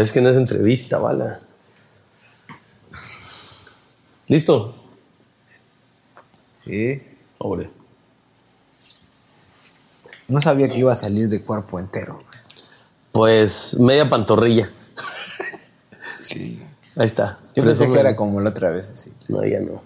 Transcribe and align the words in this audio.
Pero 0.00 0.06
es 0.06 0.12
que 0.12 0.22
no 0.22 0.30
es 0.30 0.36
entrevista, 0.38 0.96
bala. 0.96 1.40
¿Listo? 4.28 4.74
Sí. 6.64 7.02
Pobre. 7.36 7.68
No 10.26 10.40
sabía 10.40 10.70
que 10.70 10.78
iba 10.78 10.90
a 10.90 10.94
salir 10.94 11.28
de 11.28 11.42
cuerpo 11.42 11.78
entero. 11.78 12.22
Pues 13.12 13.78
media 13.78 14.08
pantorrilla. 14.08 14.70
Sí. 16.16 16.62
Ahí 16.96 17.06
está. 17.06 17.38
Yo 17.54 17.62
pensé 17.62 17.86
que 17.92 18.00
era 18.00 18.16
como 18.16 18.40
la 18.40 18.48
otra 18.48 18.70
vez, 18.70 18.88
así. 18.88 19.12
No, 19.28 19.44
ya 19.44 19.60
no. 19.60 19.82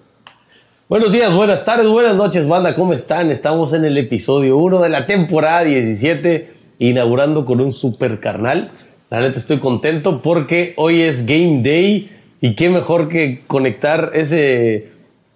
Buenos 0.89 1.11
días, 1.11 1.35
buenas 1.35 1.65
tardes, 1.65 1.89
buenas 1.89 2.15
noches, 2.15 2.47
banda. 2.47 2.77
¿Cómo 2.77 2.93
están? 2.93 3.33
Estamos 3.33 3.73
en 3.73 3.85
el 3.85 3.99
episodio 3.99 4.59
1 4.59 4.81
de 4.81 4.91
la 4.91 5.09
temporada 5.09 5.65
17, 5.65 6.55
inaugurando 6.79 7.45
con 7.45 7.61
un 7.61 7.73
super 7.73 8.21
carnal. 8.21 8.71
La 9.11 9.21
neta 9.21 9.39
estoy 9.39 9.59
contento 9.59 10.23
porque 10.23 10.73
hoy 10.77 11.03
es 11.03 11.27
Game 11.27 11.61
Day 11.63 12.11
y 12.41 12.55
qué 12.55 12.71
mejor 12.71 13.09
que 13.09 13.43
conectar 13.47 14.13
ese 14.15 14.89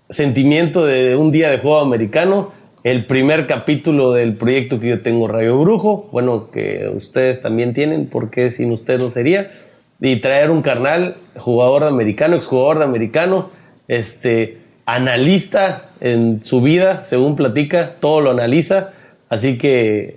sentimiento 0.09 0.87
de 0.87 1.17
un 1.17 1.31
día 1.31 1.51
de 1.51 1.59
juego 1.59 1.81
americano. 1.81 2.53
El 2.83 3.05
primer 3.05 3.47
capítulo 3.47 4.12
del 4.12 4.34
proyecto 4.34 4.81
que 4.81 4.89
yo 4.89 5.03
tengo, 5.03 5.28
Rayo 5.28 5.59
Brujo. 5.61 6.09
Bueno, 6.12 6.51
que 6.51 6.91
ustedes 6.95 7.43
también 7.43 7.75
tienen, 7.75 8.06
porque 8.06 8.51
sin 8.51 8.73
ustedes 8.73 9.03
no 9.03 9.11
sería. 9.11 9.53
Y 10.00 10.17
traer 10.17 10.50
un 10.50 10.62
carnal, 10.62 11.17
jugador 11.37 11.83
de 11.83 11.89
americano, 11.89 12.37
exjugador 12.37 12.78
de 12.78 12.84
americano, 12.84 13.50
este, 13.87 14.56
analista 14.87 15.91
en 16.00 16.43
su 16.43 16.62
vida, 16.62 17.05
según 17.05 17.37
platica, 17.37 17.97
todo 18.00 18.23
lo 18.23 18.31
analiza. 18.31 18.93
Así 19.28 19.59
que 19.59 20.17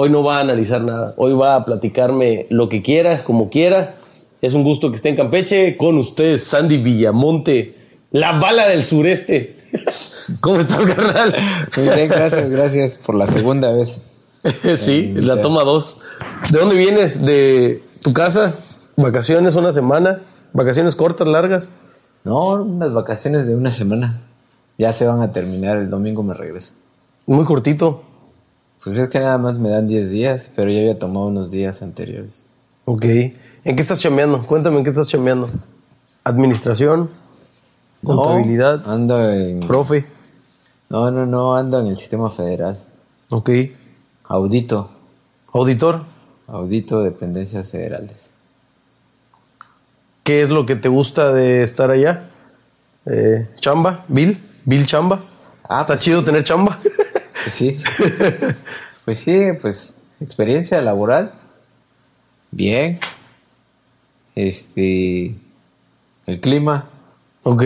hoy 0.00 0.10
no 0.10 0.22
va 0.22 0.38
a 0.38 0.40
analizar 0.40 0.80
nada. 0.82 1.12
Hoy 1.16 1.32
va 1.32 1.56
a 1.56 1.64
platicarme 1.64 2.46
lo 2.50 2.68
que 2.68 2.82
quiera, 2.82 3.24
como 3.24 3.50
quiera. 3.50 3.96
Es 4.40 4.54
un 4.54 4.62
gusto 4.62 4.90
que 4.90 4.96
esté 4.96 5.08
en 5.08 5.16
Campeche. 5.16 5.76
Con 5.76 5.98
ustedes, 5.98 6.44
Sandy 6.44 6.76
Villamonte, 6.76 7.74
la 8.12 8.38
bala 8.38 8.68
del 8.68 8.84
sureste. 8.84 9.58
¿Cómo 10.40 10.60
estás, 10.60 10.86
carnal? 10.86 11.34
Muy 11.76 11.88
bien, 11.88 12.08
gracias, 12.08 12.48
gracias 12.48 12.96
por 12.98 13.16
la 13.16 13.26
segunda 13.26 13.72
vez. 13.72 14.00
sí, 14.76 15.14
la 15.16 15.42
toma 15.42 15.64
dos. 15.64 15.98
¿De 16.48 16.58
dónde 16.60 16.76
vienes? 16.76 17.24
¿De 17.24 17.82
tu 18.00 18.12
casa? 18.12 18.54
¿Vacaciones 18.96 19.56
una 19.56 19.72
semana? 19.72 20.20
¿Vacaciones 20.52 20.94
cortas, 20.94 21.26
largas? 21.26 21.72
No, 22.22 22.52
unas 22.62 22.92
vacaciones 22.92 23.48
de 23.48 23.56
una 23.56 23.72
semana. 23.72 24.20
Ya 24.78 24.92
se 24.92 25.06
van 25.06 25.22
a 25.22 25.32
terminar, 25.32 25.78
el 25.78 25.90
domingo 25.90 26.22
me 26.22 26.34
regreso. 26.34 26.74
Muy 27.26 27.44
cortito. 27.44 28.04
Pues 28.82 28.96
es 28.96 29.08
que 29.08 29.18
nada 29.20 29.38
más 29.38 29.58
me 29.58 29.70
dan 29.70 29.86
10 29.86 30.10
días, 30.10 30.50
pero 30.54 30.70
ya 30.70 30.78
había 30.80 30.98
tomado 30.98 31.26
unos 31.26 31.50
días 31.50 31.82
anteriores. 31.82 32.46
Ok. 32.84 33.04
¿En 33.04 33.76
qué 33.76 33.82
estás 33.82 34.00
chambeando? 34.00 34.46
Cuéntame 34.46 34.78
en 34.78 34.84
qué 34.84 34.90
estás 34.90 35.08
chambeando. 35.08 35.48
¿Administración? 36.24 37.10
No, 38.02 38.16
¿Contabilidad? 38.16 38.88
ando 38.88 39.30
en... 39.30 39.60
¿Profe? 39.60 40.06
No, 40.88 41.10
no, 41.10 41.26
no, 41.26 41.56
ando 41.56 41.80
en 41.80 41.88
el 41.88 41.96
sistema 41.96 42.30
federal. 42.30 42.78
Ok. 43.30 43.50
Audito, 44.24 44.90
¿Auditor? 45.52 46.02
audito 46.46 47.02
dependencias 47.02 47.70
federales. 47.70 48.32
¿Qué 50.22 50.42
es 50.42 50.50
lo 50.50 50.66
que 50.66 50.76
te 50.76 50.88
gusta 50.88 51.32
de 51.32 51.62
estar 51.62 51.90
allá? 51.90 52.28
Eh, 53.06 53.48
¿Chamba? 53.60 54.04
¿Bill? 54.08 54.38
¿Bill 54.64 54.86
chamba? 54.86 55.20
Ah, 55.64 55.80
¿Está 55.80 55.94
pues 55.94 56.04
chido 56.04 56.22
tener 56.24 56.44
chamba? 56.44 56.78
Pues 57.48 57.54
sí. 57.54 57.78
pues 59.06 59.18
sí, 59.20 59.40
pues 59.58 59.98
experiencia 60.20 60.82
laboral. 60.82 61.32
Bien. 62.50 63.00
Este. 64.34 65.34
El 66.26 66.40
clima 66.40 66.90
ok. 67.44 67.62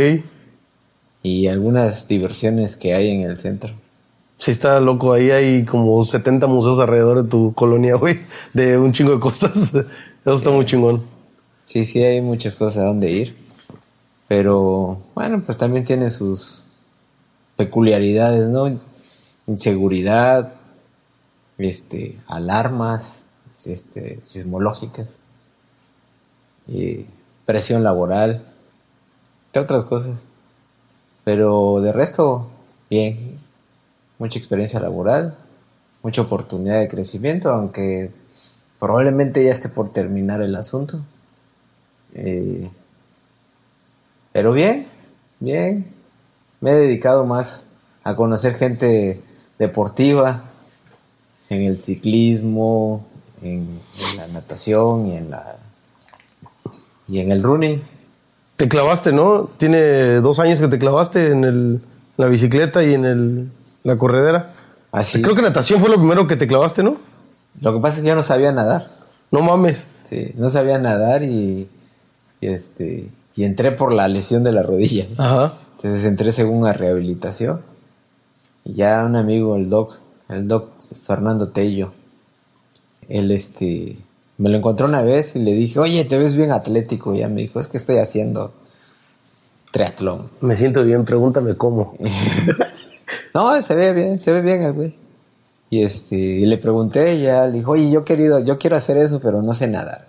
y 1.25 1.48
algunas 1.48 2.06
diversiones 2.06 2.76
que 2.76 2.94
hay 2.94 3.09
en 3.09 3.22
el 3.22 3.41
centro. 3.41 3.75
Sí, 4.38 4.53
está 4.53 4.78
loco. 4.78 5.15
Ahí 5.15 5.32
hay 5.32 5.65
como 5.65 6.04
70 6.04 6.47
museos 6.47 6.78
alrededor 6.78 7.25
de 7.25 7.28
tu 7.28 7.53
colonia, 7.54 7.97
güey. 7.97 8.20
De 8.53 8.78
un 8.78 8.93
chingo 8.93 9.14
de 9.14 9.19
cosas. 9.19 9.75
Eso 10.25 10.34
está 10.34 10.50
muy 10.50 10.64
chingón. 10.64 11.03
Sí, 11.64 11.84
sí, 11.84 12.00
hay 12.04 12.20
muchas 12.20 12.54
cosas 12.54 12.84
a 12.84 12.87
donde 12.87 13.10
ir. 13.10 13.37
Pero 14.28 15.03
bueno, 15.16 15.43
pues 15.44 15.59
también 15.59 15.84
tiene 15.84 16.09
sus 16.10 16.62
peculiaridades, 17.56 18.49
¿no? 18.49 18.91
Inseguridad, 19.52 20.54
este, 21.58 22.18
alarmas, 22.26 23.26
este, 23.66 24.18
sismológicas, 24.22 25.18
presión 27.44 27.84
laboral, 27.84 28.46
entre 29.48 29.62
otras 29.62 29.84
cosas. 29.84 30.26
Pero 31.24 31.82
de 31.82 31.92
resto, 31.92 32.48
bien. 32.88 33.38
Mucha 34.18 34.38
experiencia 34.38 34.80
laboral, 34.80 35.36
mucha 36.02 36.22
oportunidad 36.22 36.80
de 36.80 36.88
crecimiento, 36.88 37.50
aunque 37.50 38.10
probablemente 38.78 39.44
ya 39.44 39.52
esté 39.52 39.69
por 39.69 39.92
terminar 39.92 40.40
el 40.40 40.56
asunto. 40.56 40.98
Eh, 42.14 42.70
pero 44.32 44.54
bien, 44.54 44.88
bien. 45.40 45.92
Me 46.62 46.70
he 46.70 46.74
dedicado 46.74 47.26
más 47.26 47.66
a 48.02 48.16
conocer 48.16 48.54
gente 48.54 49.20
deportiva, 49.62 50.45
en 51.49 51.62
el 51.62 51.81
ciclismo, 51.81 53.06
en, 53.43 53.81
en 54.11 54.17
la 54.17 54.27
natación 54.28 55.06
y 55.06 55.17
en 55.17 55.31
la 55.31 55.56
y 57.09 57.21
en 57.21 57.31
el 57.31 57.43
running. 57.43 57.83
Te 58.56 58.69
clavaste, 58.69 59.12
¿no? 59.12 59.50
Tiene 59.59 60.21
dos 60.21 60.39
años 60.39 60.61
que 60.61 60.69
te 60.69 60.78
clavaste 60.78 61.31
en 61.31 61.45
el, 61.45 61.81
la 62.17 62.27
bicicleta 62.27 62.83
y 62.84 62.95
en 62.95 63.05
el, 63.05 63.50
la 63.83 63.97
corredera. 63.97 64.53
Así. 64.93 65.21
Creo 65.23 65.34
que 65.34 65.43
natación 65.43 65.81
fue 65.81 65.89
lo 65.89 65.97
primero 65.97 66.27
que 66.27 66.37
te 66.37 66.47
clavaste, 66.47 66.83
¿no? 66.83 66.97
Lo 67.61 67.73
que 67.75 67.81
pasa 67.81 67.97
es 67.97 68.03
que 68.03 68.09
yo 68.09 68.15
no 68.15 68.23
sabía 68.23 68.53
nadar. 68.53 68.89
No 69.31 69.43
mames. 69.43 69.87
Sí, 70.05 70.33
no 70.37 70.49
sabía 70.49 70.79
nadar 70.79 71.23
y, 71.23 71.69
y 72.41 72.47
este 72.47 73.11
y 73.34 73.44
entré 73.44 73.73
por 73.73 73.93
la 73.93 74.09
lesión 74.09 74.44
de 74.44 74.53
la 74.53 74.62
rodilla. 74.62 75.06
Ajá. 75.17 75.55
Entonces 75.77 76.05
entré 76.05 76.33
según 76.33 76.67
a 76.67 76.73
rehabilitación. 76.73 77.61
Y 78.65 78.75
ya 78.75 79.05
un 79.05 79.17
amigo, 79.17 79.56
el 79.56 79.69
doc, 79.69 79.99
el 80.28 80.49
doc 80.49 80.71
Fernando 81.05 81.49
Tello, 81.49 81.93
él 83.09 83.31
este, 83.31 83.99
me 84.39 84.50
lo 84.50 84.59
encontró 84.59 84.87
una 84.87 85.03
vez 85.03 85.37
y 85.37 85.41
le 85.41 85.53
dije, 85.53 85.78
oye, 85.78 86.05
te 86.05 86.19
ves 86.19 86.34
bien 86.34 86.53
atlético. 86.53 87.15
Y 87.15 87.19
ya 87.19 87.28
me 87.28 87.43
dijo, 87.43 87.61
es 87.61 87.69
que 87.69 87.77
estoy 87.77 87.99
haciendo 87.99 88.53
triatlón. 89.73 90.31
Me 90.41 90.56
siento 90.56 90.84
bien, 90.84 91.05
pregúntame 91.05 91.56
cómo. 91.56 91.97
No, 93.34 93.62
se 93.62 93.75
ve 93.75 93.93
bien, 93.93 94.21
se 94.21 94.31
ve 94.31 94.43
bien 94.43 94.62
el 94.62 94.73
güey. 94.73 94.94
Y 95.71 95.83
este, 95.83 96.17
y 96.17 96.44
le 96.44 96.59
pregunté 96.59 97.15
y 97.15 97.23
ya 97.23 97.47
le 97.47 97.53
dijo, 97.53 97.73
oye, 97.73 97.91
yo 97.91 98.05
querido, 98.05 98.41
yo 98.41 98.58
quiero 98.58 98.76
hacer 98.76 98.99
eso, 98.99 99.20
pero 99.20 99.41
no 99.41 99.55
sé 99.55 99.69
nadar. 99.69 100.06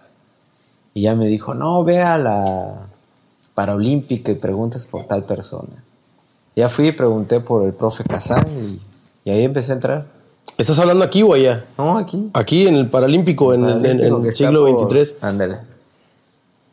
Y 0.93 1.03
ya 1.03 1.15
me 1.15 1.27
dijo, 1.27 1.53
no, 1.53 1.83
ve 1.83 2.01
a 2.01 2.17
la 2.17 2.87
Paralímpica 3.55 4.31
y 4.31 4.35
preguntas 4.35 4.85
por 4.85 5.05
tal 5.05 5.23
persona. 5.23 5.82
Ya 6.55 6.69
fui 6.69 6.87
y 6.87 6.91
pregunté 6.91 7.39
por 7.39 7.63
el 7.65 7.73
profe 7.73 8.03
Kazán 8.03 8.45
y, 8.47 8.81
y 9.25 9.31
ahí 9.31 9.43
empecé 9.43 9.71
a 9.71 9.75
entrar. 9.75 10.05
¿Estás 10.57 10.77
hablando 10.79 11.03
aquí 11.03 11.23
o 11.23 11.33
allá? 11.33 11.65
No, 11.77 11.97
aquí. 11.97 12.29
Aquí 12.33 12.67
en 12.67 12.75
el 12.75 12.89
Paralímpico, 12.89 13.53
en, 13.53 13.65
el- 13.65 14.01
en 14.01 14.31
siglo 14.31 14.67
XXIII. 14.87 15.17
Ándale. 15.21 15.57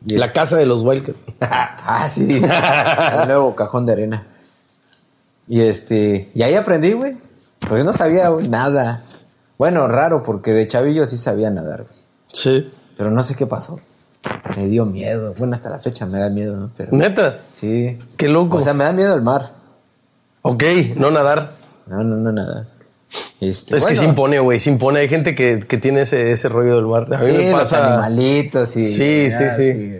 La 0.05 0.29
casa 0.31 0.57
de 0.57 0.65
los 0.65 0.83
Wildcats. 0.83 1.19
Ah, 1.41 2.07
sí. 2.07 2.41
el 3.21 3.27
nuevo 3.27 3.55
cajón 3.55 3.85
de 3.85 3.93
arena. 3.93 4.27
Y 5.47 5.61
este, 5.61 6.29
y 6.33 6.43
ahí 6.43 6.53
aprendí, 6.55 6.93
güey. 6.93 7.17
Porque 7.59 7.83
no 7.83 7.91
sabía 7.91 8.29
nada. 8.47 9.01
Bueno, 9.57 9.87
raro, 9.87 10.21
porque 10.23 10.51
de 10.53 10.67
chavillo 10.67 11.05
sí 11.07 11.17
sabía 11.17 11.49
nadar, 11.49 11.83
güey. 11.83 11.95
Sí. 12.31 12.71
Pero 12.97 13.11
no 13.11 13.21
sé 13.23 13.35
qué 13.35 13.45
pasó. 13.47 13.79
Me 14.55 14.67
dio 14.67 14.85
miedo. 14.85 15.33
Bueno, 15.37 15.55
hasta 15.55 15.69
la 15.69 15.79
fecha 15.79 16.05
me 16.05 16.19
da 16.19 16.29
miedo, 16.29 16.55
¿no? 16.57 16.69
Pero 16.77 16.95
Neta. 16.95 17.39
sí. 17.55 17.97
Qué 18.15 18.29
loco. 18.29 18.57
O 18.57 18.61
sea, 18.61 18.73
me 18.73 18.83
da 18.83 18.93
miedo 18.93 19.15
el 19.15 19.21
mar. 19.23 19.51
Ok, 20.41 20.63
no 20.95 21.11
nadar. 21.11 21.53
No, 21.87 22.03
no, 22.03 22.15
no, 22.17 22.31
nada. 22.31 22.67
Este, 23.41 23.75
Es 23.75 23.85
que 23.85 23.95
se 23.95 24.05
impone, 24.05 24.39
güey. 24.39 24.59
Se 24.59 24.69
impone. 24.69 24.99
Hay 24.99 25.09
gente 25.09 25.33
que, 25.35 25.59
que 25.59 25.77
tiene 25.77 26.01
ese, 26.01 26.31
ese 26.31 26.47
rollo 26.47 26.75
del 26.75 26.85
mar. 26.85 27.07
A 27.13 27.17
mí 27.17 27.31
Sí, 27.31 27.43
me 27.45 27.51
los 27.51 27.73
animalitos 27.73 28.77
y. 28.77 28.83
Sí, 28.83 29.29
sí, 29.31 29.43
sí. 29.57 29.99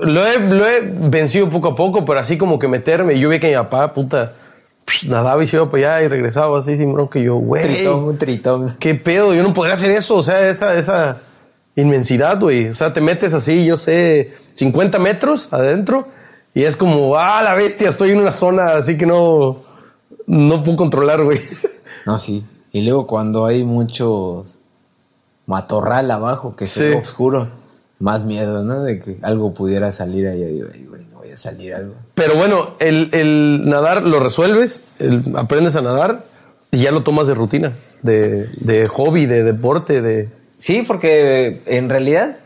Lo 0.00 0.26
he, 0.26 0.38
lo 0.40 0.66
he 0.66 0.80
vencido 0.82 1.50
poco 1.50 1.68
a 1.68 1.76
poco, 1.76 2.04
pero 2.04 2.18
así 2.18 2.38
como 2.38 2.58
que 2.58 2.66
meterme. 2.66 3.18
Yo 3.18 3.28
vi 3.28 3.38
que 3.38 3.48
mi 3.48 3.54
papá, 3.54 3.92
puta, 3.92 4.32
nadaba 5.06 5.44
y 5.44 5.46
se 5.46 5.56
iba 5.56 5.68
para 5.68 5.96
allá 5.96 6.06
y 6.06 6.08
regresaba 6.08 6.58
así 6.58 6.76
sin 6.76 6.92
bronca. 6.94 7.18
Y 7.18 7.24
yo, 7.24 7.36
Un 7.36 7.46
güey, 7.46 7.62
tritón, 7.62 8.04
un 8.04 8.18
tritón. 8.18 8.76
qué 8.78 8.94
pedo. 8.94 9.34
Yo 9.34 9.42
no 9.42 9.52
podría 9.52 9.74
hacer 9.74 9.90
eso. 9.90 10.16
O 10.16 10.22
sea, 10.22 10.48
esa, 10.48 10.74
esa 10.76 11.20
inmensidad, 11.74 12.40
güey. 12.40 12.68
O 12.68 12.74
sea, 12.74 12.92
te 12.92 13.00
metes 13.02 13.34
así, 13.34 13.66
yo 13.66 13.76
sé, 13.76 14.32
50 14.54 14.98
metros 14.98 15.52
adentro 15.52 16.08
y 16.56 16.62
es 16.64 16.76
como, 16.76 17.16
ah, 17.16 17.42
la 17.42 17.54
bestia, 17.54 17.88
estoy 17.90 18.10
en 18.12 18.18
una 18.20 18.32
zona 18.32 18.72
así 18.76 18.96
que 18.96 19.04
no, 19.06 19.58
no 20.26 20.64
puedo 20.64 20.76
controlar, 20.78 21.22
güey. 21.22 21.38
No, 22.06 22.18
sí. 22.18 22.44
Y 22.72 22.82
luego 22.82 23.06
cuando 23.06 23.44
hay 23.46 23.62
muchos 23.64 24.58
matorral 25.46 26.10
abajo 26.10 26.56
que 26.56 26.66
se 26.66 26.80
Sí. 26.84 26.90
ve 26.90 26.96
oscuro. 26.96 27.48
más 27.98 28.22
miedo, 28.24 28.62
¿no? 28.62 28.82
De 28.82 29.00
que 29.00 29.16
algo 29.22 29.54
pudiera 29.54 29.90
salir 29.90 30.26
ahí. 30.28 30.44
Digo, 30.44 30.68
"Ay, 30.72 30.84
güey, 30.84 31.04
no 31.10 31.18
voy 31.18 31.30
a 31.30 31.36
salir 31.38 31.72
algo. 31.74 31.94
Pero 32.14 32.34
bueno, 32.34 32.74
el, 32.78 33.08
el 33.14 33.62
nadar 33.64 34.02
lo 34.04 34.20
resuelves, 34.20 34.82
el- 34.98 35.24
aprendes 35.34 35.76
a 35.76 35.80
nadar 35.82 36.26
y 36.70 36.80
ya 36.82 36.90
lo 36.90 37.02
tomas 37.04 37.26
de 37.26 37.32
rutina, 37.34 37.74
de, 38.02 38.44
de 38.60 38.86
hobby, 38.88 39.24
de 39.24 39.42
deporte, 39.44 40.02
de... 40.02 40.28
Sí, 40.58 40.82
porque 40.86 41.62
en 41.64 41.88
realidad 41.88 42.36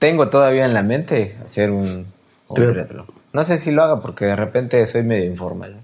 tengo 0.00 0.28
todavía 0.28 0.64
en 0.64 0.74
la 0.74 0.82
mente 0.82 1.36
hacer 1.44 1.70
un, 1.70 2.06
un 2.52 2.56
Triatlón. 2.56 2.86
triatlón. 2.86 3.06
No 3.32 3.44
sé 3.44 3.58
si 3.58 3.72
lo 3.72 3.82
haga 3.82 4.00
porque 4.00 4.26
de 4.26 4.36
repente 4.36 4.86
soy 4.86 5.02
medio 5.02 5.24
informal. 5.30 5.76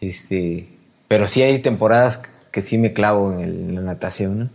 Este, 0.00 0.68
pero 1.08 1.28
sí 1.28 1.42
hay 1.42 1.60
temporadas 1.60 2.22
que 2.52 2.62
sí 2.62 2.78
me 2.78 2.92
clavo 2.92 3.32
en, 3.32 3.40
el- 3.40 3.60
en 3.70 3.74
la 3.74 3.80
natación, 3.82 4.38
¿no? 4.38 4.50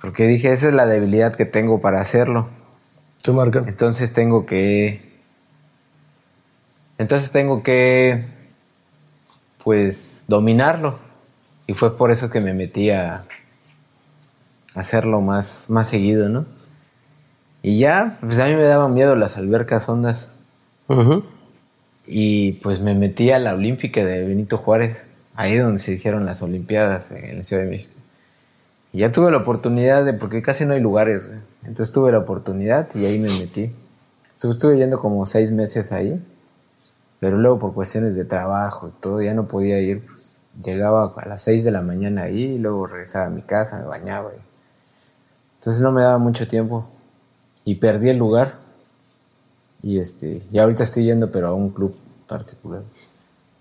Porque 0.00 0.26
dije, 0.26 0.52
esa 0.52 0.68
es 0.68 0.74
la 0.74 0.86
debilidad 0.86 1.34
que 1.34 1.46
tengo 1.46 1.80
para 1.80 2.00
hacerlo. 2.00 2.48
Te 3.22 3.32
marcan. 3.32 3.68
Entonces 3.68 4.12
tengo 4.12 4.44
que. 4.44 5.00
Entonces 6.98 7.32
tengo 7.32 7.62
que. 7.62 8.24
Pues 9.62 10.24
dominarlo. 10.28 10.98
Y 11.66 11.72
fue 11.72 11.96
por 11.96 12.10
eso 12.10 12.28
que 12.28 12.40
me 12.40 12.52
metí 12.52 12.90
a. 12.90 13.24
hacerlo 14.74 15.20
más, 15.22 15.70
más 15.70 15.88
seguido, 15.88 16.28
¿no? 16.28 16.44
Y 17.66 17.78
ya, 17.78 18.18
pues 18.20 18.38
a 18.40 18.44
mí 18.44 18.56
me 18.56 18.64
daban 18.64 18.92
miedo 18.92 19.16
las 19.16 19.38
albercas 19.38 19.88
hondas. 19.88 20.28
Y 22.06 22.52
pues 22.62 22.80
me 22.80 22.94
metí 22.94 23.30
a 23.30 23.38
la 23.38 23.54
Olímpica 23.54 24.04
de 24.04 24.22
Benito 24.22 24.58
Juárez, 24.58 24.98
ahí 25.34 25.56
donde 25.56 25.78
se 25.78 25.92
hicieron 25.92 26.26
las 26.26 26.42
Olimpiadas 26.42 27.10
en 27.10 27.38
la 27.38 27.42
Ciudad 27.44 27.62
de 27.62 27.70
México. 27.70 27.90
Y 28.92 28.98
ya 28.98 29.12
tuve 29.12 29.30
la 29.30 29.38
oportunidad 29.38 30.04
de, 30.04 30.12
porque 30.12 30.42
casi 30.42 30.66
no 30.66 30.74
hay 30.74 30.80
lugares, 30.80 31.26
güey. 31.26 31.38
entonces 31.64 31.94
tuve 31.94 32.12
la 32.12 32.18
oportunidad 32.18 32.86
y 32.94 33.06
ahí 33.06 33.18
me 33.18 33.30
metí. 33.30 33.72
Estuve, 34.30 34.52
estuve 34.52 34.76
yendo 34.76 34.98
como 34.98 35.24
seis 35.24 35.50
meses 35.50 35.90
ahí, 35.90 36.22
pero 37.18 37.38
luego 37.38 37.58
por 37.58 37.72
cuestiones 37.72 38.14
de 38.14 38.26
trabajo 38.26 38.88
y 38.88 39.00
todo, 39.00 39.22
ya 39.22 39.32
no 39.32 39.46
podía 39.48 39.80
ir. 39.80 40.04
Pues, 40.06 40.50
llegaba 40.62 41.14
a 41.16 41.26
las 41.28 41.40
seis 41.40 41.64
de 41.64 41.70
la 41.70 41.80
mañana 41.80 42.24
ahí, 42.24 42.42
y 42.42 42.58
luego 42.58 42.86
regresaba 42.86 43.24
a 43.24 43.30
mi 43.30 43.40
casa, 43.40 43.78
me 43.78 43.86
bañaba. 43.86 44.32
y- 44.36 44.40
Entonces 45.60 45.80
no 45.82 45.92
me 45.92 46.02
daba 46.02 46.18
mucho 46.18 46.46
tiempo 46.46 46.90
y 47.64 47.76
perdí 47.76 48.10
el 48.10 48.18
lugar. 48.18 48.58
Y 49.82 49.98
este, 49.98 50.42
y 50.50 50.58
ahorita 50.58 50.82
estoy 50.82 51.04
yendo, 51.04 51.30
pero 51.30 51.48
a 51.48 51.52
un 51.52 51.70
club 51.70 51.94
particular. 52.26 52.82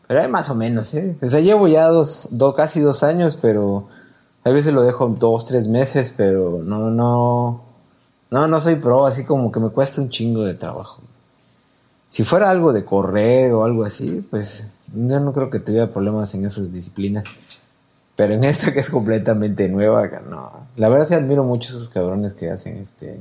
Pero 0.07 0.21
hay 0.21 0.27
más 0.27 0.49
o 0.49 0.55
menos, 0.55 0.93
¿eh? 0.93 1.17
O 1.21 1.27
sea, 1.27 1.39
llevo 1.39 1.67
ya 1.67 1.87
dos, 1.87 2.27
do- 2.31 2.53
casi 2.53 2.79
dos 2.79 3.03
años, 3.03 3.37
pero 3.41 3.87
a 4.43 4.49
veces 4.51 4.73
lo 4.73 4.83
dejo 4.83 5.07
dos, 5.07 5.45
tres 5.45 5.67
meses, 5.67 6.13
pero 6.15 6.61
no, 6.63 6.89
no, 6.91 7.61
no, 8.31 8.47
no 8.47 8.61
soy 8.61 8.75
pro, 8.75 9.05
así 9.05 9.25
como 9.25 9.51
que 9.51 9.59
me 9.59 9.69
cuesta 9.69 10.01
un 10.01 10.09
chingo 10.09 10.43
de 10.43 10.53
trabajo. 10.53 11.01
Si 12.09 12.23
fuera 12.23 12.49
algo 12.49 12.73
de 12.73 12.85
correr 12.85 13.51
o 13.53 13.63
algo 13.63 13.83
así, 13.83 14.25
pues 14.29 14.73
yo 14.93 15.19
no 15.19 15.33
creo 15.33 15.49
que 15.49 15.59
tuviera 15.59 15.91
problemas 15.91 16.33
en 16.35 16.45
esas 16.45 16.71
disciplinas. 16.71 17.23
Pero 18.15 18.35
en 18.35 18.43
esta 18.43 18.71
que 18.71 18.79
es 18.79 18.89
completamente 18.91 19.67
nueva, 19.69 20.07
no. 20.29 20.67
La 20.75 20.87
verdad 20.89 21.07
sí 21.07 21.15
admiro 21.15 21.43
mucho 21.43 21.69
esos 21.69 21.89
cabrones 21.89 22.33
que 22.35 22.51
hacen 22.51 22.77
este, 22.77 23.19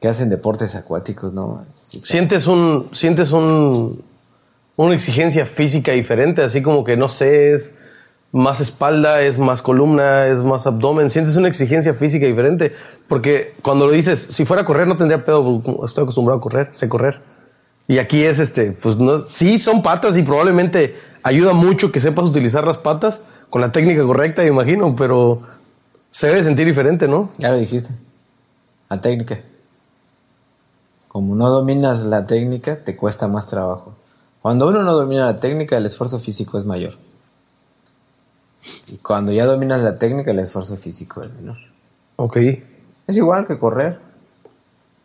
que 0.00 0.08
hacen 0.08 0.30
deportes 0.30 0.74
acuáticos, 0.74 1.32
¿no? 1.32 1.64
Sí 1.74 2.00
Sientes 2.02 2.46
un, 2.46 2.88
sientes 2.92 3.32
un, 3.32 4.02
una 4.76 4.94
exigencia 4.94 5.44
física 5.44 5.92
diferente, 5.92 6.42
así 6.42 6.62
como 6.62 6.84
que 6.84 6.96
no 6.96 7.08
sé, 7.08 7.52
es 7.52 7.74
más 8.32 8.60
espalda, 8.60 9.20
es 9.22 9.38
más 9.38 9.60
columna, 9.60 10.26
es 10.26 10.38
más 10.38 10.66
abdomen. 10.66 11.10
Sientes 11.10 11.36
una 11.36 11.48
exigencia 11.48 11.92
física 11.92 12.26
diferente, 12.26 12.72
porque 13.08 13.54
cuando 13.62 13.86
lo 13.86 13.92
dices, 13.92 14.28
si 14.30 14.44
fuera 14.44 14.62
a 14.62 14.64
correr 14.64 14.86
no 14.86 14.96
tendría 14.96 15.24
pedo, 15.24 15.62
estoy 15.84 16.04
acostumbrado 16.04 16.38
a 16.38 16.42
correr, 16.42 16.70
sé 16.72 16.88
correr. 16.88 17.20
Y 17.86 17.98
aquí 17.98 18.22
es 18.22 18.38
este, 18.38 18.72
pues 18.72 18.96
no, 18.96 19.26
sí 19.26 19.58
son 19.58 19.82
patas 19.82 20.16
y 20.16 20.22
probablemente 20.22 20.96
ayuda 21.24 21.52
mucho 21.52 21.92
que 21.92 22.00
sepas 22.00 22.26
utilizar 22.26 22.64
las 22.64 22.78
patas 22.78 23.22
con 23.50 23.60
la 23.60 23.72
técnica 23.72 24.04
correcta, 24.04 24.46
imagino, 24.46 24.94
pero 24.94 25.42
se 26.08 26.28
debe 26.28 26.42
sentir 26.42 26.66
diferente, 26.66 27.08
¿no? 27.08 27.30
Ya 27.38 27.50
lo 27.50 27.56
dijiste. 27.56 27.92
La 28.88 29.00
técnica. 29.00 29.40
Como 31.10 31.34
no 31.34 31.48
dominas 31.48 32.06
la 32.06 32.24
técnica, 32.24 32.84
te 32.84 32.96
cuesta 32.96 33.26
más 33.26 33.48
trabajo. 33.48 33.96
Cuando 34.42 34.68
uno 34.68 34.84
no 34.84 34.94
domina 34.94 35.26
la 35.26 35.40
técnica, 35.40 35.76
el 35.76 35.84
esfuerzo 35.84 36.20
físico 36.20 36.56
es 36.56 36.64
mayor. 36.64 36.92
Y 38.86 38.98
cuando 38.98 39.32
ya 39.32 39.44
dominas 39.44 39.82
la 39.82 39.98
técnica, 39.98 40.30
el 40.30 40.38
esfuerzo 40.38 40.76
físico 40.76 41.24
es 41.24 41.34
menor. 41.34 41.56
Ok. 42.14 42.36
Es 43.08 43.16
igual 43.16 43.44
que 43.48 43.58
correr. 43.58 43.98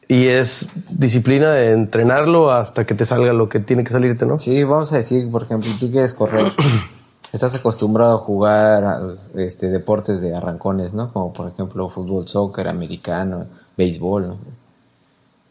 Y 0.08 0.28
es 0.28 0.68
disciplina 0.92 1.50
de 1.50 1.72
entrenarlo 1.72 2.52
hasta 2.52 2.86
que 2.86 2.94
te 2.94 3.08
salga 3.08 3.34
lo 3.34 3.50
que 3.50 3.60
tiene 3.60 3.84
que 3.84 3.90
salirte, 3.90 4.28
¿no? 4.28 4.40
Sí, 4.40 4.64
vamos 4.64 4.94
a 4.94 4.98
decir, 4.98 5.28
por 5.32 5.42
ejemplo, 5.42 5.72
tú 5.80 5.90
quieres 5.90 6.14
correr. 6.14 6.46
Estás 7.34 7.56
acostumbrado 7.56 8.14
a 8.14 8.20
jugar 8.20 8.84
a, 8.84 9.02
este, 9.38 9.70
deportes 9.70 10.22
de 10.22 10.36
arrancones, 10.36 10.94
¿no? 10.94 11.12
Como 11.12 11.34
por 11.34 11.48
ejemplo 11.48 11.90
fútbol, 11.90 12.28
soccer, 12.28 12.68
americano, 12.68 13.48
béisbol, 13.76 14.28
¿no? 14.28 14.65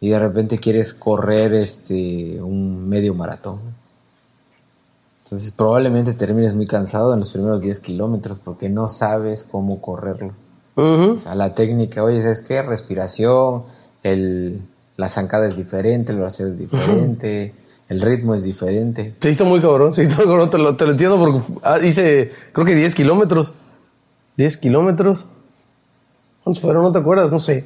Y 0.00 0.10
de 0.10 0.18
repente 0.18 0.58
quieres 0.58 0.92
correr 0.94 1.54
este, 1.54 2.42
un 2.42 2.88
medio 2.88 3.14
maratón. 3.14 3.60
Entonces 5.24 5.52
probablemente 5.52 6.12
termines 6.12 6.54
muy 6.54 6.66
cansado 6.66 7.14
en 7.14 7.20
los 7.20 7.30
primeros 7.30 7.60
10 7.60 7.80
kilómetros 7.80 8.40
porque 8.40 8.68
no 8.68 8.88
sabes 8.88 9.44
cómo 9.50 9.80
correrlo. 9.80 10.32
O 10.76 11.18
sea, 11.18 11.34
la 11.34 11.54
técnica, 11.54 12.02
oye, 12.02 12.20
¿sabes 12.20 12.40
qué? 12.40 12.60
Respiración, 12.60 13.62
el, 14.02 14.60
la 14.96 15.08
zancada 15.08 15.46
es 15.46 15.56
diferente, 15.56 16.12
el 16.12 16.18
braceo 16.18 16.48
es 16.48 16.58
diferente, 16.58 17.54
el 17.88 18.00
ritmo 18.00 18.34
es 18.34 18.42
diferente. 18.42 19.14
Sí, 19.20 19.28
está 19.30 19.44
muy 19.44 19.60
cabrón. 19.60 19.94
Sí, 19.94 20.02
está 20.02 20.16
muy 20.16 20.26
cabrón. 20.26 20.50
Te 20.50 20.58
lo, 20.58 20.76
te 20.76 20.84
lo 20.84 20.92
entiendo 20.92 21.18
porque 21.18 21.40
ah, 21.62 21.78
hice, 21.82 22.30
creo 22.52 22.66
que 22.66 22.74
10 22.74 22.94
kilómetros. 22.94 23.54
10 24.36 24.56
kilómetros. 24.56 25.26
¿Cuántos 26.42 26.60
fueron? 26.60 26.82
¿No 26.82 26.92
te 26.92 26.98
acuerdas? 26.98 27.30
No 27.30 27.38
sé. 27.38 27.64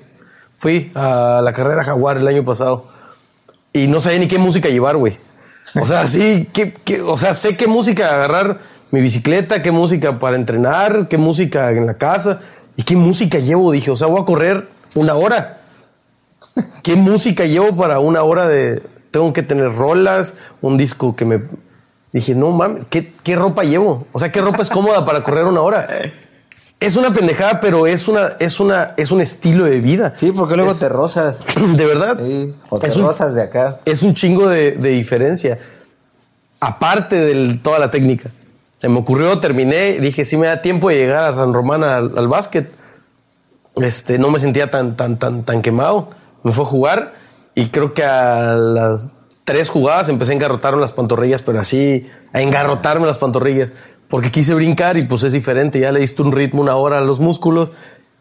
Fui 0.58 0.90
a 0.94 1.40
la 1.42 1.52
carrera 1.52 1.84
Jaguar 1.84 2.16
el 2.18 2.26
año 2.28 2.44
pasado 2.44 2.86
y 3.72 3.86
no 3.86 4.00
sabía 4.00 4.18
ni 4.18 4.28
qué 4.28 4.38
música 4.38 4.68
llevar, 4.68 4.96
güey. 4.96 5.16
O 5.80 5.86
sea, 5.86 6.06
sí, 6.06 6.48
qué- 6.52 6.74
o 7.02 7.16
sea, 7.16 7.34
sé 7.34 7.56
qué 7.56 7.66
música 7.68 8.14
agarrar 8.14 8.58
mi 8.90 9.00
bicicleta, 9.00 9.62
qué 9.62 9.70
música 9.70 10.18
para 10.18 10.36
entrenar, 10.36 11.08
qué 11.08 11.18
música 11.18 11.70
en 11.70 11.86
la 11.86 11.94
casa 11.94 12.40
y 12.76 12.82
qué 12.82 12.96
música 12.96 13.38
llevo. 13.38 13.70
Dije, 13.70 13.90
o 13.90 13.96
sea, 13.96 14.06
voy 14.08 14.20
a 14.20 14.24
correr 14.24 14.68
una 14.94 15.14
hora. 15.14 15.60
¿Qué 16.82 16.96
música 16.96 17.44
llevo 17.44 17.76
para 17.76 18.00
una 18.00 18.22
hora 18.22 18.48
de... 18.48 18.82
Tengo 19.10 19.32
que 19.32 19.42
tener 19.42 19.72
rolas, 19.74 20.34
un 20.60 20.76
disco 20.76 21.14
que 21.14 21.24
me... 21.24 21.42
Dije, 22.12 22.34
no 22.34 22.50
mames, 22.50 22.86
¿qué, 22.90 23.12
qué 23.22 23.36
ropa 23.36 23.62
llevo? 23.62 24.06
O 24.12 24.18
sea, 24.18 24.32
¿qué 24.32 24.40
ropa 24.40 24.62
es 24.62 24.70
cómoda 24.70 25.04
para 25.04 25.22
correr 25.22 25.44
una 25.44 25.60
hora? 25.60 25.86
Es 26.80 26.96
una 26.96 27.12
pendejada, 27.12 27.58
pero 27.60 27.86
es 27.88 28.06
una, 28.06 28.28
es 28.38 28.60
una, 28.60 28.94
es 28.96 29.10
un 29.10 29.20
estilo 29.20 29.64
de 29.64 29.80
vida. 29.80 30.12
Sí, 30.14 30.30
porque 30.30 30.54
luego 30.54 30.70
Es- 30.70 30.78
te 30.78 30.88
rozas. 30.88 31.40
De 31.76 31.86
verdad. 31.86 32.18
Sí, 32.24 32.54
o 32.70 32.78
te 32.78 32.86
es, 32.86 32.96
un, 32.96 33.02
rozas 33.02 33.34
de 33.34 33.42
acá. 33.42 33.80
es 33.84 34.02
un 34.04 34.14
chingo 34.14 34.48
de, 34.48 34.72
de 34.72 34.88
diferencia. 34.90 35.58
Aparte 36.60 37.16
de 37.16 37.54
toda 37.62 37.78
la 37.78 37.90
técnica. 37.90 38.30
Se 38.80 38.88
me 38.88 38.98
ocurrió, 38.98 39.38
terminé, 39.40 39.98
dije, 39.98 40.24
si 40.24 40.36
me 40.36 40.46
da 40.46 40.62
tiempo 40.62 40.88
de 40.88 40.96
llegar 40.96 41.24
a 41.24 41.34
San 41.34 41.52
Román 41.52 41.82
al, 41.82 42.16
al 42.16 42.28
básquet. 42.28 42.70
Este, 43.76 44.18
no 44.18 44.30
me 44.30 44.38
sentía 44.38 44.70
tan, 44.70 44.96
tan, 44.96 45.18
tan, 45.18 45.44
tan 45.44 45.62
quemado. 45.62 46.10
Me 46.44 46.52
fue 46.52 46.64
a 46.64 46.68
jugar 46.68 47.14
y 47.54 47.70
creo 47.70 47.92
que 47.94 48.04
a 48.04 48.54
las 48.54 49.10
tres 49.44 49.68
jugadas 49.68 50.08
empecé 50.08 50.32
a 50.32 50.34
engarrotarme 50.34 50.80
las 50.80 50.92
pantorrillas, 50.92 51.42
pero 51.42 51.58
así, 51.58 52.06
a 52.32 52.40
engarrotarme 52.40 53.06
las 53.06 53.18
pantorrillas. 53.18 53.72
Porque 54.08 54.30
quise 54.30 54.54
brincar 54.54 54.96
y 54.96 55.02
pues 55.02 55.22
es 55.22 55.32
diferente. 55.32 55.80
Ya 55.80 55.92
le 55.92 56.00
diste 56.00 56.22
un 56.22 56.32
ritmo 56.32 56.62
una 56.62 56.76
hora 56.76 56.98
a 56.98 57.00
los 57.02 57.20
músculos 57.20 57.72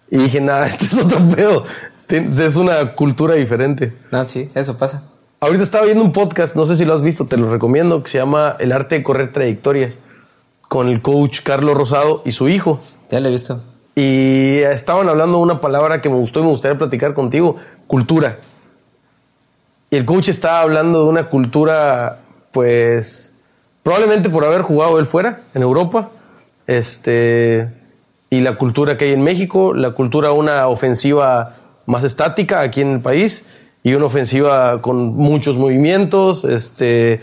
y 0.10 0.18
dije, 0.18 0.42
nada, 0.42 0.66
este 0.68 0.86
es 0.86 0.98
otro 0.98 1.20
pedo. 1.28 1.64
Es 2.10 2.56
una 2.56 2.94
cultura 2.94 3.36
diferente. 3.36 3.94
No, 4.12 4.28
sí, 4.28 4.50
eso 4.56 4.78
pasa. 4.78 5.04
Ahorita 5.40 5.64
estaba 5.64 5.86
viendo 5.86 6.04
un 6.04 6.12
podcast, 6.12 6.56
no 6.56 6.66
sé 6.66 6.76
si 6.76 6.86
lo 6.86 6.96
has 6.96 7.02
visto, 7.02 7.26
te 7.26 7.38
lo 7.38 7.52
recomiendo, 7.52 8.02
que 8.02 8.10
se 8.10 8.18
llama 8.18 8.56
El 8.60 8.72
arte 8.72 8.96
de 8.96 9.04
correr 9.04 9.32
trayectorias, 9.32 10.00
con 10.68 10.88
el 10.88 11.02
coach 11.02 11.42
Carlos 11.44 11.76
Rosado 11.76 12.24
y 12.26 12.32
su 12.32 12.50
hijo. 12.50 12.82
Ya 13.12 13.20
lo 13.20 13.28
he 13.28 13.32
visto. 13.32 13.62
Y 13.94 14.58
estaban 14.60 15.10
hablando 15.10 15.38
de 15.38 15.44
una 15.44 15.62
palabra 15.62 16.02
que 16.02 16.10
me 16.10 16.16
gustó 16.16 16.40
y 16.40 16.44
me 16.44 16.50
gustaría 16.50 16.78
platicar 16.78 17.14
contigo, 17.14 17.56
cultura. 17.86 18.40
Y 19.90 19.96
el 19.96 20.06
coach 20.06 20.30
estaba 20.30 20.62
hablando 20.62 21.04
de 21.04 21.10
una 21.10 21.30
cultura, 21.30 22.20
pues, 22.52 23.34
probablemente 23.88 24.30
por 24.30 24.44
haber 24.44 24.64
jugado 24.64 25.00
él 25.00 25.06
fuera, 25.06 25.44
en 25.54 25.62
Europa, 25.62 26.10
este, 26.66 27.70
y 28.30 28.42
la 28.42 28.58
cultura 28.58 28.98
que 28.98 29.06
hay 29.06 29.14
en 29.14 29.24
México, 29.24 29.74
la 29.74 29.92
cultura 29.92 30.34
una 30.34 30.68
ofensiva 30.68 31.56
más 31.86 32.04
estática 32.04 32.60
aquí 32.60 32.82
en 32.82 32.96
el 32.96 33.00
país 33.00 33.46
y 33.84 33.94
una 33.94 34.08
ofensiva 34.08 34.82
con 34.82 35.16
muchos 35.16 35.56
movimientos, 35.56 36.44
este, 36.44 37.22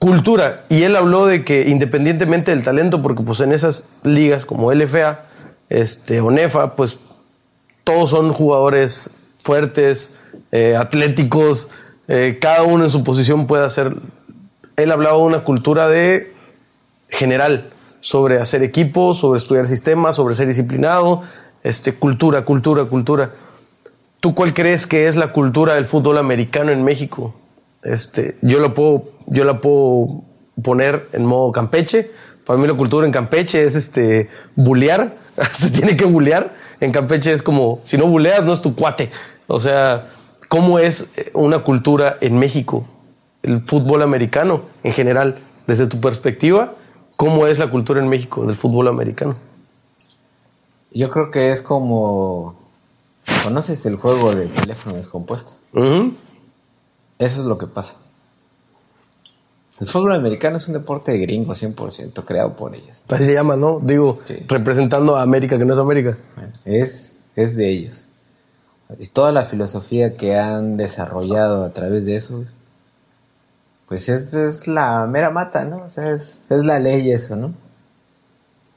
cultura. 0.00 0.64
Y 0.68 0.82
él 0.82 0.96
habló 0.96 1.26
de 1.26 1.44
que 1.44 1.68
independientemente 1.68 2.50
del 2.50 2.64
talento, 2.64 3.00
porque 3.00 3.22
pues 3.22 3.38
en 3.38 3.52
esas 3.52 3.86
ligas 4.02 4.44
como 4.44 4.72
LFA, 4.72 5.20
este, 5.68 6.20
o 6.20 6.32
NEFA, 6.32 6.74
pues 6.74 6.98
todos 7.84 8.10
son 8.10 8.32
jugadores 8.32 9.12
fuertes, 9.38 10.10
eh, 10.50 10.74
atléticos, 10.74 11.68
eh, 12.08 12.38
cada 12.40 12.64
uno 12.64 12.82
en 12.82 12.90
su 12.90 13.04
posición 13.04 13.46
puede 13.46 13.64
hacer. 13.64 13.94
Él 14.76 14.90
hablaba 14.90 15.18
de 15.18 15.22
una 15.22 15.44
cultura 15.44 15.88
de 15.88 16.32
general, 17.08 17.70
sobre 18.02 18.40
hacer 18.40 18.62
equipo, 18.62 19.14
sobre 19.14 19.38
estudiar 19.38 19.66
sistemas, 19.66 20.16
sobre 20.16 20.34
ser 20.34 20.48
disciplinado, 20.48 21.22
este, 21.62 21.94
cultura, 21.94 22.44
cultura, 22.44 22.84
cultura. 22.84 23.32
¿Tú 24.20 24.34
cuál 24.34 24.52
crees 24.52 24.86
que 24.86 25.08
es 25.08 25.16
la 25.16 25.32
cultura 25.32 25.74
del 25.74 25.84
fútbol 25.84 26.18
americano 26.18 26.72
en 26.72 26.84
México? 26.84 27.34
Este, 27.84 28.36
yo, 28.42 28.58
lo 28.58 28.74
puedo, 28.74 29.04
yo 29.26 29.44
la 29.44 29.60
puedo 29.60 30.22
poner 30.62 31.08
en 31.12 31.24
modo 31.24 31.52
Campeche. 31.52 32.10
Para 32.44 32.58
mí 32.58 32.66
la 32.66 32.74
cultura 32.74 33.06
en 33.06 33.12
Campeche 33.12 33.64
es 33.64 33.76
este, 33.76 34.28
bulear, 34.56 35.14
se 35.52 35.70
tiene 35.70 35.96
que 35.96 36.04
bulear. 36.04 36.52
En 36.80 36.90
Campeche 36.90 37.32
es 37.32 37.42
como, 37.42 37.80
si 37.84 37.96
no 37.96 38.06
buleas, 38.06 38.44
no 38.44 38.52
es 38.52 38.60
tu 38.60 38.74
cuate. 38.74 39.10
O 39.46 39.60
sea, 39.60 40.08
¿cómo 40.48 40.80
es 40.80 41.10
una 41.34 41.60
cultura 41.60 42.18
en 42.20 42.36
México? 42.36 42.84
El 43.42 43.62
fútbol 43.62 44.02
americano 44.02 44.62
en 44.82 44.92
general, 44.92 45.38
desde 45.66 45.86
tu 45.86 46.00
perspectiva, 46.00 46.74
¿cómo 47.16 47.46
es 47.46 47.58
la 47.58 47.70
cultura 47.70 48.00
en 48.00 48.08
México 48.08 48.46
del 48.46 48.56
fútbol 48.56 48.88
americano? 48.88 49.36
Yo 50.92 51.10
creo 51.10 51.30
que 51.30 51.52
es 51.52 51.62
como. 51.62 52.60
¿Conoces 53.44 53.86
el 53.86 53.96
juego 53.96 54.34
de 54.34 54.46
teléfono 54.46 54.96
descompuesto? 54.96 55.52
Eso 57.18 57.40
es 57.40 57.46
lo 57.46 57.56
que 57.56 57.66
pasa. 57.66 57.94
El 59.80 59.86
fútbol 59.86 60.14
americano 60.14 60.58
es 60.58 60.68
un 60.68 60.74
deporte 60.74 61.12
de 61.12 61.18
gringo 61.18 61.54
100%, 61.54 62.24
creado 62.24 62.56
por 62.56 62.74
ellos. 62.74 63.04
Así 63.08 63.24
se 63.24 63.34
llama, 63.34 63.56
¿no? 63.56 63.80
Digo, 63.80 64.20
representando 64.46 65.16
a 65.16 65.22
América, 65.22 65.58
que 65.58 65.64
no 65.64 65.72
es 65.72 65.78
América. 65.80 66.18
es, 66.64 67.30
es 67.36 67.56
de 67.56 67.68
ellos. 67.68 68.06
Y 68.98 69.06
toda 69.06 69.32
la 69.32 69.44
filosofía 69.44 70.16
que 70.16 70.36
han 70.36 70.76
desarrollado 70.76 71.64
a 71.64 71.72
través 71.72 72.04
de 72.06 72.16
eso, 72.16 72.44
pues 73.92 74.08
es, 74.08 74.32
es 74.32 74.66
la 74.66 75.06
mera 75.06 75.28
mata, 75.28 75.66
¿no? 75.66 75.84
O 75.84 75.90
sea, 75.90 76.12
es, 76.12 76.44
es 76.48 76.64
la 76.64 76.78
ley 76.78 77.10
eso, 77.10 77.36
¿no? 77.36 77.52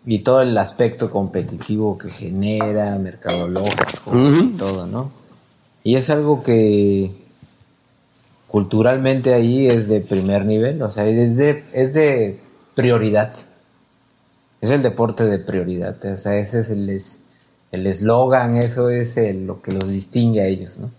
Y 0.05 0.19
todo 0.19 0.41
el 0.41 0.57
aspecto 0.57 1.09
competitivo 1.09 1.97
que 1.97 2.09
genera, 2.09 2.97
mercadológico 2.97 4.11
y 4.13 4.57
todo, 4.57 4.85
¿no? 4.87 5.13
Y 5.85 5.95
es 5.95 6.09
algo 6.09 6.43
que 6.43 7.15
culturalmente 8.49 9.33
ahí 9.33 9.67
es 9.67 9.87
de 9.87 10.01
primer 10.01 10.43
nivel, 10.43 10.81
o 10.81 10.91
sea, 10.91 11.07
es 11.07 11.37
de, 11.37 11.63
es 11.71 11.93
de 11.93 12.41
prioridad. 12.73 13.31
Es 14.59 14.69
el 14.69 14.83
deporte 14.83 15.23
de 15.23 15.39
prioridad, 15.39 15.95
o 16.03 16.17
sea, 16.17 16.35
ese 16.35 16.59
es 16.59 16.69
el 16.71 16.89
el 17.71 17.87
eslogan, 17.87 18.57
eso 18.57 18.89
es 18.89 19.15
lo 19.33 19.61
que 19.61 19.71
los 19.71 19.87
distingue 19.87 20.41
a 20.41 20.47
ellos, 20.47 20.77
¿no? 20.77 20.91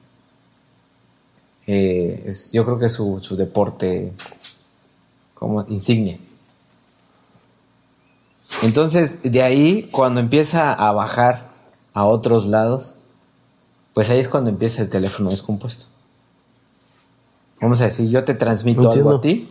Eh, 1.67 2.33
yo 2.53 2.65
creo 2.65 2.79
que 2.79 2.87
es 2.87 2.93
su, 2.93 3.19
su 3.21 3.37
deporte 3.37 4.13
como 5.35 5.65
insignia. 5.69 6.19
Entonces, 8.63 9.19
de 9.23 9.43
ahí, 9.43 9.89
cuando 9.91 10.21
empieza 10.21 10.73
a 10.73 10.93
bajar 10.93 11.49
a 11.93 12.05
otros 12.05 12.47
lados, 12.47 12.97
pues 13.95 14.11
ahí 14.11 14.21
es 14.21 14.29
cuando 14.29 14.51
empieza 14.51 14.83
el 14.83 14.89
teléfono 14.89 15.31
descompuesto. 15.31 15.87
Vamos 17.61 17.81
a 17.81 17.85
decir, 17.85 18.09
yo 18.09 18.25
te 18.25 18.35
transmito 18.35 18.91
algo 18.91 19.17
a 19.17 19.21
ti 19.21 19.49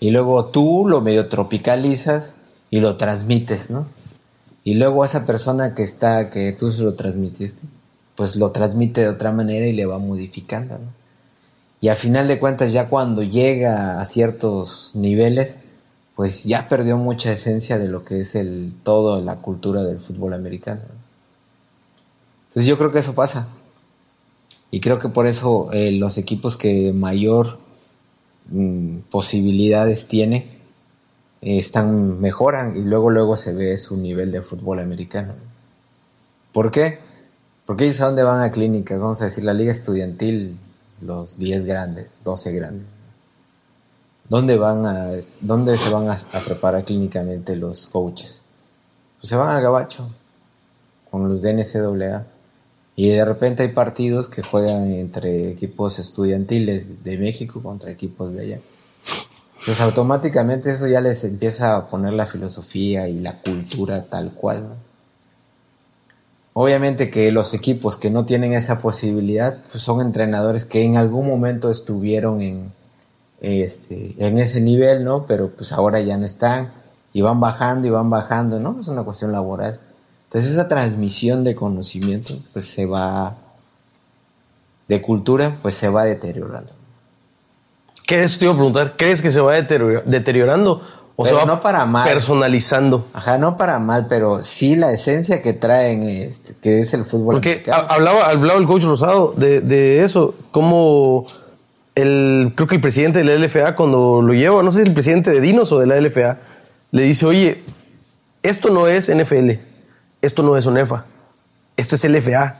y 0.00 0.10
luego 0.10 0.46
tú 0.46 0.86
lo 0.88 1.00
medio 1.00 1.28
tropicalizas 1.28 2.34
y 2.70 2.80
lo 2.80 2.96
transmites, 2.96 3.70
¿no? 3.70 3.86
Y 4.64 4.74
luego 4.74 5.04
esa 5.04 5.26
persona 5.26 5.74
que 5.74 5.82
está, 5.82 6.30
que 6.30 6.52
tú 6.52 6.72
se 6.72 6.82
lo 6.82 6.94
transmitiste, 6.94 7.62
pues 8.16 8.36
lo 8.36 8.50
transmite 8.50 9.02
de 9.02 9.08
otra 9.08 9.30
manera 9.30 9.66
y 9.66 9.72
le 9.72 9.86
va 9.86 9.98
modificando, 9.98 10.78
¿no? 10.78 11.06
Y 11.80 11.88
a 11.88 11.94
final 11.94 12.26
de 12.26 12.38
cuentas, 12.38 12.72
ya 12.72 12.88
cuando 12.88 13.22
llega 13.22 14.00
a 14.00 14.04
ciertos 14.06 14.92
niveles, 14.94 15.60
pues 16.14 16.44
ya 16.44 16.68
perdió 16.68 16.96
mucha 16.96 17.30
esencia 17.30 17.78
de 17.78 17.88
lo 17.88 18.04
que 18.04 18.20
es 18.20 18.34
el 18.34 18.74
todo, 18.82 19.20
la 19.20 19.36
cultura 19.36 19.82
del 19.82 20.00
fútbol 20.00 20.32
americano. 20.32 20.80
Entonces 22.48 22.66
yo 22.66 22.78
creo 22.78 22.90
que 22.90 23.00
eso 23.00 23.14
pasa. 23.14 23.46
Y 24.70 24.80
creo 24.80 24.98
que 24.98 25.10
por 25.10 25.26
eso 25.26 25.70
eh, 25.72 25.92
los 25.92 26.16
equipos 26.16 26.56
que 26.56 26.92
mayor 26.94 27.58
mm, 28.48 29.00
posibilidades 29.10 30.08
tienen 30.08 30.44
eh, 31.42 31.58
están 31.58 32.18
mejoran 32.20 32.76
y 32.76 32.82
luego 32.82 33.10
luego 33.10 33.36
se 33.36 33.52
ve 33.52 33.76
su 33.76 33.98
nivel 33.98 34.32
de 34.32 34.40
fútbol 34.40 34.80
americano. 34.80 35.34
¿Por 36.52 36.70
qué? 36.70 37.05
Porque 37.66 37.84
ellos 37.84 38.00
a 38.00 38.06
dónde 38.06 38.22
van 38.22 38.42
a 38.42 38.50
clínica, 38.50 38.96
vamos 38.96 39.20
a 39.20 39.24
decir 39.24 39.44
la 39.44 39.52
liga 39.52 39.72
estudiantil, 39.72 40.58
los 41.02 41.38
10 41.38 41.64
grandes, 41.64 42.20
12 42.24 42.52
grandes 42.52 42.96
¿Dónde, 44.28 44.56
van 44.56 44.84
a, 44.86 45.10
dónde 45.40 45.76
se 45.76 45.88
van 45.88 46.08
a, 46.08 46.16
preparar 46.44 46.84
clínicamente 46.84 47.54
los 47.54 47.86
coaches? 47.86 48.42
Pues 49.20 49.28
se 49.30 49.36
van 49.36 49.48
al 49.50 49.62
gabacho 49.62 50.08
con 51.10 51.28
los 51.28 51.42
de 51.42 51.54
NCAA. 51.54 52.26
Y 52.96 53.10
de 53.10 53.24
repente 53.24 53.62
hay 53.62 53.68
partidos 53.68 54.28
que 54.28 54.42
juegan 54.42 54.90
entre 54.90 55.50
equipos 55.50 55.98
estudiantiles 55.98 57.04
de 57.04 57.18
México 57.18 57.62
contra 57.62 57.90
equipos 57.90 58.32
de 58.32 58.42
allá. 58.42 58.60
Pues 59.64 59.80
automáticamente 59.80 60.70
eso 60.70 60.88
ya 60.88 61.00
les 61.00 61.22
empieza 61.24 61.76
a 61.76 61.88
poner 61.88 62.14
la 62.14 62.26
filosofía 62.26 63.08
y 63.08 63.20
la 63.20 63.40
cultura 63.42 64.04
tal 64.04 64.32
cual. 64.32 64.76
Obviamente 66.58 67.10
que 67.10 67.30
los 67.32 67.52
equipos 67.52 67.98
que 67.98 68.08
no 68.08 68.24
tienen 68.24 68.54
esa 68.54 68.78
posibilidad 68.78 69.58
pues 69.70 69.84
son 69.84 70.00
entrenadores 70.00 70.64
que 70.64 70.84
en 70.84 70.96
algún 70.96 71.26
momento 71.26 71.70
estuvieron 71.70 72.40
en, 72.40 72.72
este, 73.42 74.14
en 74.16 74.38
ese 74.38 74.62
nivel, 74.62 75.04
¿no? 75.04 75.26
Pero 75.26 75.50
pues 75.50 75.72
ahora 75.72 76.00
ya 76.00 76.16
no 76.16 76.24
están 76.24 76.70
y 77.12 77.20
van 77.20 77.40
bajando 77.40 77.86
y 77.86 77.90
van 77.90 78.08
bajando, 78.08 78.58
¿no? 78.58 78.80
Es 78.80 78.88
una 78.88 79.02
cuestión 79.02 79.32
laboral. 79.32 79.78
Entonces 80.24 80.52
esa 80.52 80.66
transmisión 80.66 81.44
de 81.44 81.54
conocimiento 81.54 82.32
pues 82.54 82.64
se 82.64 82.86
va, 82.86 83.36
de 84.88 85.02
cultura, 85.02 85.58
pues 85.60 85.74
se 85.74 85.90
va 85.90 86.04
deteriorando. 86.04 86.72
¿Qué 88.06 88.22
es? 88.22 88.38
Te 88.38 88.46
iba 88.46 88.54
a 88.54 88.56
preguntar, 88.56 88.94
¿crees 88.96 89.20
que 89.20 89.30
se 89.30 89.42
va 89.42 89.60
deteriorando? 89.60 90.80
O 91.18 91.24
se 91.24 91.32
va 91.32 91.46
no 91.46 91.60
para 91.60 91.86
mal. 91.86 92.06
personalizando. 92.06 93.06
Ajá, 93.14 93.38
no 93.38 93.56
para 93.56 93.78
mal, 93.78 94.06
pero 94.06 94.42
sí 94.42 94.76
la 94.76 94.92
esencia 94.92 95.40
que 95.40 95.54
traen, 95.54 96.02
este, 96.02 96.54
que 96.60 96.80
es 96.80 96.92
el 96.92 97.04
fútbol. 97.06 97.36
Porque 97.36 97.64
hablaba, 97.70 98.28
hablaba 98.28 98.60
el 98.60 98.66
coach 98.66 98.82
Rosado 98.84 99.32
de, 99.34 99.62
de 99.62 100.04
eso, 100.04 100.34
cómo 100.50 101.24
el, 101.94 102.52
creo 102.54 102.68
que 102.68 102.74
el 102.74 102.80
presidente 102.82 103.22
de 103.22 103.24
la 103.24 103.34
LFA 103.34 103.74
cuando 103.74 104.20
lo 104.20 104.34
lleva, 104.34 104.62
no 104.62 104.70
sé 104.70 104.82
si 104.82 104.88
el 104.88 104.92
presidente 104.92 105.30
de 105.30 105.40
Dinos 105.40 105.72
o 105.72 105.78
de 105.78 105.86
la 105.86 105.98
LFA, 105.98 106.36
le 106.92 107.02
dice, 107.02 107.24
oye, 107.24 107.64
esto 108.42 108.68
no 108.68 108.86
es 108.86 109.08
NFL, 109.08 109.52
esto 110.20 110.42
no 110.42 110.56
es 110.56 110.66
ONEFA, 110.66 111.06
esto 111.76 111.94
es 111.94 112.04
LFA. 112.04 112.58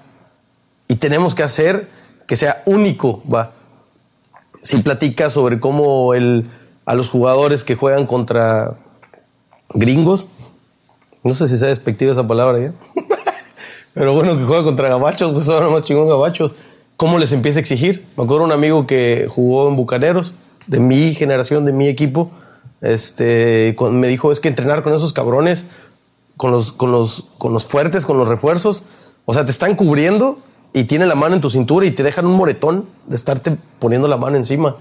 Y 0.88 0.96
tenemos 0.96 1.34
que 1.34 1.42
hacer 1.42 1.88
que 2.26 2.36
sea 2.36 2.62
único, 2.64 3.22
va. 3.32 3.52
Si 4.62 4.78
platica 4.78 5.28
sobre 5.30 5.60
cómo 5.60 6.14
el, 6.14 6.50
a 6.87 6.95
los 6.95 7.11
jugadores 7.11 7.64
que 7.64 7.75
juegan 7.75 8.07
contra 8.07 8.78
gringos, 9.75 10.26
no 11.23 11.35
sé 11.35 11.49
si 11.49 11.59
sea 11.59 11.69
despectiva 11.69 12.12
esa 12.12 12.26
palabra 12.26 12.61
ya, 12.61 12.73
pero 13.95 14.14
bueno, 14.14 14.38
que 14.38 14.45
juegan 14.45 14.64
contra 14.64 14.88
gabachos, 14.88 15.35
que 15.35 15.43
son 15.43 15.73
más 15.73 15.83
chingón 15.83 16.09
gabachos 16.09 16.55
cómo 16.97 17.19
les 17.19 17.33
empieza 17.33 17.59
a 17.59 17.61
exigir. 17.61 18.07
Me 18.16 18.25
acuerdo 18.25 18.45
un 18.45 18.52
amigo 18.52 18.87
que 18.87 19.28
jugó 19.28 19.69
en 19.69 19.76
Bucaneros, 19.76 20.35
de 20.66 20.81
mi 20.81 21.14
generación, 21.14 21.64
de 21.64 21.73
mi 21.73 21.88
equipo, 21.88 22.31
este, 22.81 23.76
me 23.93 24.09
dijo, 24.09 24.33
es 24.33 24.40
que 24.40 24.49
entrenar 24.49 24.83
con 24.83 24.95
esos 24.95 25.12
cabrones, 25.12 25.66
con 26.37 26.50
los, 26.50 26.73
con, 26.73 26.93
los, 26.93 27.26
con 27.38 27.52
los 27.52 27.64
fuertes, 27.64 28.05
con 28.05 28.19
los 28.19 28.28
refuerzos, 28.28 28.83
o 29.25 29.35
sea, 29.35 29.45
te 29.45 29.50
están 29.50 29.75
cubriendo 29.76 30.38
y 30.73 30.85
tienen 30.85 31.09
la 31.09 31.14
mano 31.14 31.35
en 31.37 31.40
tu 31.40 31.50
cintura 31.50 31.87
y 31.87 31.90
te 31.90 32.02
dejan 32.02 32.26
un 32.26 32.37
moretón 32.37 32.87
de 33.07 33.16
estarte 33.16 33.57
poniendo 33.78 34.09
la 34.09 34.16
mano 34.16 34.37
encima. 34.37 34.76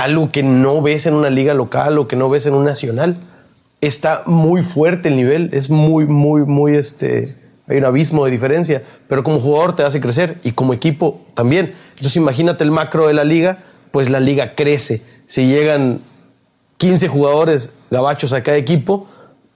Algo 0.00 0.32
que 0.32 0.42
no 0.42 0.80
ves 0.80 1.04
en 1.04 1.12
una 1.12 1.28
liga 1.28 1.52
local 1.52 1.98
o 1.98 2.08
que 2.08 2.16
no 2.16 2.30
ves 2.30 2.46
en 2.46 2.54
un 2.54 2.64
nacional. 2.64 3.18
Está 3.82 4.22
muy 4.24 4.62
fuerte 4.62 5.10
el 5.10 5.16
nivel, 5.16 5.50
es 5.52 5.68
muy, 5.68 6.06
muy, 6.06 6.46
muy, 6.46 6.74
este, 6.74 7.34
hay 7.68 7.76
un 7.76 7.84
abismo 7.84 8.24
de 8.24 8.30
diferencia, 8.30 8.82
pero 9.08 9.22
como 9.22 9.40
jugador 9.40 9.76
te 9.76 9.82
hace 9.82 10.00
crecer 10.00 10.38
y 10.42 10.52
como 10.52 10.72
equipo 10.72 11.20
también. 11.34 11.74
Entonces 11.90 12.16
imagínate 12.16 12.64
el 12.64 12.70
macro 12.70 13.08
de 13.08 13.12
la 13.12 13.24
liga, 13.24 13.58
pues 13.90 14.08
la 14.08 14.20
liga 14.20 14.54
crece. 14.54 15.02
Si 15.26 15.46
llegan 15.46 16.00
15 16.78 17.08
jugadores 17.08 17.74
gabachos 17.90 18.32
a 18.32 18.42
cada 18.42 18.56
equipo, 18.56 19.06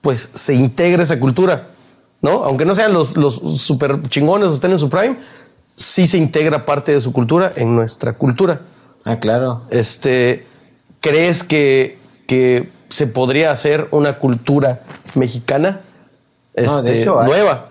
pues 0.01 0.29
se 0.31 0.53
integra 0.53 1.01
esa 1.01 1.19
cultura, 1.19 1.69
¿no? 2.21 2.43
Aunque 2.43 2.65
no 2.65 2.75
sean 2.75 2.93
los, 2.93 3.15
super 3.59 3.99
chingones 4.09 4.49
o 4.49 4.53
estén 4.53 4.73
en 4.73 4.77
su 4.79 4.91
prime, 4.91 5.17
sí 5.75 6.05
se 6.05 6.19
integra 6.19 6.67
parte 6.67 6.91
de 6.91 7.01
su 7.01 7.11
cultura 7.11 7.51
en 7.55 7.75
nuestra 7.75 8.13
cultura. 8.13 8.61
Ah, 9.05 9.19
claro. 9.19 9.63
Este, 9.69 10.45
¿crees 10.99 11.43
que, 11.43 11.97
que 12.27 12.71
se 12.89 13.07
podría 13.07 13.51
hacer 13.51 13.87
una 13.91 14.19
cultura 14.19 14.83
mexicana 15.13 15.81
este, 16.53 17.05
nueva? 17.05 17.69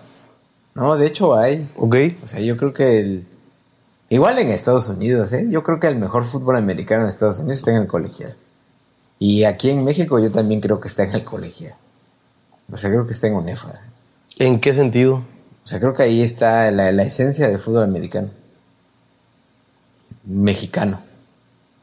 No, 0.73 0.97
de 0.97 1.07
hecho 1.07 1.35
hay. 1.35 1.69
Ok. 1.75 1.95
O 2.23 2.27
sea, 2.27 2.39
yo 2.39 2.57
creo 2.57 2.73
que 2.73 3.25
Igual 4.09 4.37
en 4.37 4.49
Estados 4.49 4.87
Unidos, 4.87 5.33
¿eh? 5.33 5.47
Yo 5.49 5.63
creo 5.63 5.79
que 5.79 5.87
el 5.87 5.95
mejor 5.95 6.25
fútbol 6.25 6.57
americano 6.57 7.03
en 7.03 7.09
Estados 7.09 7.39
Unidos 7.39 7.57
está 7.57 7.71
en 7.71 7.81
el 7.81 7.87
colegial. 7.87 8.35
Y 9.17 9.45
aquí 9.45 9.71
en 9.71 9.83
México 9.83 10.19
yo 10.19 10.31
también 10.31 10.61
creo 10.61 10.79
que 10.79 10.87
está 10.87 11.03
en 11.03 11.13
el 11.15 11.23
colegial. 11.23 11.75
O 12.71 12.77
sea, 12.77 12.89
creo 12.91 13.05
que 13.05 13.13
está 13.13 13.27
en 13.27 13.33
UNEFA. 13.33 13.81
¿En 14.37 14.59
qué 14.59 14.73
sentido? 14.73 15.23
O 15.63 15.67
sea, 15.67 15.79
creo 15.79 15.93
que 15.93 16.03
ahí 16.03 16.21
está 16.21 16.69
la, 16.69 16.91
la 16.91 17.03
esencia 17.03 17.47
del 17.47 17.57
fútbol 17.57 17.83
americano. 17.83 18.29
Mexicano. 20.23 21.01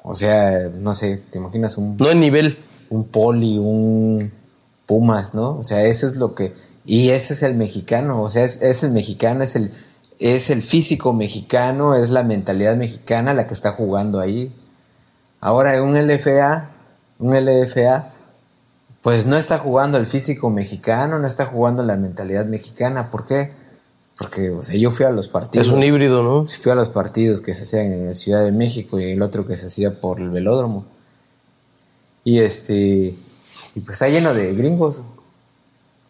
O 0.02 0.14
sea, 0.14 0.68
no 0.68 0.94
sé, 0.94 1.18
te 1.30 1.38
imaginas 1.38 1.78
un, 1.78 1.96
No 1.96 2.12
nivel. 2.14 2.58
un 2.90 3.04
poli, 3.04 3.58
un 3.58 4.32
Pumas, 4.86 5.32
¿no? 5.32 5.58
O 5.58 5.64
sea, 5.64 5.84
eso 5.84 6.06
es 6.06 6.16
lo 6.16 6.34
que... 6.34 6.54
Y 6.84 7.10
ese 7.10 7.34
es 7.34 7.42
el 7.44 7.54
mexicano, 7.54 8.20
o 8.20 8.28
sea, 8.28 8.44
es, 8.44 8.60
es 8.60 8.82
el 8.82 8.90
mexicano, 8.90 9.44
es 9.44 9.54
el, 9.54 9.70
es 10.18 10.50
el 10.50 10.62
físico 10.62 11.12
mexicano, 11.12 11.94
es 11.94 12.10
la 12.10 12.24
mentalidad 12.24 12.76
mexicana 12.76 13.34
la 13.34 13.46
que 13.46 13.54
está 13.54 13.70
jugando 13.72 14.18
ahí. 14.18 14.52
Ahora, 15.40 15.80
un 15.82 15.94
LFA, 15.96 16.70
un 17.20 17.36
LFA, 17.36 18.10
pues 19.00 19.26
no 19.26 19.36
está 19.36 19.58
jugando 19.58 19.98
el 19.98 20.06
físico 20.06 20.50
mexicano, 20.50 21.18
no 21.20 21.26
está 21.26 21.46
jugando 21.46 21.82
la 21.84 21.96
mentalidad 21.96 22.46
mexicana. 22.46 23.10
¿Por 23.10 23.26
qué? 23.26 23.52
Porque, 24.18 24.50
o 24.50 24.62
sea, 24.62 24.76
yo 24.76 24.90
fui 24.90 25.04
a 25.06 25.10
los 25.10 25.28
partidos. 25.28 25.66
Es 25.66 25.72
un 25.72 25.82
híbrido, 25.82 26.22
¿no? 26.22 26.46
Fui 26.48 26.70
a 26.70 26.74
los 26.74 26.90
partidos 26.90 27.40
que 27.40 27.54
se 27.54 27.62
hacían 27.62 27.92
en 27.92 28.06
la 28.06 28.14
Ciudad 28.14 28.44
de 28.44 28.52
México 28.52 29.00
y 29.00 29.10
el 29.12 29.22
otro 29.22 29.46
que 29.46 29.56
se 29.56 29.66
hacía 29.66 30.00
por 30.00 30.20
el 30.20 30.30
velódromo. 30.30 30.84
Y 32.24 32.38
este. 32.40 33.14
Y 33.74 33.80
pues 33.80 33.94
está 33.96 34.08
lleno 34.08 34.34
de 34.34 34.54
gringos. 34.54 35.02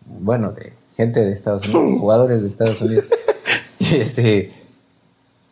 Bueno, 0.07 0.53
de 0.53 0.73
gente 0.97 1.21
de 1.21 1.33
Estados 1.33 1.63
Unidos, 1.69 1.85
jugadores 2.01 2.43
de 2.43 2.49
Estados 2.49 2.81
Unidos. 2.83 3.07
y 3.79 3.97
este. 3.97 4.53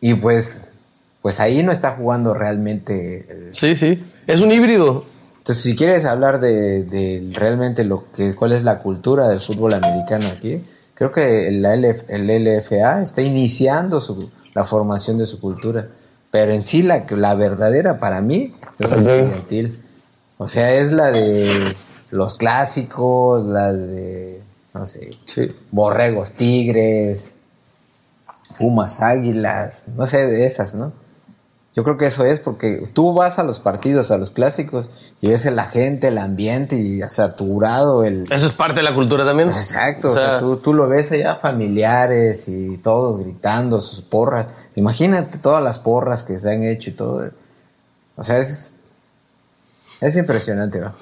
Y 0.01 0.13
pues. 0.15 0.73
Pues 1.21 1.39
ahí 1.39 1.61
no 1.63 1.71
está 1.71 1.91
jugando 1.91 2.33
realmente. 2.33 3.27
el- 3.29 3.53
Sí, 3.53 3.75
sí. 3.75 4.03
Es 4.27 4.41
un 4.41 4.51
híbrido. 4.51 5.05
Entonces, 5.37 5.63
si 5.63 5.75
quieres 5.75 6.05
hablar 6.05 6.39
de, 6.39 6.83
de 6.83 7.29
realmente 7.33 7.83
lo 7.83 8.11
que, 8.11 8.35
cuál 8.35 8.51
es 8.53 8.63
la 8.63 8.79
cultura 8.79 9.27
del 9.27 9.39
fútbol 9.39 9.73
americano 9.73 10.25
aquí, 10.27 10.61
creo 11.09 11.11
que 11.11 11.49
LF 11.49 12.03
el 12.09 12.27
LFA 12.27 13.01
está 13.01 13.21
iniciando 13.23 13.99
su, 14.01 14.29
la 14.53 14.65
formación 14.65 15.17
de 15.17 15.25
su 15.25 15.39
cultura. 15.39 15.87
Pero 16.29 16.51
en 16.51 16.61
sí, 16.61 16.83
la, 16.83 17.05
la 17.09 17.33
verdadera 17.33 17.99
para 17.99 18.21
mí 18.21 18.53
es 18.77 18.89
la 18.91 18.97
Ok. 18.97 19.01
estudiantil. 19.01 19.83
O 20.37 20.47
sea, 20.47 20.73
es 20.75 20.91
la 20.91 21.11
de 21.11 21.75
los 22.11 22.35
clásicos, 22.35 23.43
las 23.45 23.75
de, 23.79 24.41
no 24.75 24.85
sé, 24.85 25.09
Sí. 25.25 25.51
borregos, 25.71 26.33
tigres, 26.33 27.33
pumas, 28.59 29.01
águilas, 29.01 29.85
no 29.95 30.05
sé, 30.05 30.25
de 30.27 30.45
esas, 30.45 30.75
¿no? 30.75 30.93
Yo 31.73 31.85
creo 31.85 31.95
que 31.97 32.05
eso 32.07 32.25
es 32.25 32.39
porque 32.41 32.85
tú 32.93 33.13
vas 33.13 33.39
a 33.39 33.43
los 33.43 33.59
partidos, 33.59 34.11
a 34.11 34.17
los 34.17 34.31
clásicos, 34.31 34.89
y 35.21 35.29
ves 35.29 35.45
la 35.45 35.63
gente, 35.65 36.09
el 36.09 36.17
ambiente 36.17 36.75
y 36.75 36.99
saturado 37.07 38.03
el... 38.03 38.23
Eso 38.29 38.45
es 38.45 38.51
parte 38.51 38.81
de 38.81 38.83
la 38.83 38.93
cultura 38.93 39.23
también. 39.23 39.49
Exacto, 39.51 40.09
O 40.09 40.11
o 40.11 40.13
sea, 40.13 40.39
tú, 40.39 40.57
tú 40.57 40.73
lo 40.73 40.89
ves 40.89 41.13
allá 41.13 41.35
familiares 41.35 42.49
y 42.49 42.77
todos 42.79 43.19
gritando 43.21 43.79
sus 43.79 44.01
porras. 44.01 44.47
Imagínate 44.75 45.37
todas 45.37 45.63
las 45.63 45.79
porras 45.79 46.23
que 46.23 46.39
se 46.39 46.51
han 46.51 46.63
hecho 46.63 46.89
y 46.89 46.93
todo. 46.93 47.29
O 48.17 48.23
sea, 48.23 48.39
es, 48.39 48.75
es 50.01 50.17
impresionante, 50.17 50.81
¿va? 50.81 50.93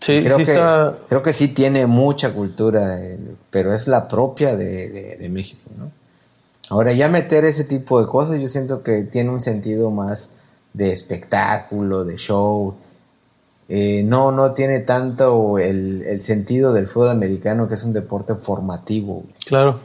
sí, 0.00 0.20
creo, 0.24 0.38
sí 0.38 0.44
que, 0.44 0.52
está. 0.52 0.96
creo 1.08 1.22
que 1.22 1.32
sí 1.32 1.48
tiene 1.48 1.86
mucha 1.86 2.32
cultura, 2.32 2.98
eh, 3.00 3.18
pero 3.50 3.72
es 3.72 3.86
la 3.86 4.08
propia 4.08 4.56
de, 4.56 4.88
de- 4.88 5.16
de 5.20 5.28
México, 5.28 5.70
¿no? 5.78 5.92
Ahora, 6.70 6.92
ya 6.92 7.08
meter 7.08 7.44
ese 7.44 7.64
tipo 7.64 8.00
de 8.00 8.06
cosas, 8.06 8.40
yo 8.40 8.48
siento 8.48 8.82
que 8.82 9.02
tiene 9.02 9.30
un 9.30 9.40
sentido 9.40 9.90
más 9.90 10.30
de 10.74 10.92
espectáculo, 10.92 12.04
de 12.04 12.16
show. 12.16 12.74
Eh, 13.68 14.02
no, 14.04 14.32
no 14.32 14.52
tiene 14.52 14.80
tanto 14.80 15.58
el, 15.58 16.02
el 16.02 16.20
sentido 16.20 16.72
del 16.72 16.86
fútbol 16.86 17.10
americano, 17.10 17.68
que 17.68 17.74
es 17.74 17.84
un 17.84 17.92
deporte 17.92 18.34
formativo. 18.34 19.24
Claro. 19.46 19.80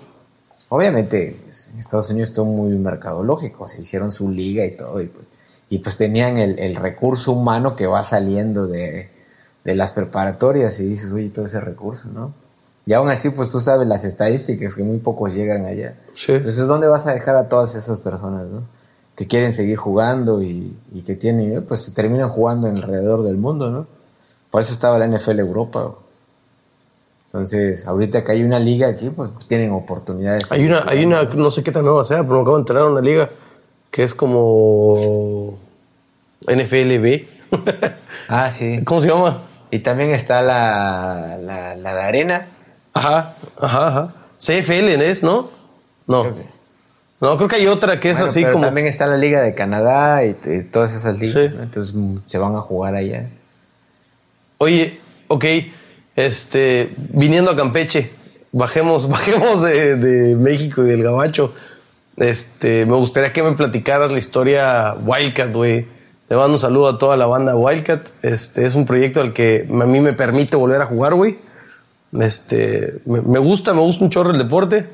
Obviamente, 0.69 1.39
en 1.71 1.79
Estados 1.79 2.09
Unidos 2.09 2.33
todo 2.33 2.45
muy 2.45 2.71
mercadológico, 2.77 3.67
se 3.67 3.81
hicieron 3.81 4.09
su 4.11 4.29
liga 4.29 4.65
y 4.65 4.71
todo, 4.71 5.01
y 5.01 5.05
pues, 5.05 5.25
y 5.69 5.79
pues 5.79 5.97
tenían 5.97 6.37
el, 6.37 6.57
el 6.59 6.75
recurso 6.75 7.31
humano 7.31 7.75
que 7.75 7.87
va 7.87 8.03
saliendo 8.03 8.67
de, 8.67 9.09
de 9.63 9.75
las 9.75 9.91
preparatorias 9.91 10.79
y 10.79 10.85
dices, 10.85 11.11
oye, 11.13 11.29
todo 11.29 11.45
ese 11.45 11.59
recurso, 11.59 12.09
¿no? 12.09 12.33
Y 12.85 12.93
aún 12.93 13.09
así, 13.09 13.29
pues 13.29 13.49
tú 13.49 13.59
sabes 13.61 13.87
las 13.87 14.03
estadísticas 14.03 14.75
que 14.75 14.83
muy 14.83 14.97
pocos 14.97 15.33
llegan 15.33 15.65
allá. 15.65 15.95
Sí. 16.13 16.33
Entonces, 16.33 16.67
¿dónde 16.67 16.87
vas 16.87 17.07
a 17.07 17.13
dejar 17.13 17.35
a 17.35 17.47
todas 17.47 17.75
esas 17.75 18.01
personas, 18.01 18.47
no? 18.47 18.63
Que 19.15 19.27
quieren 19.27 19.53
seguir 19.53 19.77
jugando 19.77 20.41
y, 20.41 20.75
y 20.93 21.01
que 21.03 21.15
tienen, 21.15 21.53
eh, 21.57 21.61
pues 21.61 21.81
se 21.81 21.91
terminan 21.91 22.29
jugando 22.29 22.67
en 22.67 22.75
alrededor 22.75 23.23
del 23.23 23.37
mundo, 23.37 23.69
¿no? 23.69 23.87
Por 24.51 24.61
eso 24.61 24.73
estaba 24.73 24.99
la 24.99 25.07
NFL 25.07 25.39
Europa. 25.39 25.95
Entonces, 27.27 27.87
ahorita 27.87 28.23
que 28.23 28.31
hay 28.33 28.43
una 28.43 28.59
liga 28.59 28.87
aquí, 28.87 29.09
pues 29.09 29.31
tienen 29.47 29.71
oportunidades. 29.71 30.51
Hay 30.51 30.65
una, 30.65 30.83
hay 30.85 31.05
una, 31.05 31.23
no 31.23 31.49
sé 31.49 31.63
qué 31.63 31.71
tan 31.71 31.85
nueva 31.85 32.03
sea, 32.03 32.21
pero 32.21 32.35
me 32.35 32.41
acabo 32.41 32.57
de 32.57 32.61
enterar 32.61 32.85
una 32.85 33.01
liga 33.01 33.31
que 33.89 34.03
es 34.03 34.13
como 34.13 35.57
NFLB. 36.41 37.25
Ah, 38.27 38.51
sí. 38.51 38.81
¿Cómo 38.85 39.01
se 39.01 39.07
llama? 39.07 39.41
Y 39.71 39.79
también 39.79 40.11
está 40.11 40.43
la, 40.43 41.39
la, 41.41 41.75
la 41.75 41.95
de 41.95 42.01
arena. 42.01 42.47
Ajá, 42.93 43.35
ajá, 43.59 43.87
ajá. 43.87 44.13
CFL 44.37 45.01
es, 45.03 45.23
¿no? 45.23 45.49
No. 46.07 46.21
Creo 46.23 46.35
que- 46.35 46.45
No, 47.21 47.37
creo 47.37 47.47
que 47.47 47.55
hay 47.55 47.67
otra 47.67 47.99
que 47.99 48.09
es 48.09 48.15
Bueno, 48.15 48.29
así 48.29 48.41
pero 48.41 48.53
como. 48.53 48.65
también 48.65 48.85
está 48.87 49.07
la 49.07 49.15
liga 49.17 49.41
de 49.41 49.55
Canadá 49.55 50.25
y, 50.25 50.35
y 50.45 50.63
todas 50.63 50.93
esas 50.93 51.17
ligas. 51.17 51.33
Sí. 51.33 51.55
¿no? 51.55 51.63
Entonces 51.63 51.95
mm, 51.95 52.17
se 52.27 52.37
van 52.37 52.55
a 52.55 52.59
jugar 52.59 52.95
allá. 52.95 53.29
Oye, 54.57 54.99
ok, 55.27 55.45
este, 56.15 56.93
viniendo 56.97 57.51
a 57.51 57.55
Campeche, 57.55 58.11
bajemos, 58.51 59.07
bajemos 59.09 59.61
de, 59.61 59.95
de 59.95 60.35
México 60.35 60.83
y 60.83 60.87
del 60.87 61.03
Gabacho. 61.03 61.53
Este, 62.17 62.85
me 62.85 62.95
gustaría 62.95 63.33
que 63.33 63.41
me 63.41 63.53
platicaras 63.53 64.11
la 64.11 64.19
historia 64.19 64.93
Wildcat, 65.03 65.51
güey. 65.53 65.87
Le 66.29 66.35
mando 66.37 66.53
un 66.53 66.59
saludo 66.59 66.87
a 66.89 66.97
toda 66.97 67.17
la 67.17 67.25
banda 67.25 67.55
Wildcat. 67.55 68.07
Este, 68.21 68.65
es 68.65 68.75
un 68.75 68.85
proyecto 68.85 69.19
al 69.21 69.33
que 69.33 69.67
a 69.69 69.85
mí 69.85 69.99
me 69.99 70.13
permite 70.13 70.55
volver 70.55 70.81
a 70.81 70.85
jugar, 70.85 71.15
güey. 71.15 71.37
Este, 72.19 73.01
me, 73.05 73.21
me 73.21 73.39
gusta, 73.39 73.73
me 73.73 73.81
gusta 73.81 74.03
un 74.03 74.09
chorro 74.09 74.31
el 74.31 74.37
deporte. 74.37 74.89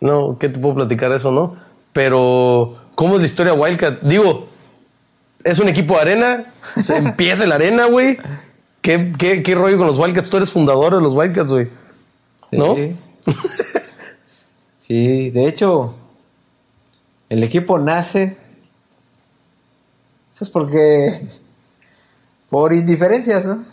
No, 0.00 0.38
¿qué 0.38 0.48
te 0.48 0.58
puedo 0.58 0.74
platicar 0.74 1.10
de 1.10 1.16
eso, 1.16 1.30
no? 1.30 1.56
Pero, 1.92 2.76
¿cómo 2.94 3.14
es 3.14 3.20
la 3.20 3.26
historia 3.26 3.54
Wildcat? 3.54 4.02
Digo, 4.02 4.48
es 5.44 5.58
un 5.58 5.68
equipo 5.68 5.94
de 5.94 6.00
arena, 6.00 6.54
se 6.82 6.96
empieza 6.98 7.44
en 7.44 7.50
la 7.50 7.56
arena, 7.56 7.86
güey. 7.86 8.18
¿Qué, 8.80 9.12
qué, 9.16 9.42
qué 9.42 9.54
rollo 9.54 9.78
con 9.78 9.86
los 9.86 9.98
Wildcats? 9.98 10.28
Tú 10.28 10.36
eres 10.36 10.50
fundador 10.50 10.94
de 10.94 11.00
los 11.00 11.14
Wildcats, 11.14 11.50
güey. 11.50 11.68
¿No? 12.50 12.76
Sí. 12.76 12.96
Sí, 14.86 15.30
de 15.30 15.48
hecho, 15.48 15.94
el 17.30 17.42
equipo 17.42 17.78
nace 17.78 18.36
pues 20.38 20.50
porque 20.50 21.26
por 22.50 22.74
indiferencias, 22.74 23.46
¿no? 23.46 23.64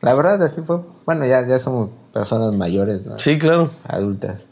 La 0.00 0.14
verdad, 0.14 0.42
así 0.42 0.60
fue. 0.62 0.80
Bueno, 1.04 1.26
ya, 1.26 1.46
ya 1.46 1.58
somos 1.58 1.90
personas 2.12 2.54
mayores, 2.56 3.04
¿no? 3.04 3.18
Sí, 3.18 3.38
claro. 3.38 3.70
adultas. 3.84 4.48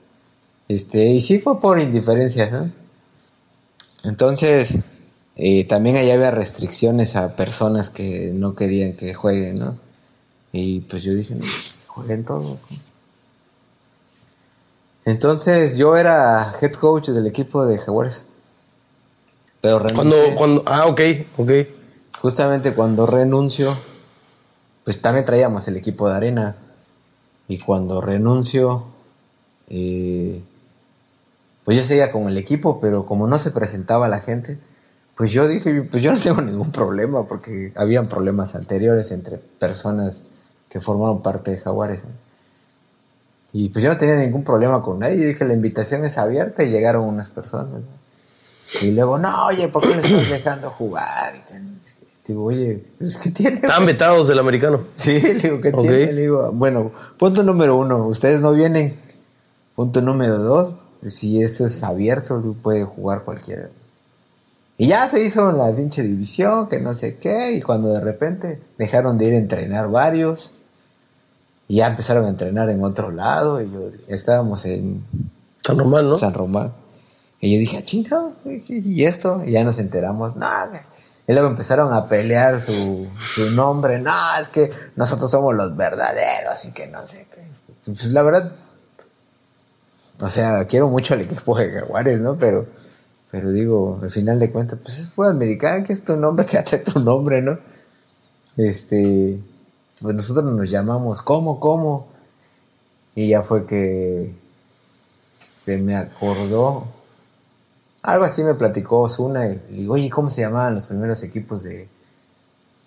Este, 0.68 1.06
y 1.06 1.20
sí 1.20 1.38
fue 1.38 1.60
por 1.60 1.78
indiferencias, 1.78 2.50
¿no? 2.50 2.70
Entonces, 4.02 4.76
eh, 5.36 5.64
también 5.64 5.96
allá 5.96 6.14
había 6.14 6.30
restricciones 6.30 7.16
a 7.16 7.36
personas 7.36 7.90
que 7.90 8.30
no 8.34 8.54
querían 8.54 8.94
que 8.94 9.14
jueguen, 9.14 9.56
¿no? 9.56 9.78
Y 10.52 10.80
pues 10.80 11.02
yo 11.02 11.12
dije, 11.14 11.34
no, 11.34 11.40
pues, 11.40 11.78
jueguen 11.86 12.24
todos. 12.24 12.60
¿no? 12.70 12.78
Entonces, 15.04 15.76
yo 15.76 15.96
era 15.96 16.52
head 16.60 16.72
coach 16.72 17.08
del 17.08 17.26
equipo 17.26 17.66
de 17.66 17.78
Jaguares. 17.78 18.24
Pero 19.60 19.80
Cuando, 19.94 20.16
renuncié. 20.16 20.34
cuando, 20.36 20.62
ah, 20.66 20.86
ok, 20.86 21.00
ok. 21.38 21.50
Justamente 22.20 22.72
cuando 22.72 23.06
renuncio, 23.06 23.74
pues 24.84 25.00
también 25.00 25.24
traíamos 25.24 25.66
el 25.66 25.76
equipo 25.76 26.08
de 26.08 26.14
arena. 26.14 26.56
Y 27.48 27.58
cuando 27.58 28.00
renuncio, 28.00 28.84
eh, 29.68 30.42
pues 31.64 31.78
yo 31.78 31.84
seguía 31.84 32.12
con 32.12 32.28
el 32.28 32.38
equipo, 32.38 32.80
pero 32.80 33.06
como 33.06 33.26
no 33.26 33.38
se 33.38 33.50
presentaba 33.50 34.08
la 34.08 34.20
gente, 34.20 34.58
pues 35.16 35.30
yo 35.30 35.48
dije, 35.48 35.82
pues 35.82 36.02
yo 36.02 36.12
no 36.12 36.18
tengo 36.18 36.40
ningún 36.42 36.70
problema, 36.70 37.26
porque 37.26 37.72
habían 37.76 38.08
problemas 38.08 38.54
anteriores 38.54 39.10
entre 39.10 39.38
personas 39.38 40.20
que 40.68 40.80
formaban 40.80 41.22
parte 41.22 41.52
de 41.52 41.58
Jaguares. 41.58 42.02
Y 43.52 43.68
pues 43.68 43.84
yo 43.84 43.90
no 43.90 43.96
tenía 43.96 44.16
ningún 44.16 44.42
problema 44.42 44.82
con 44.82 44.98
nadie. 44.98 45.20
Yo 45.20 45.28
dije, 45.28 45.44
la 45.44 45.54
invitación 45.54 46.04
es 46.04 46.18
abierta 46.18 46.64
y 46.64 46.70
llegaron 46.70 47.04
unas 47.04 47.30
personas. 47.30 47.82
Y 48.82 48.90
luego, 48.90 49.16
no, 49.16 49.46
oye, 49.46 49.68
¿por 49.68 49.82
qué 49.82 49.94
le 49.94 50.02
estás 50.02 50.28
dejando 50.28 50.70
jugar? 50.70 51.34
Digo, 52.26 52.44
oye, 52.44 52.82
pues 52.98 53.18
¿qué 53.18 53.30
tiene? 53.30 53.56
Estaban 53.56 53.84
vetados 53.84 54.28
del 54.28 54.38
americano. 54.38 54.84
Sí, 54.94 55.20
le 55.20 55.34
digo, 55.34 55.60
¿qué 55.60 55.72
tiene? 55.72 56.12
Le 56.12 56.22
digo, 56.22 56.50
bueno, 56.52 56.90
punto 57.18 57.42
número 57.42 57.76
uno, 57.76 58.06
ustedes 58.06 58.40
no 58.40 58.52
vienen. 58.52 58.98
Punto 59.74 60.00
número 60.00 60.38
dos, 60.38 60.74
si 61.06 61.42
eso 61.42 61.66
es 61.66 61.82
abierto, 61.82 62.40
puede 62.62 62.84
jugar 62.84 63.24
cualquiera. 63.24 63.68
Y 64.78 64.86
ya 64.88 65.06
se 65.08 65.22
hizo 65.22 65.52
la 65.52 65.72
pinche 65.72 66.02
división, 66.02 66.68
que 66.68 66.80
no 66.80 66.94
sé 66.94 67.18
qué, 67.18 67.52
y 67.52 67.60
cuando 67.60 67.92
de 67.92 68.00
repente 68.00 68.60
dejaron 68.78 69.18
de 69.18 69.26
ir 69.26 69.34
a 69.34 69.38
entrenar 69.38 69.90
varios, 69.90 70.52
y 71.68 71.76
ya 71.76 71.88
empezaron 71.88 72.24
a 72.24 72.28
entrenar 72.28 72.70
en 72.70 72.82
otro 72.82 73.10
lado, 73.10 73.60
y 73.60 73.70
yo, 73.70 73.90
estábamos 74.08 74.64
en 74.64 75.04
San 75.62 75.78
Román, 75.78 76.08
¿no? 76.08 76.16
San 76.16 76.32
Román. 76.32 76.72
Y 77.40 77.52
yo 77.52 77.58
dije, 77.58 77.78
ah, 77.78 77.84
chingado, 77.84 78.32
¿y 78.44 79.04
esto? 79.04 79.42
Y 79.44 79.52
ya 79.52 79.64
nos 79.64 79.78
enteramos, 79.78 80.36
no, 80.36 80.46
y 81.26 81.32
luego 81.32 81.48
empezaron 81.48 81.92
a 81.92 82.06
pelear 82.06 82.60
su, 82.60 83.08
su 83.34 83.50
nombre, 83.50 83.98
no, 83.98 84.12
es 84.40 84.48
que 84.48 84.70
nosotros 84.96 85.30
somos 85.30 85.54
los 85.54 85.76
verdaderos, 85.76 86.64
y 86.66 86.72
que 86.72 86.86
no 86.88 87.04
sé 87.06 87.26
qué. 87.34 87.42
Pues 87.86 88.12
la 88.12 88.22
verdad, 88.22 88.52
o 90.20 90.28
sea, 90.28 90.64
quiero 90.66 90.88
mucho 90.88 91.14
al 91.14 91.22
equipo 91.22 91.58
de 91.58 91.70
Jaguares, 91.70 92.18
¿no? 92.20 92.36
Pero, 92.36 92.66
pero 93.30 93.50
digo, 93.50 93.98
al 94.02 94.10
final 94.10 94.38
de 94.38 94.50
cuentas, 94.50 94.78
pues 94.82 94.98
es 94.98 95.08
fútbol 95.08 95.30
americano, 95.30 95.84
que 95.84 95.92
es 95.92 96.04
tu 96.04 96.16
nombre, 96.16 96.46
quédate 96.50 96.78
tu 96.78 97.00
nombre, 97.00 97.40
¿no? 97.42 97.58
Este, 98.56 99.38
pues 100.00 100.14
nosotros 100.14 100.44
nos 100.44 100.70
llamamos, 100.70 101.22
¿cómo, 101.22 101.58
cómo? 101.58 102.08
Y 103.14 103.30
ya 103.30 103.42
fue 103.42 103.64
que 103.64 104.34
se 105.40 105.78
me 105.78 105.96
acordó, 105.96 106.86
algo 108.04 108.24
así 108.24 108.42
me 108.42 108.54
platicó 108.54 109.00
Osuna, 109.00 109.46
y 109.46 109.60
le 109.70 109.78
digo, 109.78 109.94
oye, 109.94 110.10
¿cómo 110.10 110.30
se 110.30 110.42
llamaban 110.42 110.74
los 110.74 110.84
primeros 110.84 111.22
equipos 111.22 111.62
de... 111.62 111.88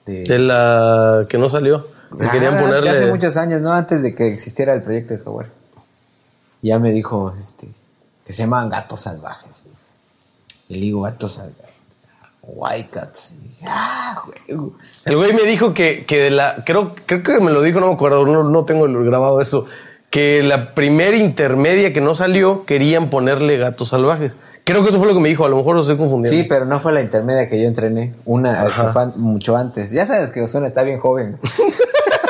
De, 0.06 0.24
de 0.24 0.40
la 0.40 1.26
que 1.28 1.38
no 1.38 1.50
salió. 1.50 1.88
Que 2.18 2.26
Ah, 2.26 2.32
querían 2.32 2.58
ponerle... 2.58 2.90
hace 2.92 3.08
muchos 3.08 3.36
años, 3.36 3.62
¿no? 3.62 3.74
Antes 3.74 4.02
de 4.02 4.16
que 4.16 4.28
existiera 4.28 4.74
el 4.74 4.82
proyecto 4.82 5.14
de 5.14 5.20
Jaguar. 5.20 5.50
Ya 6.62 6.80
me 6.80 6.92
dijo, 6.94 7.34
este, 7.38 7.68
que 8.26 8.32
se 8.32 8.44
llamaban 8.44 8.70
gatos 8.70 9.02
salvajes. 9.02 9.64
Y 10.70 10.76
le 10.76 10.80
digo, 10.82 11.02
gatos 11.02 11.34
salvajes. 11.34 11.68
White 12.42 12.90
cats. 12.92 13.34
Y 13.34 13.48
dije, 13.50 13.66
ah, 13.68 14.16
juego. 14.16 14.74
El 15.04 15.18
güey 15.18 15.34
me 15.34 15.44
dijo 15.44 15.74
que, 15.74 16.06
que 16.06 16.22
de 16.22 16.32
la. 16.32 16.64
Creo, 16.66 16.96
creo 17.06 17.22
que 17.22 17.40
me 17.42 17.52
lo 17.52 17.62
dijo, 17.62 17.82
no 17.82 17.88
me 17.88 17.94
acuerdo, 17.96 18.26
no, 18.26 18.44
no 18.44 18.66
tengo 18.66 18.88
grabado 19.04 19.42
eso. 19.42 19.66
Que 20.10 20.42
la 20.44 20.74
primera 20.74 21.18
intermedia 21.18 21.92
que 21.92 22.00
no 22.00 22.16
salió 22.16 22.66
querían 22.66 23.10
ponerle 23.10 23.58
gatos 23.58 23.90
salvajes. 23.90 24.38
Creo 24.68 24.84
que 24.84 24.90
eso 24.90 24.98
fue 25.00 25.08
lo 25.08 25.14
que 25.14 25.22
me 25.22 25.30
dijo, 25.30 25.46
a 25.46 25.50
lo 25.50 25.56
mejor 25.56 25.76
lo 25.76 25.82
estoy 25.82 25.96
confundiendo. 25.96 26.38
Sí, 26.38 26.44
pero 26.44 26.66
no 26.66 26.82
fue 26.82 26.92
la 26.92 27.00
intermedia 27.00 27.48
que 27.48 27.58
yo 27.62 27.70
entrené. 27.70 28.14
Una 28.26 28.54
fue 28.66 29.06
mucho 29.16 29.56
antes. 29.56 29.92
Ya 29.92 30.06
sabes 30.06 30.30
que 30.30 30.42
Osuna 30.42 30.68
está 30.68 30.84
bien 30.84 31.00
joven. 31.00 31.40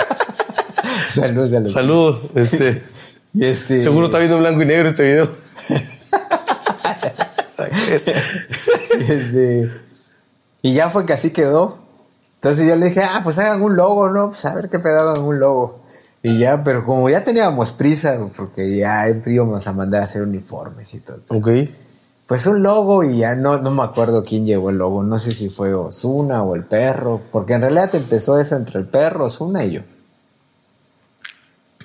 saludos, 1.15 1.49
saludos. 1.49 1.73
Saludos. 1.73 2.21
Este, 2.35 2.83
Y 3.33 3.43
este, 3.43 3.79
Seguro 3.79 4.05
está 4.05 4.19
viendo 4.19 4.35
en 4.35 4.43
blanco 4.43 4.61
y 4.61 4.65
negro 4.67 4.87
este 4.87 5.03
video. 5.03 5.27
Este, 8.99 9.71
y 10.61 10.73
ya 10.73 10.89
fue 10.89 11.07
que 11.07 11.13
así 11.13 11.31
quedó. 11.31 11.79
Entonces 12.35 12.67
yo 12.67 12.75
le 12.75 12.89
dije, 12.89 13.01
ah, 13.01 13.21
pues 13.23 13.39
hagan 13.39 13.63
un 13.63 13.75
logo, 13.75 14.09
¿no? 14.09 14.29
Pues 14.29 14.45
a 14.45 14.53
ver 14.53 14.69
qué 14.69 14.77
pedo 14.77 14.99
hagan 14.99 15.23
un 15.23 15.39
logo. 15.39 15.79
Y 16.21 16.37
ya, 16.37 16.63
pero 16.63 16.85
como 16.85 17.09
ya 17.09 17.23
teníamos 17.23 17.71
prisa, 17.71 18.19
porque 18.35 18.75
ya 18.77 19.07
íbamos 19.25 19.65
a 19.65 19.73
mandar 19.73 20.01
a 20.01 20.05
hacer 20.05 20.21
uniformes 20.21 20.93
y 20.93 20.99
todo. 20.99 21.21
Ok. 21.29 21.47
Pues 22.27 22.45
un 22.45 22.61
logo 22.61 23.03
y 23.05 23.19
ya 23.19 23.35
no, 23.35 23.57
no 23.59 23.71
me 23.71 23.83
acuerdo 23.83 24.23
quién 24.23 24.45
llevó 24.45 24.69
el 24.69 24.77
logo. 24.77 25.01
No 25.03 25.17
sé 25.17 25.31
si 25.31 25.49
fue 25.49 25.73
Osuna 25.73 26.43
o 26.43 26.55
el 26.55 26.65
perro. 26.65 27.21
Porque 27.31 27.53
en 27.53 27.61
realidad 27.61 27.89
empezó 27.95 28.37
eso 28.39 28.55
entre 28.57 28.79
el 28.79 28.85
perro, 28.85 29.25
Osuna 29.25 29.63
y 29.63 29.71
yo. 29.71 29.81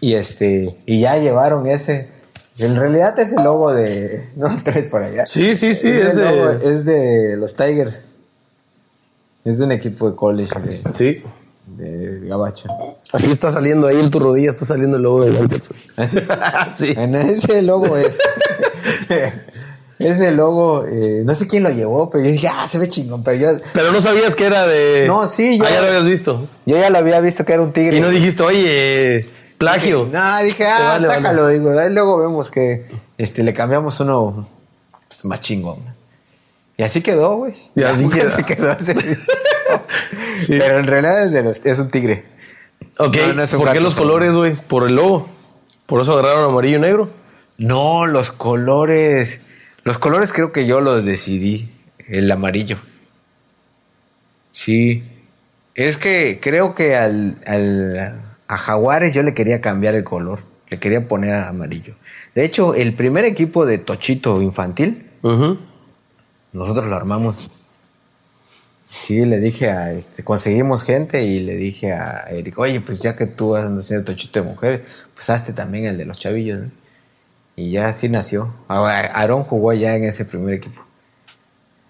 Y 0.00 0.14
este, 0.14 0.76
y 0.85 1.00
ya 1.00 1.16
llevaron 1.18 1.66
ese. 1.68 2.09
En 2.59 2.74
realidad 2.76 3.16
es 3.20 3.33
el 3.33 3.44
logo 3.44 3.72
de. 3.72 4.31
No, 4.37 4.48
tres 4.64 4.88
por 4.88 5.02
allá. 5.05 5.24
Sí, 5.26 5.55
sí, 5.55 5.74
sí. 5.74 5.88
Ese 5.88 6.09
Es 6.09 6.16
de- 6.16 6.24
logo 6.37 6.50
es 6.50 6.85
de 6.85 7.37
los 7.37 7.55
Tigers. 7.55 8.05
Es 9.44 9.59
de 9.59 9.64
un 9.64 9.72
equipo 9.72 10.11
de 10.11 10.16
college 10.16 10.59
de, 10.61 10.83
Sí. 10.98 11.22
de 11.66 12.20
Gabacho. 12.28 12.68
Aquí 13.12 13.31
está 13.31 13.50
saliendo 13.52 13.87
ahí 13.87 14.00
en 14.00 14.11
tu 14.11 14.18
rodilla, 14.18 14.50
está 14.50 14.64
saliendo 14.64 14.96
el 14.96 15.02
logo 15.05 15.24
de 15.24 15.31
Wildcats. 15.33 15.70
sí. 16.76 16.94
En 16.96 17.14
ese 17.14 17.62
logo 17.62 17.96
es. 17.96 18.18
ese 19.98 20.33
logo, 20.33 20.85
eh, 20.87 21.22
no 21.24 21.35
sé 21.35 21.46
quién 21.46 21.62
lo 21.62 21.70
llevó, 21.70 22.11
pero 22.11 22.24
yo 22.24 22.31
dije, 22.31 22.48
ah, 22.48 22.66
se 22.68 22.78
ve 22.78 22.88
chingón. 22.88 23.22
Pero 23.22 23.38
yo, 23.38 23.61
Pero 23.72 23.92
no 23.92 24.00
sabías 24.00 24.35
que 24.35 24.44
era 24.46 24.66
de. 24.66 25.05
No, 25.07 25.28
sí, 25.28 25.59
yo- 25.59 25.64
Ah, 25.64 25.70
ya 25.70 25.81
lo 25.81 25.87
habías 25.88 26.05
visto. 26.05 26.48
yo 26.66 26.76
ya 26.76 26.90
lo 26.90 26.98
había 26.98 27.20
visto 27.20 27.44
que 27.44 27.52
era 27.52 27.62
un 27.62 27.72
tigre. 27.72 27.96
Y 27.96 28.00
no 28.00 28.09
dijiste, 28.11 28.42
oye, 28.42 29.28
plagio. 29.59 30.09
No, 30.12 30.42
dije, 30.42 30.66
ah, 30.66 30.78
vale, 30.94 31.07
vale. 31.09 31.20
sácalo. 31.20 31.48
Digo, 31.48 31.78
ahí 31.78 31.90
luego 31.90 32.18
vemos 32.18 32.50
que 32.50 32.87
este, 33.18 33.42
le 33.42 33.55
cambiamos 33.55 34.00
uno 34.00 34.48
pues, 35.09 35.24
más 35.24 35.40
chingón. 35.40 35.78
Y 36.76 36.83
así 36.85 37.00
quedó, 37.02 37.37
güey. 37.37 37.55
Y 37.76 37.83
así 37.83 38.09
quedó. 38.46 38.72
ese- 38.72 38.94
Sí. 40.37 40.57
Pero 40.59 40.78
en 40.78 40.87
realidad 40.87 41.24
es, 41.24 41.33
de 41.33 41.42
los- 41.42 41.64
es 41.64 41.78
un 41.78 41.88
tigre. 41.90 42.24
Ok, 42.98 43.16
No, 43.28 43.33
no 43.35 43.42
es 43.42 43.52
un 43.52 43.61
¿por 43.61 43.72
qué 43.72 43.81
los 43.81 43.94
colores, 43.94 44.33
güey? 44.33 44.55
Por 44.55 44.87
el 44.88 44.96
logo. 44.96 45.28
Por 45.87 46.00
eso 46.02 46.12
agarraron 46.12 46.50
amarillo 46.50 46.78
y 46.78 46.81
negro. 46.81 47.11
No, 47.59 48.07
los 48.07 48.33
colores. 48.33 49.40
Los 49.85 49.99
colores 49.99 50.33
creo 50.33 50.53
que 50.53 50.66
yo 50.66 50.81
los 50.81 51.05
decidí. 51.05 51.68
El 52.09 52.31
amarillo. 52.31 52.79
Sí. 54.53 55.03
Es 55.75 55.97
que 55.97 56.38
creo 56.42 56.75
que 56.75 56.97
al, 56.97 57.37
al- 57.47 58.21
a 58.49 58.59
Jaguares 58.59 59.14
yo 59.14 59.23
le 59.23 59.35
quería 59.35 59.61
cambiar 59.61 59.95
el 59.95 60.05
color. 60.05 60.40
Le 60.68 60.79
quería 60.79 61.07
poner 61.09 61.35
amarillo. 61.35 61.95
De 62.35 62.45
hecho, 62.45 62.75
el 62.75 62.95
primer 62.95 63.25
equipo 63.25 63.66
de 63.66 63.79
Tochito 63.79 64.40
infantil, 64.42 65.07
nosotros 66.53 66.87
lo 66.88 66.97
armamos. 66.97 67.51
Sí, 68.88 69.25
le 69.25 69.38
dije 69.40 69.71
a 69.71 69.92
este, 69.92 70.23
conseguimos 70.23 70.83
gente 70.85 71.25
y 71.25 71.40
le 71.40 71.57
dije 71.57 71.92
a 71.95 72.27
Eric, 72.31 72.59
oye, 72.59 72.81
pues 72.83 73.01
ya 73.01 73.16
que 73.16 73.27
tú 73.27 73.51
vas 73.51 73.64
a 73.64 73.75
hacer 73.75 74.05
Tochito 74.05 74.42
de 74.42 74.49
mujeres, 74.51 74.81
pues 75.14 75.31
hazte 75.31 75.53
también 75.55 75.87
el 75.87 75.97
de 75.97 76.05
los 76.05 76.18
chavillos. 76.18 76.61
¿no? 76.61 76.71
Y 77.62 77.70
ya 77.70 77.87
así 77.87 78.09
nació. 78.09 78.53
Aarón 78.66 79.44
jugó 79.44 79.72
ya 79.72 79.94
en 79.94 80.03
ese 80.03 80.25
primer 80.25 80.55
equipo. 80.55 80.83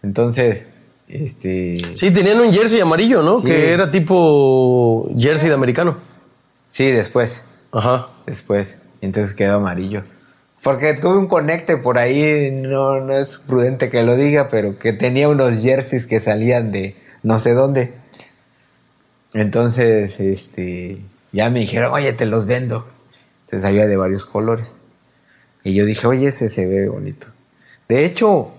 Entonces, 0.02 0.68
este. 1.08 1.78
Sí, 1.94 2.11
tenían 2.11 2.40
un 2.40 2.52
jersey 2.52 2.80
amarillo, 2.80 3.22
¿no? 3.22 3.40
Sí. 3.40 3.46
Que 3.46 3.72
era 3.72 3.90
tipo 3.90 5.11
jersey 5.18 5.48
de 5.48 5.54
americano. 5.54 5.96
Sí, 6.68 6.90
después. 6.90 7.44
Ajá. 7.72 8.11
Después. 8.26 8.82
Entonces 9.00 9.35
quedó 9.35 9.56
amarillo. 9.56 10.04
Porque 10.62 10.92
tuve 10.92 11.16
un 11.16 11.26
conecte 11.26 11.78
por 11.78 11.96
ahí, 11.96 12.50
no, 12.50 13.00
no 13.00 13.14
es 13.14 13.38
prudente 13.38 13.88
que 13.88 14.02
lo 14.02 14.14
diga, 14.14 14.48
pero 14.50 14.78
que 14.78 14.92
tenía 14.92 15.30
unos 15.30 15.62
jerseys 15.62 16.06
que 16.06 16.20
salían 16.20 16.70
de 16.70 16.96
no 17.22 17.38
sé 17.38 17.54
dónde. 17.54 17.94
Entonces, 19.32 20.20
este, 20.20 21.00
ya 21.32 21.48
me 21.48 21.61
dijeron, 21.61 21.92
oye, 21.92 22.12
te 22.12 22.26
los 22.26 22.44
vendo. 22.44 22.87
Entonces 23.46 23.66
había 23.66 23.87
de 23.87 23.96
varios 23.96 24.26
colores. 24.26 24.68
Y 25.64 25.75
yo 25.75 25.85
dije, 25.85 26.07
oye, 26.07 26.29
ese 26.29 26.48
se 26.48 26.66
ve 26.66 26.88
bonito. 26.88 27.27
De 27.88 28.05
hecho, 28.05 28.51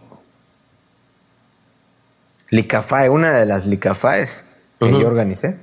Licafae, 2.49 3.09
una 3.09 3.31
de 3.33 3.45
las 3.45 3.65
Licafaes 3.65 4.43
que 4.79 4.91
yo 4.91 5.07
organicé, 5.07 5.55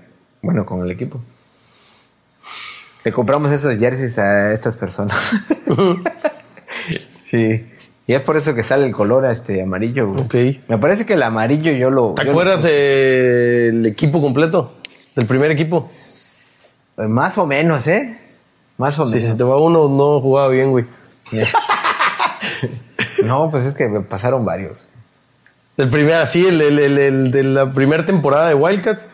bueno, 0.42 0.64
con 0.66 0.82
el 0.82 0.90
equipo. 0.90 1.20
Le 3.04 3.12
compramos 3.12 3.52
esos 3.52 3.78
jerseys 3.78 4.18
a 4.18 4.52
estas 4.52 4.76
personas. 4.76 5.16
sí. 7.30 7.66
Y 8.06 8.14
es 8.14 8.22
por 8.22 8.36
eso 8.36 8.54
que 8.54 8.62
sale 8.62 8.86
el 8.86 8.92
color 8.92 9.24
este 9.26 9.62
amarillo. 9.62 10.08
güey. 10.12 10.20
Ok. 10.24 10.34
Me 10.68 10.78
parece 10.78 11.06
que 11.06 11.14
el 11.14 11.22
amarillo 11.22 11.70
yo 11.72 11.90
lo. 11.90 12.14
¿Te 12.14 12.24
yo 12.24 12.30
acuerdas 12.32 12.62
lo- 12.64 12.68
el 12.70 13.86
equipo 13.86 14.20
completo? 14.20 14.74
Del 15.14 15.26
primer 15.26 15.50
equipo. 15.50 15.86
Pues 16.96 17.08
Más 17.08 17.38
o 17.38 17.46
menos, 17.46 17.86
¿eh? 17.86 18.18
Más 18.78 18.98
o 18.98 19.06
Si 19.06 19.16
menos. 19.16 19.30
se 19.30 19.36
te 19.36 19.44
va 19.44 19.56
uno, 19.58 19.88
no 19.88 20.20
jugaba 20.20 20.48
bien, 20.48 20.70
güey. 20.70 20.86
No, 23.24 23.50
pues 23.50 23.64
es 23.66 23.74
que 23.74 23.88
me 23.88 24.00
pasaron 24.00 24.44
varios. 24.44 24.86
Del 25.76 25.88
primer, 25.88 26.14
así, 26.14 26.46
el, 26.46 26.60
el- 26.60 26.78
el- 26.78 26.98
el 26.98 27.30
de 27.30 27.42
la 27.42 27.72
primera 27.72 28.04
temporada 28.04 28.48
de 28.48 28.54
Wildcats. 28.54 29.08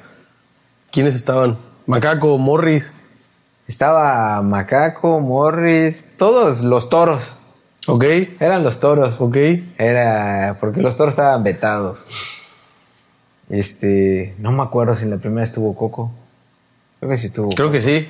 ¿Quiénes 0.90 1.14
estaban? 1.14 1.58
Macaco, 1.86 2.38
Morris. 2.38 2.94
Estaba 3.68 4.40
Macaco, 4.42 5.20
Morris, 5.20 6.06
todos 6.16 6.60
los 6.62 6.88
toros. 6.88 7.36
Ok. 7.88 8.04
Eran 8.40 8.64
los 8.64 8.80
toros. 8.80 9.20
Ok. 9.20 9.36
Era 9.78 10.56
porque 10.60 10.80
los 10.82 10.96
toros 10.96 11.12
estaban 11.12 11.42
vetados. 11.42 12.06
Este, 13.48 14.34
no 14.38 14.50
me 14.52 14.62
acuerdo 14.62 14.96
si 14.96 15.04
en 15.04 15.10
la 15.10 15.18
primera 15.18 15.44
estuvo 15.44 15.74
Coco. 15.76 16.12
Creo 16.98 17.10
que 17.10 17.16
sí 17.16 17.26
estuvo. 17.26 17.48
Creo 17.50 17.70
que 17.70 17.80
sí. 17.80 18.08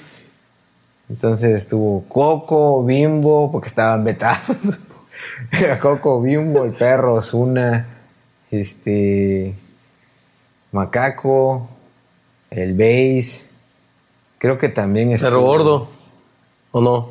Entonces 1.08 1.62
estuvo 1.62 2.04
Coco, 2.08 2.84
Bimbo, 2.84 3.50
porque 3.52 3.68
estaban 3.68 4.04
vetados. 4.04 4.80
Era 5.52 5.78
Coco, 5.78 6.20
Bimbo, 6.20 6.64
el 6.64 6.72
perro, 6.72 7.14
Osuna, 7.14 7.86
este, 8.50 9.54
Macaco, 10.72 11.68
el 12.50 12.74
Base. 12.74 13.44
Creo 14.38 14.58
que 14.58 14.68
también 14.68 15.12
estuvo 15.12 15.30
Perro 15.30 15.42
gordo. 15.42 15.88
¿O 16.72 16.80
no? 16.80 17.10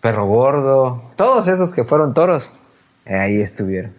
Perro 0.00 0.26
gordo. 0.26 1.02
Todos 1.16 1.48
esos 1.48 1.72
que 1.72 1.84
fueron 1.84 2.14
toros, 2.14 2.52
ahí 3.06 3.40
estuvieron. 3.40 3.92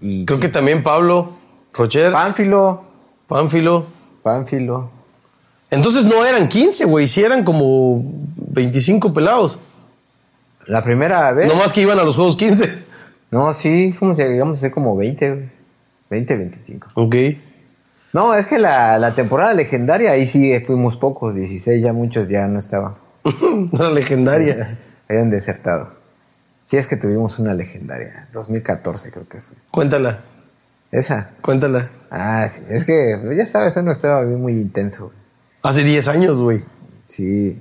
Y 0.00 0.26
Creo 0.26 0.40
que 0.40 0.48
también 0.48 0.82
Pablo. 0.82 1.32
Rocher, 1.72 2.12
Pánfilo. 2.12 2.84
Pánfilo. 3.26 3.86
Pánfilo. 4.22 4.95
Entonces 5.70 6.04
no 6.04 6.24
eran 6.24 6.48
15, 6.48 6.84
güey, 6.84 7.08
sí 7.08 7.22
eran 7.22 7.44
como 7.44 8.02
25 8.36 9.12
pelados. 9.12 9.58
La 10.66 10.82
primera 10.82 11.32
vez. 11.32 11.48
No 11.48 11.54
más 11.56 11.72
que 11.72 11.80
iban 11.82 11.98
a 11.98 12.04
los 12.04 12.16
juegos 12.16 12.36
15. 12.36 12.84
No, 13.30 13.52
sí, 13.52 13.92
fuimos, 13.92 14.16
llegamos 14.16 14.58
a 14.58 14.60
ser 14.62 14.70
como 14.70 14.96
20, 14.96 15.30
güey. 15.30 15.48
20, 16.10 16.36
25. 16.36 16.88
Ok. 16.94 17.16
No, 18.12 18.34
es 18.34 18.46
que 18.46 18.58
la, 18.58 18.96
la 18.98 19.12
temporada 19.14 19.52
legendaria, 19.52 20.12
ahí 20.12 20.26
sí 20.26 20.58
fuimos 20.60 20.96
pocos, 20.96 21.34
16, 21.34 21.82
ya 21.82 21.92
muchos 21.92 22.28
ya 22.28 22.46
no 22.46 22.58
estaban. 22.58 22.94
Una 23.72 23.90
legendaria. 23.94 24.78
Habían 25.08 25.30
desertado. 25.30 25.90
Sí, 26.64 26.76
es 26.76 26.86
que 26.86 26.96
tuvimos 26.96 27.38
una 27.38 27.54
legendaria. 27.54 28.28
2014 28.32 29.10
creo 29.10 29.28
que 29.28 29.40
fue. 29.40 29.56
Cuéntala, 29.70 30.20
Esa. 30.90 31.30
cuéntala. 31.42 31.88
Ah, 32.10 32.48
sí. 32.48 32.62
Es 32.70 32.84
que, 32.84 33.18
pues, 33.22 33.36
ya 33.36 33.46
sabes, 33.46 33.76
uno 33.76 33.92
estaba 33.92 34.22
bien 34.22 34.40
muy 34.40 34.54
intenso. 34.54 35.12
Hace 35.68 35.84
10 35.84 36.08
años, 36.08 36.40
güey. 36.40 36.64
Sí. 37.02 37.60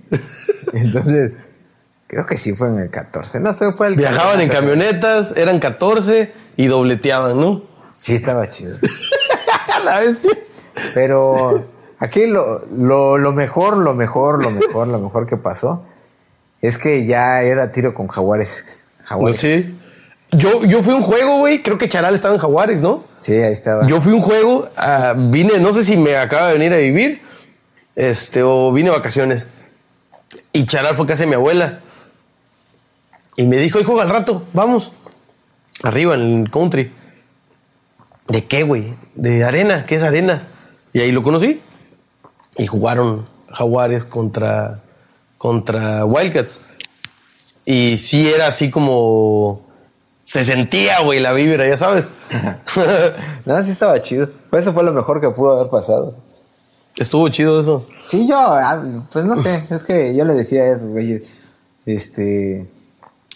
Entonces, 0.74 1.34
creo 2.08 2.26
que 2.26 2.38
sí 2.38 2.54
fue 2.54 2.70
en 2.70 2.80
el 2.80 2.90
14. 2.90 3.40
No 3.40 3.54
sé, 3.54 3.72
fue 3.74 3.88
el 3.88 3.96
Viajaban 3.96 4.42
en 4.42 4.50
camionetas, 4.50 5.36
eran 5.38 5.60
14 5.60 6.32
y 6.58 6.68
dobleteaban, 6.68 7.40
¿no? 7.40 7.64
Sí, 7.94 8.16
estaba 8.16 8.50
chido. 8.50 8.78
La 9.84 10.00
bestia. 10.00 10.32
Pero 10.94 11.66
aquí 12.00 12.26
lo, 12.26 12.66
lo, 12.76 13.18
lo 13.18 13.32
mejor, 13.34 13.78
lo 13.78 13.94
mejor, 13.94 14.44
lo 14.44 14.52
mejor, 14.52 14.88
lo 14.88 15.00
mejor 15.00 15.28
que 15.28 15.38
pasó 15.38 15.86
es 16.62 16.78
que 16.78 17.06
ya 17.06 17.42
era 17.44 17.72
tiro 17.72 17.94
con 17.94 18.08
jaguares. 18.08 18.86
Jaguares. 19.04 19.38
Sí. 19.38 19.78
Yo, 20.32 20.66
yo 20.66 20.82
fui 20.82 20.94
a 20.94 20.98
un 20.98 21.04
juego, 21.04 21.38
güey. 21.40 21.62
Creo 21.62 21.78
que 21.78 21.88
Charal 21.88 22.16
estaba 22.16 22.34
en 22.34 22.42
Jaguares, 22.42 22.82
¿no? 22.82 23.04
Sí, 23.20 23.34
ahí 23.34 23.54
estaba. 23.54 23.86
Yo 23.88 24.02
fui 24.02 24.14
a 24.14 24.16
un 24.16 24.22
juego, 24.22 24.68
ah, 24.76 25.14
vine, 25.16 25.60
no 25.60 25.74
sé 25.74 25.84
si 25.84 25.96
me 25.98 26.18
acaba 26.18 26.48
de 26.48 26.54
venir 26.54 26.74
a 26.74 26.78
vivir, 26.78 27.22
este, 27.96 28.44
o 28.44 28.72
vine 28.72 28.90
de 28.90 28.96
vacaciones. 28.96 29.50
Y 30.52 30.66
Charal 30.66 30.96
fue 30.96 31.06
de 31.06 31.26
mi 31.26 31.34
abuela. 31.34 31.80
Y 33.38 33.46
me 33.46 33.58
dijo, 33.58 33.78
"Ay, 33.78 33.84
juega 33.84 34.04
al 34.04 34.10
rato, 34.10 34.44
vamos. 34.54 34.92
Arriba, 35.84 36.16
en 36.16 36.42
el 36.44 36.52
country. 36.52 36.92
¿De 38.28 38.46
qué, 38.46 38.64
güey? 38.64 38.96
De 39.14 39.44
arena, 39.44 39.86
¿qué 39.86 39.96
es 39.96 40.04
arena? 40.04 40.48
Y 40.94 41.02
ahí 41.02 41.12
lo 41.12 41.22
conocí. 41.22 41.62
Y 42.58 42.68
jugaron 42.68 43.26
Jaguares 43.52 44.06
contra, 44.06 44.82
contra 45.38 46.06
Wildcats. 46.06 46.62
Y 47.66 47.98
sí 47.98 48.30
era 48.30 48.48
así 48.48 48.70
como... 48.70 49.66
Se 50.24 50.44
sentía, 50.44 51.02
güey, 51.02 51.20
la 51.20 51.34
vibra, 51.34 51.68
ya 51.68 51.78
sabes. 51.78 52.10
No, 53.46 53.64
sí 53.64 53.72
estaba 53.72 54.02
chido. 54.02 54.30
Eso 54.52 54.74
fue 54.74 54.84
lo 54.84 54.92
mejor 54.92 55.22
que 55.22 55.30
pudo 55.30 55.60
haber 55.60 55.70
pasado. 55.70 56.16
Estuvo 56.98 57.28
chido 57.30 57.60
eso. 57.60 57.86
Sí, 58.02 58.28
yo, 58.28 58.38
ah, 58.38 58.82
pues 59.12 59.26
no 59.26 59.38
sé, 59.38 59.62
es 59.70 59.84
que 59.84 60.16
yo 60.16 60.24
le 60.26 60.34
decía 60.34 60.64
a 60.64 60.68
esos 60.76 60.92
güeyes, 60.92 61.28
este, 61.86 62.70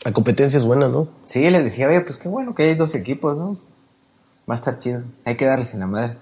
La 0.05 0.13
competencia 0.13 0.57
es 0.57 0.63
buena, 0.65 0.87
¿no? 0.87 1.09
sí, 1.25 1.49
les 1.49 1.63
decía, 1.63 1.87
oye, 1.87 2.01
pues 2.01 2.17
qué 2.17 2.29
bueno 2.29 2.55
que 2.55 2.63
hay 2.63 2.75
dos 2.75 2.95
equipos, 2.95 3.37
¿no? 3.37 3.59
Va 4.49 4.55
a 4.55 4.57
estar 4.57 4.79
chido, 4.79 5.03
hay 5.25 5.35
que 5.35 5.45
darles 5.45 5.73
en 5.73 5.81
la 5.81 5.87
madre. 5.87 6.15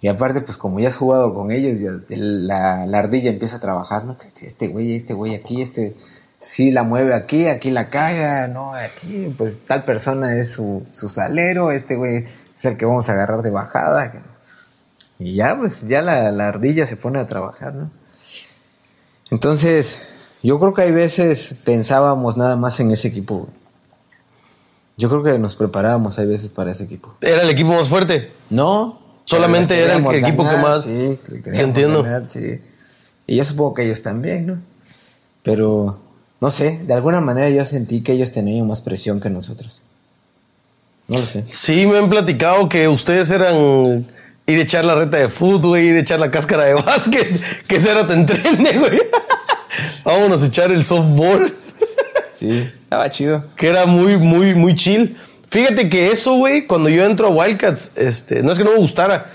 Y 0.00 0.08
aparte, 0.08 0.40
pues 0.40 0.56
como 0.56 0.80
ya 0.80 0.88
has 0.88 0.96
jugado 0.96 1.34
con 1.34 1.50
ellos, 1.50 1.78
ya 1.78 1.90
el- 2.08 2.46
la, 2.46 2.86
la 2.86 2.98
ardilla 2.98 3.28
empieza 3.30 3.56
a 3.56 3.60
trabajar, 3.60 4.04
¿no? 4.06 4.12
Este- 4.12 4.46
Este 4.46 4.68
güey, 4.68 4.96
este 4.96 5.12
güey 5.12 5.34
aquí, 5.34 5.60
este 5.60 5.94
sí 6.38 6.70
la 6.70 6.82
mueve 6.84 7.12
aquí, 7.12 7.46
aquí 7.48 7.70
la 7.70 7.90
caga, 7.90 8.48
¿no? 8.48 8.72
Aquí, 8.74 9.32
pues 9.36 9.60
tal 9.66 9.84
persona 9.84 10.38
es 10.38 10.50
su, 10.52 10.82
su 10.90 11.10
salero, 11.10 11.70
este 11.70 11.96
güey 11.96 12.24
es 12.56 12.64
el 12.64 12.78
que 12.78 12.86
vamos 12.86 13.10
a 13.10 13.12
agarrar 13.12 13.42
de 13.42 13.50
bajada. 13.50 14.10
Y 15.20 15.34
ya, 15.34 15.56
pues 15.56 15.86
ya 15.86 16.02
la, 16.02 16.32
la 16.32 16.48
ardilla 16.48 16.86
se 16.86 16.96
pone 16.96 17.18
a 17.20 17.26
trabajar, 17.28 17.74
¿no? 17.74 17.90
Entonces, 19.30 20.14
yo 20.42 20.58
creo 20.58 20.74
que 20.74 20.82
hay 20.82 20.92
veces 20.92 21.54
pensábamos 21.64 22.36
nada 22.36 22.56
más 22.56 22.80
en 22.80 22.90
ese 22.90 23.08
equipo. 23.08 23.48
Yo 24.96 25.08
creo 25.08 25.22
que 25.22 25.38
nos 25.38 25.56
preparábamos 25.56 26.18
hay 26.18 26.26
veces 26.26 26.48
para 26.48 26.72
ese 26.72 26.84
equipo. 26.84 27.14
Era 27.20 27.42
el 27.42 27.50
equipo 27.50 27.70
más 27.70 27.88
fuerte. 27.88 28.32
No. 28.50 28.98
Solamente 29.24 29.78
era 29.80 29.94
el 29.96 30.04
equipo 30.24 30.42
que 30.48 30.56
más- 30.56 30.84
Sí, 30.84 31.18
entiendo. 31.44 32.02
ganar, 32.02 32.28
sí. 32.28 32.60
Y 33.26 33.36
yo 33.36 33.44
supongo 33.44 33.74
que 33.74 33.84
ellos 33.84 34.02
también, 34.02 34.46
¿no? 34.46 34.58
Pero, 35.44 36.00
no 36.40 36.50
sé, 36.50 36.80
de 36.84 36.94
alguna 36.94 37.20
manera 37.20 37.48
yo 37.48 37.64
sentí 37.64 38.00
que 38.02 38.12
ellos 38.12 38.32
tenían 38.32 38.66
más 38.66 38.80
presión 38.80 39.20
que 39.20 39.30
nosotros. 39.30 39.82
No 41.06 41.20
lo 41.20 41.26
sé. 41.26 41.44
Sí, 41.46 41.86
me 41.86 41.98
han 41.98 42.10
platicado 42.10 42.68
que 42.68 42.88
ustedes 42.88 43.30
eran 43.30 44.06
ir 44.50 44.58
a 44.58 44.62
echar 44.62 44.84
la 44.84 44.94
reta 44.94 45.16
de 45.18 45.28
fútbol, 45.28 45.78
ir 45.78 45.96
a 45.96 46.00
echar 46.00 46.20
la 46.20 46.30
cáscara 46.30 46.64
de 46.64 46.74
básquet, 46.74 47.64
que 47.66 47.76
ese 47.76 47.90
era 47.90 48.06
te 48.06 48.14
entrene, 48.14 48.78
güey. 48.78 49.00
Vámonos 50.04 50.42
a 50.42 50.46
echar 50.46 50.70
el 50.70 50.84
softball, 50.84 51.54
Sí, 52.34 52.70
estaba 52.82 53.10
chido. 53.10 53.44
que 53.56 53.68
era 53.68 53.86
muy, 53.86 54.16
muy, 54.16 54.54
muy 54.54 54.74
chill. 54.74 55.16
Fíjate 55.48 55.90
que 55.90 56.10
eso, 56.10 56.34
güey, 56.34 56.66
cuando 56.66 56.88
yo 56.88 57.04
entro 57.04 57.26
a 57.26 57.30
Wildcats, 57.30 57.92
este, 57.96 58.42
no 58.42 58.52
es 58.52 58.58
que 58.58 58.64
no 58.64 58.70
me 58.72 58.78
gustara, 58.78 59.30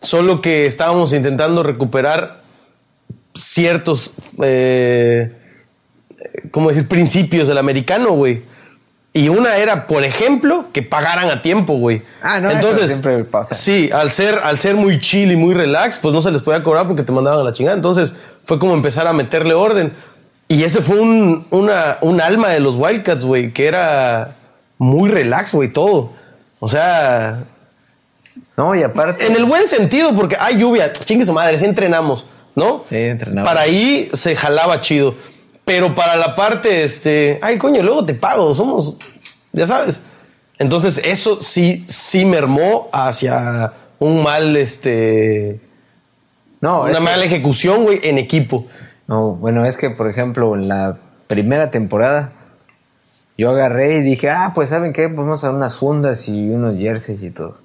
solo 0.00 0.40
que 0.42 0.66
estábamos 0.66 1.12
intentando 1.12 1.62
recuperar 1.62 2.40
ciertos, 3.34 4.12
eh, 4.42 5.32
¿cómo 6.50 6.68
decir?, 6.68 6.88
principios 6.88 7.48
del 7.48 7.58
americano, 7.58 8.10
güey. 8.10 8.42
Y 9.12 9.28
una 9.28 9.56
era, 9.56 9.88
por 9.88 10.04
ejemplo, 10.04 10.66
que 10.72 10.82
pagaran 10.82 11.28
a 11.30 11.42
tiempo, 11.42 11.74
güey. 11.74 12.02
Ah, 12.22 12.40
no, 12.40 12.48
eso 12.50 12.86
siempre 12.86 13.24
pasa. 13.24 13.54
Sí, 13.56 13.90
al 13.92 14.12
ser, 14.12 14.38
al 14.44 14.58
ser 14.58 14.76
muy 14.76 15.00
chill 15.00 15.32
y 15.32 15.36
muy 15.36 15.52
relax, 15.52 15.98
pues 15.98 16.14
no 16.14 16.22
se 16.22 16.30
les 16.30 16.42
podía 16.42 16.62
cobrar 16.62 16.86
porque 16.86 17.02
te 17.02 17.10
mandaban 17.10 17.40
a 17.40 17.42
la 17.42 17.52
chingada. 17.52 17.76
Entonces 17.76 18.14
fue 18.44 18.58
como 18.60 18.72
empezar 18.74 19.08
a 19.08 19.12
meterle 19.12 19.54
orden. 19.54 19.92
Y 20.46 20.62
ese 20.62 20.80
fue 20.80 21.00
un, 21.00 21.44
una, 21.50 21.98
un 22.02 22.20
alma 22.20 22.48
de 22.50 22.60
los 22.60 22.76
Wildcats, 22.76 23.24
güey, 23.24 23.52
que 23.52 23.66
era 23.66 24.36
muy 24.78 25.10
relax, 25.10 25.52
güey, 25.52 25.72
todo. 25.72 26.12
O 26.60 26.68
sea, 26.68 27.38
No, 28.56 28.74
y 28.76 28.82
aparte. 28.84 29.26
en 29.26 29.34
el 29.34 29.44
buen 29.44 29.66
sentido, 29.66 30.14
porque 30.14 30.36
hay 30.38 30.58
lluvia, 30.58 30.92
chingue 30.92 31.24
su 31.24 31.32
madre, 31.32 31.56
sí 31.58 31.64
entrenamos, 31.64 32.26
¿no? 32.54 32.84
Sí, 32.88 32.96
entrenamos. 32.96 33.48
Para 33.48 33.62
ahí 33.62 34.08
se 34.12 34.36
jalaba 34.36 34.78
chido. 34.80 35.14
Pero 35.70 35.94
para 35.94 36.16
la 36.16 36.34
parte, 36.34 36.82
este, 36.82 37.38
ay, 37.42 37.56
coño, 37.56 37.80
luego 37.80 38.04
te 38.04 38.14
pago, 38.14 38.52
somos, 38.54 38.96
ya 39.52 39.68
sabes. 39.68 40.00
Entonces, 40.58 41.00
eso 41.04 41.40
sí, 41.40 41.84
sí 41.86 42.24
mermó 42.24 42.88
hacia 42.92 43.72
un 44.00 44.20
mal, 44.24 44.56
este, 44.56 45.60
No, 46.60 46.82
una 46.82 46.94
que- 46.94 47.00
mala 47.00 47.24
ejecución, 47.24 47.84
güey, 47.84 48.00
en 48.02 48.18
equipo. 48.18 48.66
No, 49.06 49.36
bueno, 49.36 49.64
es 49.64 49.76
que, 49.76 49.90
por 49.90 50.10
ejemplo, 50.10 50.56
en 50.56 50.66
la 50.66 50.96
primera 51.28 51.70
temporada, 51.70 52.32
yo 53.38 53.50
agarré 53.50 53.98
y 53.98 54.02
dije, 54.02 54.28
ah, 54.28 54.50
pues, 54.52 54.70
¿saben 54.70 54.92
qué? 54.92 55.02
Pues 55.08 55.18
vamos 55.18 55.44
a 55.44 55.46
dar 55.46 55.54
unas 55.56 55.76
fundas 55.76 56.26
y 56.28 56.50
unos 56.50 56.76
jerseys 56.78 57.22
y 57.22 57.30
todo. 57.30 57.58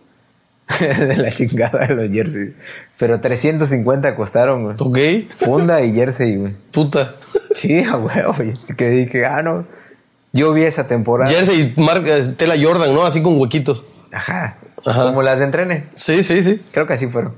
de 0.79 1.17
la 1.17 1.29
chingada 1.29 1.87
de 1.87 1.95
los 1.95 2.11
jerseys. 2.11 2.53
Pero 2.97 3.19
350 3.19 4.15
costaron, 4.15 4.63
güey. 4.63 4.75
¿Ok? 4.79 5.29
Funda 5.37 5.81
y 5.81 5.93
jersey, 5.93 6.37
güey. 6.37 6.53
Puta. 6.71 7.15
Sí. 7.55 7.73
Y 7.73 7.83
así 7.83 8.75
que 8.75 8.89
dije, 8.89 9.25
ah, 9.25 9.41
no. 9.41 9.65
Yo 10.33 10.51
vi 10.53 10.63
esa 10.63 10.87
temporada. 10.87 11.31
Jersey, 11.31 11.73
marca, 11.77 12.17
tela 12.35 12.55
Jordan, 12.61 12.93
¿no? 12.93 13.05
Así 13.05 13.21
con 13.21 13.39
huequitos. 13.39 13.85
Ajá. 14.11 14.57
Ajá. 14.85 15.03
Como 15.03 15.21
las 15.21 15.39
de 15.39 15.45
entrene. 15.45 15.85
Sí, 15.95 16.23
sí, 16.23 16.43
sí. 16.43 16.61
Creo 16.71 16.85
que 16.87 16.93
así 16.93 17.07
fueron. 17.07 17.33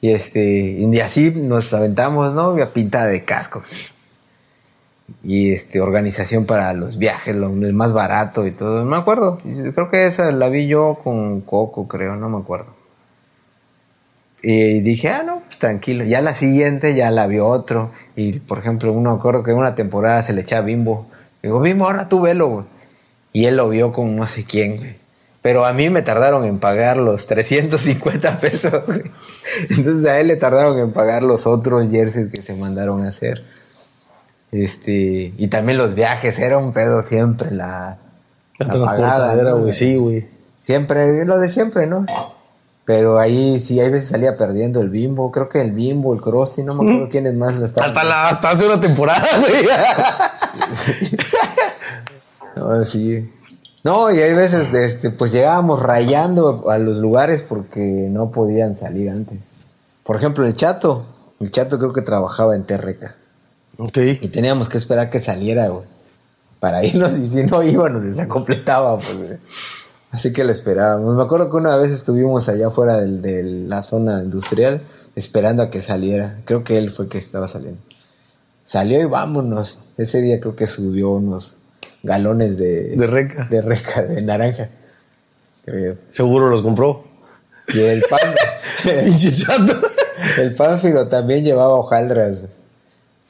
Y 0.00 0.10
este, 0.10 0.76
y 0.78 1.00
así 1.00 1.30
nos 1.30 1.72
aventamos, 1.72 2.34
¿no? 2.34 2.62
A 2.62 2.66
pintada 2.72 3.06
de 3.06 3.24
casco. 3.24 3.62
Y 5.22 5.52
este, 5.52 5.80
organización 5.80 6.44
para 6.44 6.72
los 6.74 6.98
viajes, 6.98 7.34
lo 7.34 7.48
el 7.48 7.72
más 7.72 7.92
barato 7.92 8.46
y 8.46 8.52
todo. 8.52 8.84
No 8.84 8.90
me 8.90 8.96
acuerdo. 8.96 9.40
Creo 9.74 9.90
que 9.90 10.06
esa 10.06 10.30
la 10.32 10.48
vi 10.48 10.66
yo 10.66 11.00
con 11.02 11.40
Coco, 11.40 11.88
creo, 11.88 12.16
no 12.16 12.28
me 12.28 12.38
acuerdo. 12.38 12.78
Y 14.42 14.80
dije, 14.80 15.08
ah, 15.08 15.22
no, 15.24 15.40
pues 15.46 15.58
tranquilo. 15.58 16.04
Ya 16.04 16.20
la 16.20 16.32
siguiente 16.32 16.94
ya 16.94 17.10
la 17.10 17.26
vio 17.26 17.46
otro. 17.46 17.90
Y 18.14 18.38
por 18.40 18.58
ejemplo, 18.58 18.92
uno 18.92 19.12
acuerdo 19.12 19.42
que 19.42 19.52
una 19.52 19.74
temporada 19.74 20.22
se 20.22 20.32
le 20.32 20.42
echaba 20.42 20.62
bimbo. 20.62 21.06
Digo, 21.42 21.60
bimbo, 21.60 21.86
ahora 21.86 22.08
tú 22.08 22.20
velo. 22.20 22.66
Y 23.32 23.46
él 23.46 23.56
lo 23.56 23.68
vio 23.68 23.92
con 23.92 24.16
no 24.16 24.26
sé 24.26 24.44
quién, 24.44 24.76
güey. 24.76 24.96
Pero 25.42 25.64
a 25.64 25.72
mí 25.72 25.88
me 25.88 26.02
tardaron 26.02 26.44
en 26.44 26.58
pagar 26.58 26.96
los 26.96 27.26
350 27.26 28.40
pesos, 28.40 28.86
güey. 28.86 29.02
Entonces 29.70 30.06
a 30.06 30.20
él 30.20 30.28
le 30.28 30.36
tardaron 30.36 30.78
en 30.78 30.92
pagar 30.92 31.22
los 31.22 31.46
otros 31.46 31.90
jerseys 31.90 32.30
que 32.30 32.42
se 32.42 32.54
mandaron 32.54 33.04
a 33.04 33.08
hacer. 33.08 33.44
Este, 34.50 35.34
y 35.36 35.48
también 35.48 35.78
los 35.78 35.94
viajes, 35.94 36.38
era 36.38 36.58
un 36.58 36.72
pedo 36.72 37.02
siempre 37.02 37.50
la, 37.50 37.98
La 38.58 38.66
la 39.36 39.52
güey, 39.52 39.72
sí, 39.72 39.96
güey. 39.96 40.26
Siempre, 40.58 41.24
lo 41.24 41.38
de 41.38 41.48
siempre, 41.48 41.86
¿no? 41.86 42.06
Pero 42.84 43.18
ahí 43.18 43.60
sí, 43.60 43.78
hay 43.80 43.90
veces 43.90 44.08
salía 44.08 44.38
perdiendo 44.38 44.80
el 44.80 44.88
bimbo. 44.88 45.30
Creo 45.30 45.48
que 45.50 45.60
el 45.60 45.72
bimbo, 45.72 46.14
el 46.14 46.22
Krusty, 46.22 46.64
no 46.64 46.74
me 46.74 46.90
acuerdo 46.90 47.10
quiénes 47.10 47.34
más 47.34 47.58
lo 47.58 47.66
estaban. 47.66 47.90
Hasta, 47.90 48.02
la, 48.02 48.28
hasta 48.28 48.50
hace 48.50 48.66
una 48.66 48.80
temporada, 48.80 49.26
güey. 49.38 49.68
No, 52.56 52.84
sí. 52.84 53.30
No, 53.84 54.10
y 54.10 54.20
hay 54.20 54.34
veces, 54.34 54.72
este, 54.74 55.10
pues 55.10 55.30
llegábamos 55.30 55.80
rayando 55.80 56.68
a 56.68 56.78
los 56.78 56.96
lugares 56.96 57.42
porque 57.46 58.08
no 58.10 58.32
podían 58.32 58.74
salir 58.74 59.10
antes. 59.10 59.50
Por 60.02 60.16
ejemplo, 60.16 60.44
el 60.44 60.56
chato. 60.56 61.04
El 61.40 61.52
chato 61.52 61.78
creo 61.78 61.92
que 61.92 62.02
trabajaba 62.02 62.56
en 62.56 62.64
Terreca. 62.64 63.17
Ok. 63.78 63.96
Y 64.20 64.28
teníamos 64.28 64.68
que 64.68 64.76
esperar 64.76 65.08
que 65.10 65.20
saliera, 65.20 65.68
güey. 65.68 65.84
Para 66.60 66.84
irnos, 66.84 67.16
y 67.16 67.28
si 67.28 67.44
no 67.44 67.62
íbamos, 67.62 68.02
se 68.16 68.26
completaba, 68.28 68.96
pues, 68.98 69.22
güey. 69.22 69.38
Así 70.10 70.32
que 70.32 70.42
lo 70.44 70.50
esperábamos. 70.52 71.14
Me 71.16 71.22
acuerdo 71.22 71.50
que 71.50 71.56
una 71.56 71.76
vez 71.76 71.90
estuvimos 71.92 72.48
allá 72.48 72.70
fuera 72.70 72.96
del- 72.96 73.20
de 73.22 73.42
la 73.44 73.82
zona 73.82 74.22
industrial 74.22 74.82
esperando 75.14 75.62
a 75.62 75.70
que 75.70 75.80
saliera. 75.82 76.40
Creo 76.44 76.64
que 76.64 76.78
él 76.78 76.90
fue 76.90 77.04
el 77.04 77.10
que 77.10 77.18
estaba 77.18 77.46
saliendo. 77.46 77.80
Salió 78.64 79.00
y 79.00 79.04
vámonos. 79.04 79.78
Ese 79.96 80.20
día 80.20 80.40
creo 80.40 80.56
que 80.56 80.66
subió 80.66 81.10
unos 81.10 81.58
galones 82.02 82.56
de, 82.58 82.96
De 82.96 83.06
reca. 83.06 83.46
de 83.50 83.60
reca, 83.62 84.02
de 84.02 84.22
naranja. 84.22 84.70
Creo. 85.64 85.96
Seguro 86.08 86.48
los 86.48 86.62
compró. 86.62 87.04
Y 87.74 87.80
el 87.80 88.02
pan, 88.08 88.20
el 90.38 90.54
pánfilo 90.54 91.06
también 91.08 91.44
llevaba 91.44 91.74
hojaldras. 91.74 92.40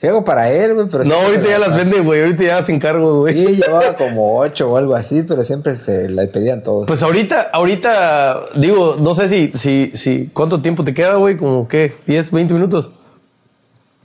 Creo 0.01 0.23
para 0.23 0.51
él, 0.53 0.75
güey, 0.75 0.87
pero 0.89 1.03
No, 1.05 1.15
ahorita 1.15 1.49
ya 1.49 1.59
las 1.59 1.75
vende, 1.75 2.01
güey. 2.01 2.21
Ahorita 2.23 2.45
ya 2.45 2.63
se 2.63 2.73
encargo, 2.73 3.21
güey. 3.21 3.35
Sí, 3.35 3.47
llevaba 3.63 3.97
como 3.97 4.39
ocho 4.39 4.71
o 4.71 4.77
algo 4.77 4.95
así, 4.95 5.25
pero 5.25 5.43
siempre 5.43 5.75
se 5.75 6.09
la 6.09 6.25
pedían 6.29 6.63
todos. 6.63 6.87
Pues 6.87 7.03
ahorita, 7.03 7.51
ahorita, 7.53 8.41
digo, 8.57 8.97
no 9.01 9.15
sé 9.15 9.29
si, 9.29 9.51
si, 9.53 9.91
si, 9.95 10.31
¿cuánto 10.33 10.63
tiempo 10.63 10.85
te 10.85 10.95
queda, 10.95 11.17
güey? 11.17 11.37
Como, 11.37 11.67
¿qué? 11.67 11.93
¿10, 12.07 12.31
20 12.31 12.55
minutos? 12.55 12.93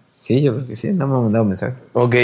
sí, 0.10 0.42
yo 0.42 0.56
creo 0.56 0.68
que 0.68 0.78
sí, 0.78 0.88
no 0.94 1.06
me 1.06 1.18
han 1.18 1.24
mandado 1.24 1.44
mensaje. 1.44 1.76
Ok. 1.92 2.16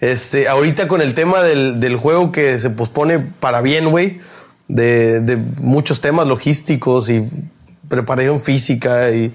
Este, 0.00 0.48
ahorita 0.48 0.86
con 0.86 1.02
el 1.02 1.14
tema 1.14 1.42
del, 1.42 1.80
del 1.80 1.96
juego 1.96 2.30
que 2.30 2.58
se 2.58 2.70
pospone 2.70 3.18
para 3.18 3.60
bien, 3.60 3.90
güey, 3.90 4.20
de, 4.68 5.20
de 5.20 5.36
muchos 5.36 6.00
temas 6.00 6.28
logísticos 6.28 7.10
y 7.10 7.28
preparación 7.88 8.38
física 8.38 9.10
y, 9.10 9.34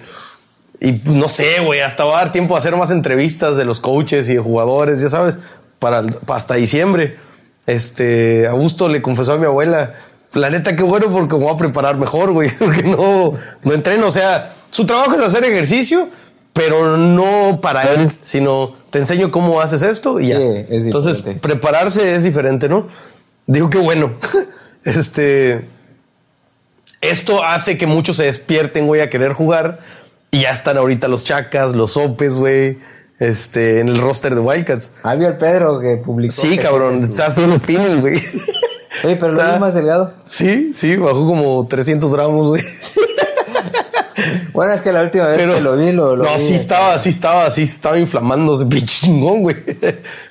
y 0.79 1.01
no 1.05 1.27
sé, 1.27 1.61
güey, 1.61 1.81
hasta 1.81 2.03
va 2.05 2.19
a 2.19 2.23
dar 2.23 2.31
tiempo 2.31 2.55
a 2.55 2.59
hacer 2.59 2.75
más 2.75 2.91
entrevistas 2.91 3.57
de 3.57 3.65
los 3.65 3.79
coaches 3.79 4.29
y 4.29 4.33
de 4.33 4.39
jugadores, 4.39 5.01
ya 5.01 5.09
sabes, 5.09 5.39
para, 5.79 6.03
hasta 6.27 6.55
diciembre. 6.55 7.17
Este, 7.65 8.47
Augusto 8.47 8.89
le 8.89 9.01
confesó 9.01 9.33
a 9.33 9.37
mi 9.37 9.45
abuela, 9.45 9.93
la 10.33 10.49
neta, 10.49 10.75
qué 10.75 10.83
bueno 10.83 11.07
porque 11.11 11.35
me 11.35 11.45
voy 11.45 11.53
a 11.53 11.57
preparar 11.57 11.97
mejor, 11.97 12.31
güey, 12.31 12.51
porque 12.59 12.83
no, 12.83 13.33
no 13.63 13.73
entreno. 13.73 14.07
O 14.07 14.11
sea, 14.11 14.53
su 14.69 14.85
trabajo 14.85 15.15
es 15.15 15.21
hacer 15.21 15.43
ejercicio, 15.45 16.09
pero 16.53 16.97
no 16.97 17.59
para 17.61 17.83
él, 17.93 18.11
sino 18.23 18.75
te 18.89 18.99
enseño 18.99 19.31
cómo 19.31 19.61
haces 19.61 19.81
esto 19.81 20.19
y 20.19 20.27
ya. 20.27 20.37
Sí, 20.37 20.43
es 20.69 20.83
Entonces, 20.85 21.21
prepararse 21.41 22.15
es 22.15 22.23
diferente, 22.23 22.69
¿no? 22.69 22.87
Digo 23.47 23.69
que 23.69 23.77
bueno. 23.77 24.13
este. 24.83 25.65
Esto 27.01 27.43
hace 27.43 27.77
que 27.77 27.85
muchos 27.85 28.17
se 28.17 28.23
despierten, 28.23 28.87
güey, 28.87 29.01
a 29.01 29.09
querer 29.09 29.33
jugar. 29.33 29.79
Y 30.35 30.41
ya 30.41 30.49
están 30.49 30.75
ahorita 30.75 31.07
los 31.07 31.23
chacas, 31.23 31.77
los 31.77 31.93
sopes, 31.93 32.33
güey. 32.33 32.77
Este, 33.19 33.79
en 33.79 33.87
el 33.87 34.01
roster 34.01 34.35
de 34.35 34.41
Wildcats. 34.41 34.91
Ah, 35.01 35.15
vio 35.15 35.29
el 35.29 35.37
Pedro 35.37 35.79
que 35.79 35.95
publicó. 35.95 36.33
Sí, 36.33 36.57
cabrón. 36.57 37.01
hace 37.01 37.41
un 37.41 37.61
pin, 37.61 38.01
güey. 38.01 38.21
Oye, 39.05 39.15
pero 39.15 39.31
lo 39.31 39.59
más 39.59 39.73
delgado. 39.73 40.13
Sí, 40.25 40.71
sí, 40.73 40.97
bajó 40.97 41.25
como 41.25 41.65
300 41.65 42.11
gramos, 42.13 42.47
güey. 42.49 42.61
Bueno, 44.53 44.73
es 44.73 44.81
que 44.81 44.91
la 44.91 45.03
última 45.03 45.27
vez 45.27 45.37
que 45.37 45.45
lo 45.45 45.75
vi, 45.75 45.91
lo, 45.91 46.15
lo 46.15 46.23
no, 46.23 46.31
vi, 46.33 46.39
sí 46.39 46.55
estaba, 46.55 46.97
sí 46.97 47.09
estaba, 47.09 47.51
sí 47.51 47.63
estaba 47.63 47.99
inflamándose, 47.99 48.65
pinche 48.69 49.01
chingón, 49.01 49.41
güey. 49.41 49.55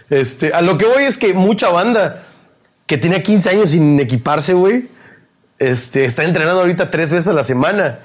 Este, 0.08 0.52
a 0.52 0.62
lo 0.62 0.78
que 0.78 0.86
voy 0.86 1.04
es 1.04 1.18
que 1.18 1.34
mucha 1.34 1.68
banda 1.68 2.22
que 2.86 2.96
tenía 2.96 3.22
15 3.22 3.50
años 3.50 3.70
sin 3.70 4.00
equiparse, 4.00 4.54
güey, 4.54 4.88
este, 5.58 6.06
está 6.06 6.24
entrenando 6.24 6.60
ahorita 6.60 6.90
tres 6.90 7.10
veces 7.10 7.28
a 7.28 7.34
la 7.34 7.44
semana. 7.44 8.00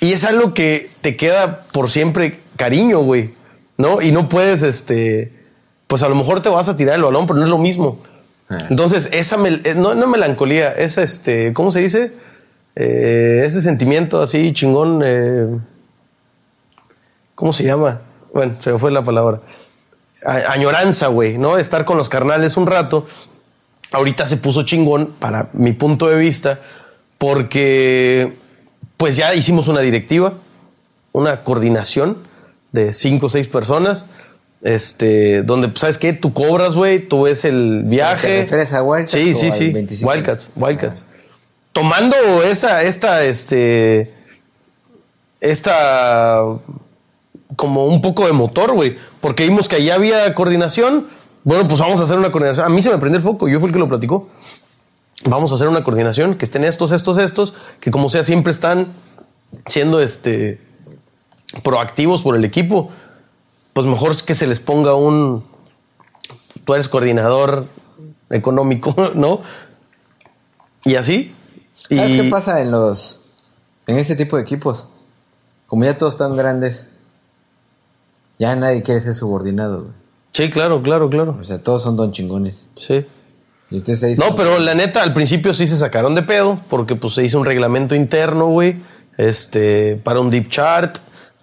Y 0.00 0.12
es 0.12 0.24
algo 0.24 0.54
que 0.54 0.90
te 1.00 1.16
queda 1.16 1.62
por 1.72 1.90
siempre 1.90 2.40
cariño, 2.56 3.00
güey, 3.00 3.34
¿no? 3.78 4.02
Y 4.02 4.12
no 4.12 4.28
puedes, 4.28 4.62
este, 4.62 5.32
pues 5.86 6.02
a 6.02 6.08
lo 6.08 6.14
mejor 6.14 6.42
te 6.42 6.48
vas 6.48 6.68
a 6.68 6.76
tirar 6.76 6.96
el 6.96 7.02
balón, 7.02 7.26
pero 7.26 7.38
no 7.38 7.44
es 7.44 7.50
lo 7.50 7.58
mismo. 7.58 8.02
Ah. 8.50 8.66
Entonces, 8.68 9.08
esa, 9.12 9.36
mel- 9.38 9.62
eh, 9.64 9.74
no, 9.74 9.94
no 9.94 10.06
melancolía, 10.06 10.72
esa, 10.72 11.02
este, 11.02 11.52
¿cómo 11.54 11.72
se 11.72 11.80
dice? 11.80 12.12
Eh, 12.76 13.44
ese 13.46 13.62
sentimiento 13.62 14.20
así 14.20 14.52
chingón, 14.52 15.00
eh, 15.04 15.46
¿cómo 17.34 17.52
se 17.52 17.64
llama? 17.64 18.00
Bueno, 18.32 18.56
se 18.60 18.72
me 18.72 18.78
fue 18.78 18.90
la 18.90 19.02
palabra. 19.04 19.40
A- 20.26 20.52
añoranza, 20.52 21.06
güey, 21.08 21.38
¿no? 21.38 21.56
Estar 21.58 21.84
con 21.84 21.96
los 21.96 22.08
carnales 22.08 22.56
un 22.56 22.66
rato. 22.66 23.06
Ahorita 23.92 24.26
se 24.26 24.36
puso 24.38 24.64
chingón, 24.64 25.14
para 25.18 25.48
mi 25.52 25.72
punto 25.72 26.08
de 26.08 26.16
vista, 26.16 26.60
porque 27.18 28.32
pues 28.96 29.16
ya 29.16 29.34
hicimos 29.34 29.68
una 29.68 29.80
directiva, 29.80 30.34
una 31.12 31.44
coordinación 31.44 32.18
de 32.72 32.92
cinco 32.92 33.26
o 33.26 33.28
seis 33.28 33.46
personas, 33.46 34.06
este, 34.62 35.42
donde, 35.42 35.68
pues, 35.68 35.80
¿sabes 35.80 35.98
qué? 35.98 36.12
Tú 36.12 36.32
cobras, 36.32 36.74
güey, 36.74 37.06
tú 37.06 37.22
ves 37.22 37.44
el 37.44 37.82
viaje. 37.84 38.28
¿Te 38.28 38.40
refieres 38.42 38.72
a 38.72 38.82
Wildcats 38.82 39.12
Sí, 39.12 39.34
sí, 39.34 39.52
sí. 39.52 39.70
25? 39.70 40.10
Wildcats, 40.10 40.50
Wildcats. 40.56 41.06
Tomando 41.72 42.16
esa, 42.42 42.82
esta, 42.82 43.24
este, 43.24 44.12
esta, 45.40 46.40
como 47.56 47.86
un 47.86 48.00
poco 48.00 48.26
de 48.26 48.32
motor, 48.32 48.72
güey, 48.72 48.96
porque 49.20 49.44
vimos 49.44 49.68
que 49.68 49.76
allá 49.76 49.94
había 49.94 50.34
coordinación. 50.34 51.08
Bueno, 51.42 51.68
pues 51.68 51.78
vamos 51.78 52.00
a 52.00 52.04
hacer 52.04 52.16
una 52.16 52.30
coordinación. 52.30 52.64
A 52.64 52.70
mí 52.70 52.80
se 52.80 52.90
me 52.90 52.98
prendió 52.98 53.18
el 53.18 53.22
foco, 53.22 53.48
yo 53.48 53.60
fui 53.60 53.68
el 53.68 53.72
que 53.72 53.78
lo 53.78 53.88
platicó. 53.88 54.28
Vamos 55.24 55.52
a 55.52 55.54
hacer 55.54 55.68
una 55.68 55.82
coordinación, 55.84 56.34
que 56.34 56.44
estén 56.44 56.64
estos, 56.64 56.92
estos, 56.92 57.18
estos, 57.18 57.54
que 57.80 57.90
como 57.90 58.08
sea 58.08 58.24
siempre 58.24 58.50
están 58.50 58.88
siendo 59.66 60.00
este 60.00 60.60
proactivos 61.62 62.22
por 62.22 62.36
el 62.36 62.44
equipo. 62.44 62.90
Pues 63.72 63.86
mejor 63.86 64.12
es 64.12 64.22
que 64.22 64.34
se 64.34 64.46
les 64.46 64.60
ponga 64.60 64.94
un 64.94 65.44
tú 66.64 66.74
eres 66.74 66.88
coordinador 66.88 67.66
económico, 68.30 68.94
¿no? 69.14 69.40
Y 70.84 70.96
así. 70.96 71.34
¿Sabes 71.74 72.10
y 72.10 72.20
qué 72.20 72.30
pasa 72.30 72.60
en 72.60 72.70
los. 72.70 73.22
en 73.86 73.98
ese 73.98 74.16
tipo 74.16 74.36
de 74.36 74.42
equipos? 74.42 74.88
Como 75.66 75.84
ya 75.84 75.96
todos 75.98 76.14
están 76.14 76.36
grandes, 76.36 76.88
ya 78.38 78.54
nadie 78.54 78.82
quiere 78.82 79.00
ser 79.00 79.14
subordinado, 79.14 79.82
güey. 79.82 79.94
Sí, 80.32 80.50
claro, 80.50 80.82
claro, 80.82 81.08
claro. 81.08 81.38
O 81.40 81.44
sea, 81.44 81.62
todos 81.62 81.82
son 81.82 81.96
don 81.96 82.12
chingones. 82.12 82.68
Sí. 82.76 83.06
Y 83.74 83.78
entonces 83.78 84.04
ahí 84.04 84.14
No, 84.14 84.36
pero 84.36 84.60
la 84.60 84.74
neta, 84.74 85.02
al 85.02 85.12
principio 85.12 85.52
sí 85.52 85.66
se 85.66 85.76
sacaron 85.76 86.14
de 86.14 86.22
pedo, 86.22 86.56
porque 86.70 86.94
pues 86.94 87.14
se 87.14 87.24
hizo 87.24 87.40
un 87.40 87.44
reglamento 87.44 87.96
interno, 87.96 88.46
güey, 88.46 88.76
este, 89.18 89.96
para 89.96 90.20
un 90.20 90.30
deep 90.30 90.48
chart. 90.48 90.98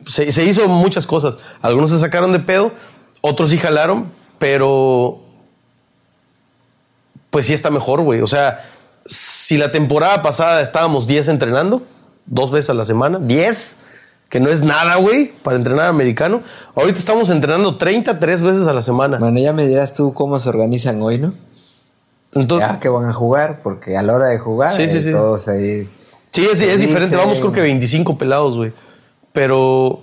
Se, 0.07 0.31
se 0.31 0.45
hizo 0.45 0.69
muchas 0.69 1.05
cosas. 1.05 1.37
Algunos 1.61 1.89
se 1.89 1.99
sacaron 1.99 2.31
de 2.31 2.39
pedo, 2.39 2.71
otros 3.19 3.49
sí 3.49 3.57
jalaron, 3.57 4.07
pero 4.39 5.19
pues 7.31 7.47
sí 7.47 7.53
está 7.53 7.69
mejor, 7.69 8.01
güey. 8.01 8.21
O 8.21 8.27
sea, 8.27 8.65
si 9.05 9.57
la 9.57 9.73
temporada 9.73 10.21
pasada 10.21 10.61
estábamos 10.61 11.07
10 11.07 11.27
entrenando, 11.27 11.83
dos 12.27 12.49
veces 12.49 12.69
a 12.69 12.73
la 12.73 12.85
semana, 12.85 13.19
10, 13.19 13.77
que 14.29 14.39
no 14.39 14.49
es 14.49 14.63
nada, 14.63 14.95
güey, 14.95 15.33
para 15.43 15.57
entrenar 15.57 15.87
americano. 15.87 16.43
Ahorita 16.75 16.97
estamos 16.97 17.29
entrenando 17.29 17.77
30, 17.77 18.19
tres 18.19 18.41
veces 18.41 18.67
a 18.67 18.73
la 18.73 18.81
semana. 18.81 19.17
Bueno, 19.17 19.37
ya 19.37 19.51
me 19.51 19.67
dirás 19.67 19.93
tú 19.93 20.13
cómo 20.13 20.39
se 20.39 20.47
organizan 20.47 21.01
hoy, 21.01 21.17
¿no? 21.17 21.33
Entonces, 22.33 22.69
Ya 22.69 22.79
que 22.79 22.89
van 22.89 23.05
a 23.05 23.13
jugar, 23.13 23.59
porque 23.61 23.97
a 23.97 24.03
la 24.03 24.13
hora 24.15 24.27
de 24.27 24.39
jugar, 24.39 24.69
Sí, 24.69 24.87
sí, 24.87 24.97
eh, 24.97 25.01
sí. 25.01 25.11
todos 25.11 25.47
ahí. 25.47 25.87
Sí, 26.31 26.47
es, 26.49 26.79
diferente. 26.79 27.15
Vamos, 27.17 27.39
creo 27.39 27.51
que 27.51 27.61
25 27.61 28.17
pelados, 28.17 28.55
güey. 28.55 28.71
Pero 29.33 30.01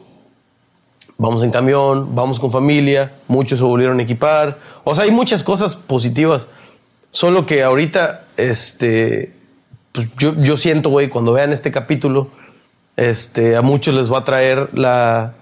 vamos 1.16 1.42
en 1.42 1.50
camión, 1.50 2.14
vamos 2.14 2.38
con 2.38 2.52
familia, 2.52 3.12
muchos 3.28 3.58
se 3.58 3.64
volvieron 3.64 3.98
a 3.98 4.02
equipar. 4.02 4.58
O 4.84 4.94
sea, 4.94 5.04
hay 5.04 5.10
muchas 5.10 5.42
cosas 5.42 5.74
positivas. 5.74 6.48
Solo 7.10 7.46
que 7.46 7.62
ahorita, 7.62 8.24
este, 8.36 9.32
pues 9.92 10.08
yo, 10.18 10.34
yo 10.36 10.56
siento, 10.58 10.90
güey, 10.90 11.08
cuando 11.08 11.32
vean 11.32 11.52
este 11.52 11.70
capítulo, 11.70 12.28
este, 12.96 13.56
a 13.56 13.62
muchos 13.62 13.94
les 13.94 14.12
va 14.12 14.18
a 14.18 14.24
traer 14.24 14.68
la, 14.74 15.32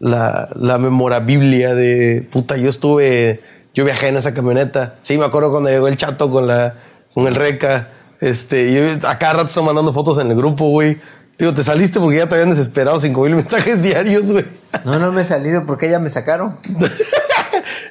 la, 0.00 0.48
la 0.54 0.78
memorabilia 0.78 1.74
de, 1.74 2.26
puta, 2.32 2.56
yo 2.56 2.70
estuve, 2.70 3.42
yo 3.74 3.84
viajé 3.84 4.08
en 4.08 4.16
esa 4.16 4.32
camioneta. 4.34 4.94
Sí, 5.02 5.18
me 5.18 5.24
acuerdo 5.24 5.50
cuando 5.50 5.68
llegó 5.70 5.88
el 5.88 5.96
chato 5.96 6.30
con 6.30 6.46
la, 6.46 6.74
con 7.12 7.26
el 7.26 7.34
reca. 7.34 7.88
Este, 8.20 8.72
yo 8.72 9.08
a 9.08 9.18
cada 9.18 9.34
rato 9.34 9.46
estoy 9.48 9.64
mandando 9.64 9.92
fotos 9.92 10.18
en 10.18 10.30
el 10.30 10.36
grupo, 10.36 10.68
güey. 10.70 10.98
Digo, 11.36 11.52
te 11.52 11.64
saliste 11.64 11.98
porque 11.98 12.18
ya 12.18 12.28
te 12.28 12.36
habían 12.36 12.50
desesperado 12.50 13.00
cinco 13.00 13.22
mil 13.22 13.34
mensajes 13.34 13.82
diarios, 13.82 14.30
güey. 14.32 14.44
No, 14.84 14.98
no 14.98 15.10
me 15.12 15.22
he 15.22 15.24
salido 15.24 15.66
porque 15.66 15.90
ya 15.90 15.98
me 15.98 16.08
sacaron. 16.08 16.56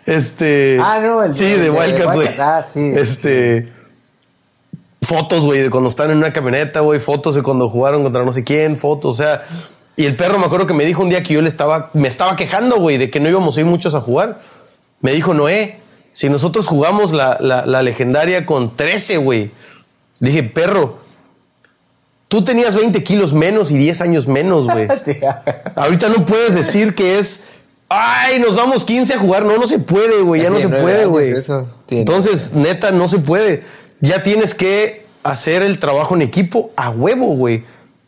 Este. 0.06 0.78
Ah, 0.82 1.00
no, 1.02 1.24
el- 1.24 1.34
Sí, 1.34 1.46
de 1.46 1.58
de 1.60 1.70
Wildcats, 1.70 2.16
güey. 2.16 2.28
Ah, 2.40 2.62
sí. 2.64 2.92
Este. 2.96 3.68
Fotos, 5.02 5.46
güey, 5.46 5.62
de 5.62 5.70
cuando 5.70 5.90
están 5.90 6.12
en 6.12 6.18
una 6.18 6.32
camioneta, 6.34 6.80
güey. 6.82 7.00
Fotos 7.00 7.36
de 7.36 7.42
cuando 7.42 7.70
jugaron 7.70 8.04
contra 8.04 8.24
no 8.24 8.32
sé 8.32 8.44
quién, 8.44 8.78
fotos, 8.78 9.20
o 9.20 9.24
sea. 9.24 9.44
Y 9.96 10.06
el 10.06 10.16
perro 10.16 10.40
me 10.40 10.46
acuerdo 10.46 10.66
que 10.66 10.74
me 10.74 10.86
dijo 10.86 11.04
un 11.04 11.10
día 11.10 11.22
que 11.24 11.34
yo 11.34 11.42
le 11.42 11.48
estaba, 11.50 11.92
me 11.94 12.08
estaba 12.08 12.36
quejando, 12.36 12.78
güey, 12.78 12.98
de 12.98 13.10
que 13.12 13.20
no 13.20 13.30
íbamos 13.30 13.56
a 13.58 13.60
ir 13.62 13.66
muchos 13.66 13.94
a 13.96 14.02
jugar. 14.02 14.42
Me 15.04 15.12
dijo, 15.12 15.36
Noé, 15.36 15.80
si 16.14 16.30
nosotros 16.30 16.66
jugamos 16.66 17.12
la, 17.12 17.38
la, 17.40 17.68
la 17.68 17.84
legendaria 17.84 18.46
con 18.48 18.76
13, 18.76 19.18
güey, 19.18 19.52
Le 20.20 20.30
dije, 20.30 20.44
perro, 20.44 21.00
tú 22.30 22.44
tenías 22.44 22.74
20 22.74 23.04
kilos 23.04 23.34
menos 23.34 23.70
y 23.70 23.78
10 23.78 24.02
años 24.02 24.28
menos, 24.28 24.66
güey. 24.68 24.88
Sí. 25.04 25.18
Ahorita 25.76 26.10
no 26.10 26.26
puedes 26.26 26.56
decir 26.56 26.96
que 26.96 27.20
es, 27.20 27.44
ay, 27.90 28.40
nos 28.40 28.56
vamos 28.56 28.86
15 28.86 29.14
a 29.14 29.20
jugar. 29.20 29.44
No, 29.44 29.58
no 29.58 29.68
se 29.68 29.78
puede, 29.78 30.22
güey, 30.22 30.42
ya 30.42 30.50
no 30.50 30.56
se 30.56 30.68
19 30.68 30.82
puede, 30.82 31.06
güey. 31.06 31.34
Entonces, 31.90 32.54
neta, 32.54 32.92
no 32.92 33.08
se 33.08 33.20
puede. 33.20 33.64
Ya 34.00 34.24
tienes 34.24 34.56
que 34.56 35.06
hacer 35.24 35.62
el 35.62 35.80
trabajo 35.80 36.16
en 36.16 36.22
equipo 36.22 36.72
a 36.76 36.90
huevo, 36.90 37.36
güey. 37.36 37.66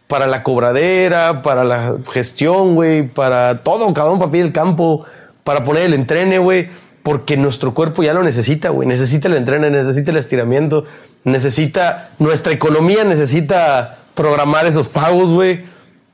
Para 0.07 0.27
la 0.27 0.43
cobradera, 0.43 1.41
para 1.41 1.63
la 1.63 1.95
gestión, 2.11 2.75
güey, 2.75 3.07
para 3.07 3.63
todo, 3.63 3.93
cada 3.93 4.11
un 4.11 4.19
papel 4.19 4.43
del 4.43 4.53
campo, 4.53 5.03
para 5.43 5.63
poner 5.63 5.83
el 5.83 5.93
entrene, 5.93 6.37
güey. 6.39 6.69
Porque 7.05 7.37
nuestro 7.37 7.75
cuerpo 7.75 8.01
ya 8.01 8.15
lo 8.15 8.23
necesita, 8.23 8.69
güey. 8.69 8.87
Necesita 8.87 9.27
el 9.27 9.35
entrene, 9.35 9.69
necesita 9.69 10.09
el 10.09 10.17
estiramiento, 10.17 10.85
necesita, 11.23 12.09
nuestra 12.17 12.51
economía 12.51 13.03
necesita 13.03 13.99
programar 14.15 14.65
esos 14.65 14.89
pagos, 14.89 15.29
güey. 15.29 15.65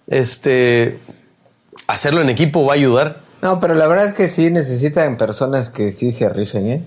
Este, 0.07 0.99
hacerlo 1.87 2.21
en 2.21 2.27
equipo 2.27 2.65
va 2.65 2.73
a 2.73 2.75
ayudar. 2.75 3.21
No, 3.41 3.61
pero 3.61 3.73
la 3.73 3.87
verdad 3.87 4.07
es 4.07 4.13
que 4.15 4.27
sí 4.27 4.51
necesitan 4.51 5.15
personas 5.15 5.69
que 5.69 5.93
sí 5.93 6.11
se 6.11 6.27
rifen, 6.27 6.67
¿eh? 6.67 6.85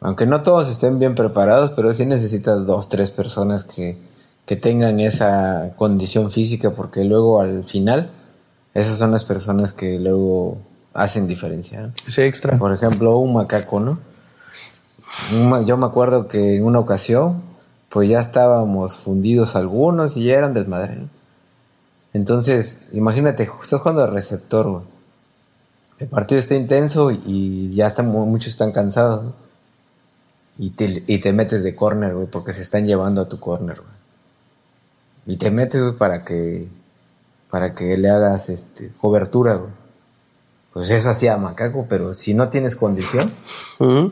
Aunque 0.00 0.24
no 0.24 0.42
todos 0.42 0.70
estén 0.70 0.98
bien 0.98 1.14
preparados, 1.14 1.72
pero 1.76 1.92
sí 1.92 2.06
necesitas 2.06 2.64
dos, 2.64 2.88
tres 2.88 3.10
personas 3.10 3.64
que, 3.64 3.98
que 4.46 4.56
tengan 4.56 4.98
esa 4.98 5.74
condición 5.76 6.30
física, 6.30 6.70
porque 6.70 7.04
luego 7.04 7.42
al 7.42 7.64
final, 7.64 8.08
esas 8.72 8.96
son 8.96 9.10
las 9.10 9.24
personas 9.24 9.74
que 9.74 10.00
luego 10.00 10.56
hacen 10.98 11.26
diferencia. 11.26 11.80
¿no? 11.82 11.92
Extra. 12.16 12.58
Por 12.58 12.72
ejemplo, 12.72 13.18
un 13.18 13.34
macaco, 13.34 13.80
¿no? 13.80 14.00
Yo 15.64 15.76
me 15.76 15.86
acuerdo 15.86 16.28
que 16.28 16.56
en 16.56 16.64
una 16.64 16.78
ocasión, 16.78 17.42
pues 17.88 18.08
ya 18.08 18.20
estábamos 18.20 18.92
fundidos 18.94 19.56
algunos 19.56 20.16
y 20.16 20.24
ya 20.24 20.36
eran 20.38 20.54
desmadre, 20.54 20.96
¿no? 20.96 21.08
Entonces, 22.12 22.80
imagínate, 22.92 23.44
estás 23.62 23.80
jugando 23.80 24.02
de 24.02 24.08
receptor, 24.08 24.68
güey. 24.70 24.84
El 25.98 26.08
partido 26.08 26.38
está 26.38 26.54
intenso 26.54 27.10
y 27.10 27.74
ya 27.74 27.86
están, 27.86 28.06
mu- 28.06 28.26
muchos 28.26 28.48
están 28.52 28.72
cansados, 28.72 29.24
¿no? 29.24 29.32
Y 30.58 30.70
te, 30.70 31.02
y 31.06 31.18
te 31.18 31.32
metes 31.32 31.62
de 31.62 31.74
corner, 31.74 32.14
güey, 32.14 32.26
porque 32.26 32.52
se 32.52 32.62
están 32.62 32.86
llevando 32.86 33.20
a 33.22 33.28
tu 33.28 33.38
corner, 33.38 33.76
güey. 33.80 35.34
Y 35.34 35.36
te 35.36 35.50
metes, 35.50 35.82
güey, 35.82 35.94
para 35.94 36.24
que, 36.24 36.66
para 37.50 37.74
que 37.74 37.96
le 37.96 38.10
hagas, 38.10 38.48
este, 38.48 38.92
cobertura, 39.00 39.54
güey. 39.54 39.70
Pues 40.72 40.90
eso 40.90 41.10
hacía 41.10 41.36
Macaco, 41.36 41.86
pero 41.88 42.14
si 42.14 42.34
no 42.34 42.50
tienes 42.50 42.76
condición, 42.76 43.32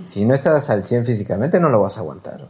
si 0.05 0.25
no 0.25 0.35
estás 0.35 0.71
al 0.71 0.85
100 0.85 1.05
físicamente, 1.05 1.61
no 1.61 1.69
lo 1.69 1.81
vas 1.81 1.97
a 1.99 2.01
aguantar. 2.01 2.49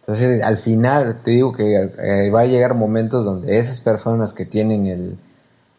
Entonces, 0.00 0.42
al 0.42 0.56
final, 0.58 1.20
te 1.22 1.30
digo 1.32 1.52
que 1.52 1.90
eh, 1.98 2.30
va 2.30 2.40
a 2.40 2.46
llegar 2.46 2.74
momentos 2.74 3.24
donde 3.24 3.58
esas 3.58 3.80
personas 3.80 4.32
que 4.32 4.44
tienen 4.46 4.86
el, 4.86 5.18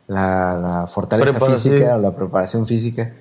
la, 0.08 0.58
la 0.58 0.88
fortaleza 0.88 1.32
Preparación. 1.32 1.74
física 1.74 1.96
o 1.96 2.00
la 2.00 2.16
preparación 2.16 2.66
física, 2.68 3.12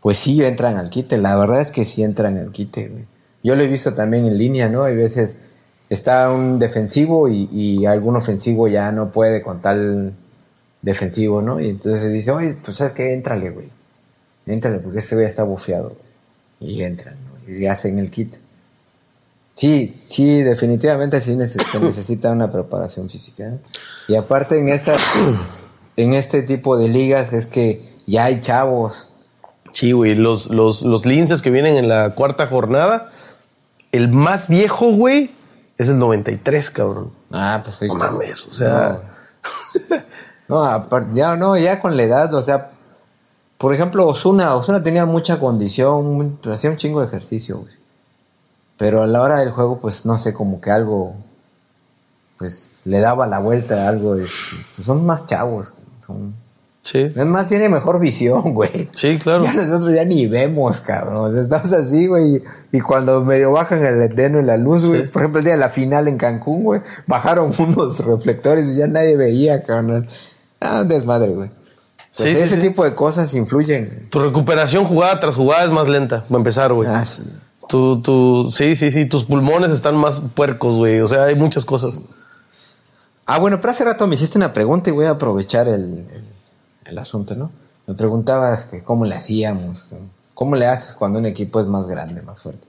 pues 0.00 0.18
sí 0.18 0.44
entran 0.44 0.76
al 0.76 0.88
quite. 0.90 1.16
La 1.18 1.36
verdad 1.36 1.60
es 1.60 1.70
que 1.72 1.84
sí 1.84 2.02
entran 2.02 2.38
al 2.38 2.52
quite. 2.52 2.88
güey. 2.88 3.04
Yo 3.42 3.56
lo 3.56 3.62
he 3.62 3.66
visto 3.66 3.92
también 3.94 4.24
en 4.26 4.38
línea, 4.38 4.68
¿no? 4.68 4.84
Hay 4.84 4.94
veces 4.94 5.38
está 5.90 6.30
un 6.30 6.58
defensivo 6.58 7.28
y, 7.28 7.48
y 7.50 7.86
algún 7.86 8.16
ofensivo 8.16 8.68
ya 8.68 8.92
no 8.92 9.10
puede 9.10 9.42
con 9.42 9.60
tal 9.60 10.12
defensivo, 10.82 11.42
¿no? 11.42 11.60
Y 11.60 11.68
entonces 11.70 12.12
dice, 12.12 12.30
oye, 12.32 12.56
pues 12.62 12.76
sabes 12.76 12.92
qué, 12.92 13.12
éntrale, 13.14 13.50
güey. 13.50 13.68
Éntrale, 14.46 14.78
porque 14.80 14.98
este 14.98 15.14
güey 15.14 15.26
está 15.26 15.44
bufeado. 15.44 15.96
güey". 16.60 16.72
Y 16.74 16.82
entran, 16.82 17.16
¿no? 17.24 17.52
Y 17.52 17.66
hacen 17.66 17.98
el 17.98 18.10
kit. 18.10 18.36
Sí, 19.50 19.94
sí, 20.04 20.42
definitivamente 20.42 21.20
sí 21.20 21.32
neces- 21.32 21.64
se 21.70 21.78
necesita 21.80 22.32
una 22.32 22.50
preparación 22.50 23.10
física. 23.10 23.52
Y 24.08 24.14
aparte 24.16 24.58
en 24.58 24.68
esta, 24.68 24.96
en 25.96 26.14
este 26.14 26.42
tipo 26.42 26.76
de 26.78 26.88
ligas 26.88 27.32
es 27.32 27.46
que 27.46 27.92
ya 28.06 28.24
hay 28.24 28.40
chavos. 28.40 29.10
Sí, 29.70 29.92
güey, 29.92 30.14
los, 30.14 30.50
los, 30.50 30.82
los 30.82 31.06
linces 31.06 31.42
que 31.42 31.50
vienen 31.50 31.76
en 31.76 31.88
la 31.88 32.14
cuarta 32.14 32.46
jornada, 32.46 33.10
el 33.92 34.08
más 34.08 34.48
viejo, 34.48 34.90
güey, 34.92 35.30
es 35.78 35.88
el 35.88 35.98
93, 35.98 36.70
cabrón. 36.70 37.12
Ah, 37.30 37.62
pues 37.64 37.80
No 37.82 37.94
mames, 37.94 38.46
o 38.46 38.54
sea, 38.54 39.00
No, 39.90 39.96
aparte, 40.60 41.10
ya 41.14 41.36
no, 41.36 41.56
ya 41.56 41.80
con 41.80 41.96
la 41.96 42.02
edad, 42.02 42.32
o 42.34 42.42
sea, 42.42 42.70
por 43.58 43.72
ejemplo, 43.74 44.06
Osuna, 44.08 44.54
Osuna 44.56 44.82
tenía 44.82 45.06
mucha 45.06 45.38
condición, 45.38 46.38
hacía 46.52 46.70
un 46.70 46.76
chingo 46.76 47.00
de 47.00 47.06
ejercicio, 47.06 47.58
güey. 47.60 47.72
Pero 48.76 49.02
a 49.02 49.06
la 49.06 49.22
hora 49.22 49.38
del 49.38 49.50
juego, 49.52 49.78
pues 49.78 50.04
no 50.04 50.18
sé, 50.18 50.34
como 50.34 50.60
que 50.60 50.70
algo, 50.72 51.14
pues 52.38 52.80
le 52.84 52.98
daba 53.00 53.26
la 53.26 53.38
vuelta 53.38 53.86
a 53.86 53.88
algo. 53.88 54.16
de- 54.16 54.22
pues, 54.76 54.84
son 54.86 55.06
más 55.06 55.26
chavos, 55.26 55.74
son. 55.98 56.34
sí, 56.82 57.12
Es 57.14 57.26
más, 57.26 57.46
tiene 57.46 57.68
mejor 57.68 58.00
visión, 58.00 58.42
güey. 58.54 58.88
sí, 58.92 59.18
claro. 59.18 59.44
Ya 59.44 59.52
nosotros 59.52 59.94
ya 59.94 60.04
ni 60.04 60.26
vemos, 60.26 60.80
cabrón. 60.80 61.36
Estamos 61.38 61.72
así, 61.72 62.08
güey. 62.08 62.42
Y 62.72 62.80
cuando 62.80 63.22
medio 63.22 63.52
bajan 63.52 63.84
el 63.86 64.02
eteno 64.02 64.40
y 64.40 64.44
la 64.44 64.56
luz, 64.56 64.86
güey. 64.88 65.06
Por 65.08 65.22
ejemplo, 65.22 65.38
el 65.38 65.44
día 65.44 65.54
de 65.54 65.60
la 65.60 65.68
final 65.68 66.08
en 66.08 66.16
Cancún, 66.18 66.64
güey. 66.64 66.80
Bajaron 67.06 67.52
unos 67.58 68.04
reflectores 68.04 68.66
y 68.66 68.76
ya 68.78 68.88
nadie 68.88 69.16
veía, 69.16 69.62
cabrón. 69.62 70.08
Ah, 70.64 70.84
desmadre, 70.84 71.32
güey. 71.32 71.48
Pues 71.50 72.10
sí, 72.10 72.28
ese 72.28 72.56
sí. 72.56 72.60
tipo 72.62 72.84
de 72.84 72.94
cosas 72.94 73.32
influyen. 73.34 74.08
Tu 74.10 74.20
recuperación 74.20 74.84
jugada 74.84 75.18
tras 75.20 75.34
jugada 75.34 75.64
es 75.64 75.70
más 75.70 75.88
lenta, 75.88 76.24
para 76.24 76.36
empezar, 76.38 76.72
güey. 76.72 76.88
Ah, 76.88 77.04
sí. 77.04 77.22
Tu, 77.68 78.02
tu, 78.02 78.50
sí, 78.52 78.76
sí, 78.76 78.90
sí, 78.90 79.06
tus 79.06 79.24
pulmones 79.24 79.72
están 79.72 79.96
más 79.96 80.20
puercos, 80.34 80.76
güey. 80.76 81.00
O 81.00 81.06
sea, 81.08 81.24
hay 81.24 81.36
muchas 81.36 81.64
cosas. 81.64 82.02
Ah, 83.24 83.38
bueno, 83.38 83.60
pero 83.60 83.70
hace 83.70 83.84
rato 83.84 84.06
me 84.06 84.14
hiciste 84.16 84.36
una 84.36 84.52
pregunta 84.52 84.90
y 84.90 84.92
voy 84.92 85.06
a 85.06 85.10
aprovechar 85.10 85.68
el, 85.68 86.06
el- 86.10 86.24
el 86.84 86.98
asunto, 86.98 87.34
¿no? 87.34 87.50
Me 87.86 87.94
preguntabas 87.94 88.64
que 88.64 88.82
cómo 88.82 89.06
le 89.06 89.14
hacíamos, 89.14 89.86
cómo 90.34 90.56
le 90.56 90.66
haces 90.66 90.94
cuando 90.94 91.18
un 91.18 91.26
equipo 91.26 91.60
es 91.60 91.66
más 91.66 91.86
grande, 91.86 92.20
más 92.22 92.42
fuerte. 92.42 92.66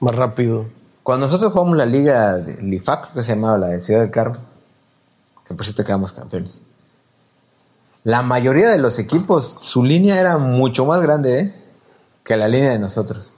Más 0.00 0.14
rápido. 0.14 0.66
Cuando 1.02 1.26
nosotros 1.26 1.52
jugamos 1.52 1.76
la 1.76 1.86
liga 1.86 2.34
de 2.34 2.60
Lifac, 2.62 3.12
que 3.12 3.22
se 3.22 3.34
llamaba 3.34 3.58
la 3.58 3.66
de 3.68 3.80
Ciudad 3.80 4.00
del 4.00 4.10
Carmen, 4.10 4.40
que 5.48 5.54
por 5.54 5.64
cierto 5.64 5.84
quedamos 5.84 6.12
campeones. 6.12 6.62
La 8.04 8.22
mayoría 8.22 8.68
de 8.70 8.78
los 8.78 8.98
equipos, 8.98 9.46
su 9.60 9.82
línea 9.84 10.20
era 10.20 10.38
mucho 10.38 10.84
más 10.86 11.02
grande 11.02 11.40
¿eh? 11.40 11.54
que 12.24 12.36
la 12.36 12.48
línea 12.48 12.70
de 12.70 12.78
nosotros. 12.78 13.34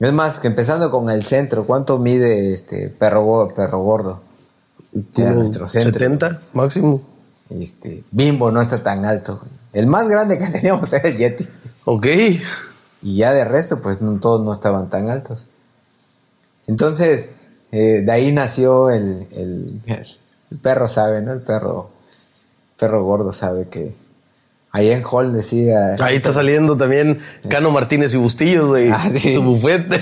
Es 0.00 0.12
más, 0.12 0.38
que 0.38 0.48
empezando 0.48 0.90
con 0.90 1.08
el 1.10 1.24
centro, 1.24 1.64
¿cuánto 1.66 1.98
mide 1.98 2.52
este 2.52 2.88
perro, 2.88 3.22
Go- 3.24 3.54
perro 3.54 3.80
gordo? 3.82 4.20
Era 5.16 5.32
nuestro 5.32 5.66
centro. 5.66 5.92
70 5.92 6.42
máximo. 6.52 7.02
Este, 7.50 8.04
Bimbo 8.10 8.50
no 8.50 8.60
está 8.60 8.82
tan 8.82 9.04
alto. 9.04 9.40
El 9.72 9.86
más 9.86 10.08
grande 10.08 10.38
que 10.38 10.46
teníamos 10.50 10.92
era 10.92 11.08
el 11.08 11.16
Yeti. 11.16 11.46
Ok. 11.84 12.06
Y 13.02 13.16
ya 13.16 13.32
de 13.32 13.44
resto, 13.44 13.80
pues 13.80 14.00
no, 14.00 14.18
todos 14.18 14.44
no 14.44 14.52
estaban 14.52 14.88
tan 14.90 15.10
altos. 15.10 15.46
Entonces, 16.66 17.30
eh, 17.72 18.02
de 18.04 18.10
ahí 18.12 18.32
nació 18.32 18.90
el, 18.90 19.26
el, 19.32 19.80
el 20.54 20.60
perro 20.60 20.86
sabe, 20.86 21.20
¿no? 21.20 21.32
El 21.32 21.40
perro, 21.40 21.90
perro 22.78 23.02
gordo 23.02 23.32
sabe 23.32 23.68
que 23.68 23.96
ahí 24.70 24.88
en 24.90 25.02
Hall 25.04 25.32
decía... 25.32 25.96
Ahí 26.00 26.14
está 26.14 26.32
saliendo 26.32 26.76
también 26.76 27.18
Cano 27.48 27.72
Martínez 27.72 28.14
y 28.14 28.18
Bustillos, 28.18 28.68
güey. 28.68 28.88
Ah, 28.88 29.08
sí. 29.12 29.34
Su 29.34 29.42
bufete. 29.42 30.00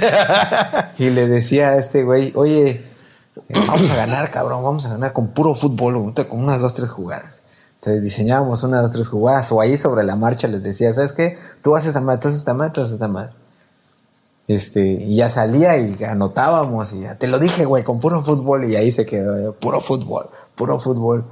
Y 0.98 1.08
le 1.08 1.26
decía 1.26 1.70
a 1.70 1.78
este 1.78 2.04
güey, 2.04 2.32
oye, 2.36 2.84
eh, 3.48 3.64
vamos 3.66 3.90
a 3.90 3.96
ganar, 3.96 4.30
cabrón, 4.30 4.62
vamos 4.62 4.84
a 4.84 4.90
ganar 4.90 5.14
con 5.14 5.28
puro 5.28 5.54
fútbol, 5.54 6.12
con 6.28 6.38
unas 6.38 6.60
dos, 6.60 6.74
tres 6.74 6.90
jugadas. 6.90 7.40
Entonces 7.76 8.02
diseñábamos 8.02 8.62
unas 8.62 8.82
dos, 8.82 8.90
tres 8.90 9.08
jugadas, 9.08 9.50
o 9.52 9.60
ahí 9.60 9.78
sobre 9.78 10.04
la 10.04 10.16
marcha 10.16 10.48
les 10.48 10.62
decía, 10.62 10.92
¿sabes 10.92 11.14
qué? 11.14 11.38
Tú 11.62 11.74
haces 11.74 11.88
esta 11.88 12.02
madre, 12.02 12.20
tú 12.20 12.28
haces 12.28 12.40
esta 12.40 12.52
madre, 12.52 12.72
tú 12.74 12.80
haces 12.82 12.92
esta 12.92 13.08
madre. 13.08 13.32
Este, 14.48 14.80
y 15.04 15.16
ya 15.16 15.28
salía 15.28 15.78
y 15.78 16.02
anotábamos, 16.04 16.92
y 16.92 17.00
ya, 17.00 17.16
te 17.16 17.28
lo 17.28 17.38
dije, 17.38 17.64
güey, 17.64 17.84
con 17.84 18.00
puro 18.00 18.22
fútbol, 18.22 18.68
y 18.70 18.76
ahí 18.76 18.90
se 18.90 19.06
quedó, 19.06 19.50
eh, 19.50 19.54
puro 19.58 19.80
fútbol, 19.80 20.26
puro 20.56 20.78
fútbol. 20.78 21.24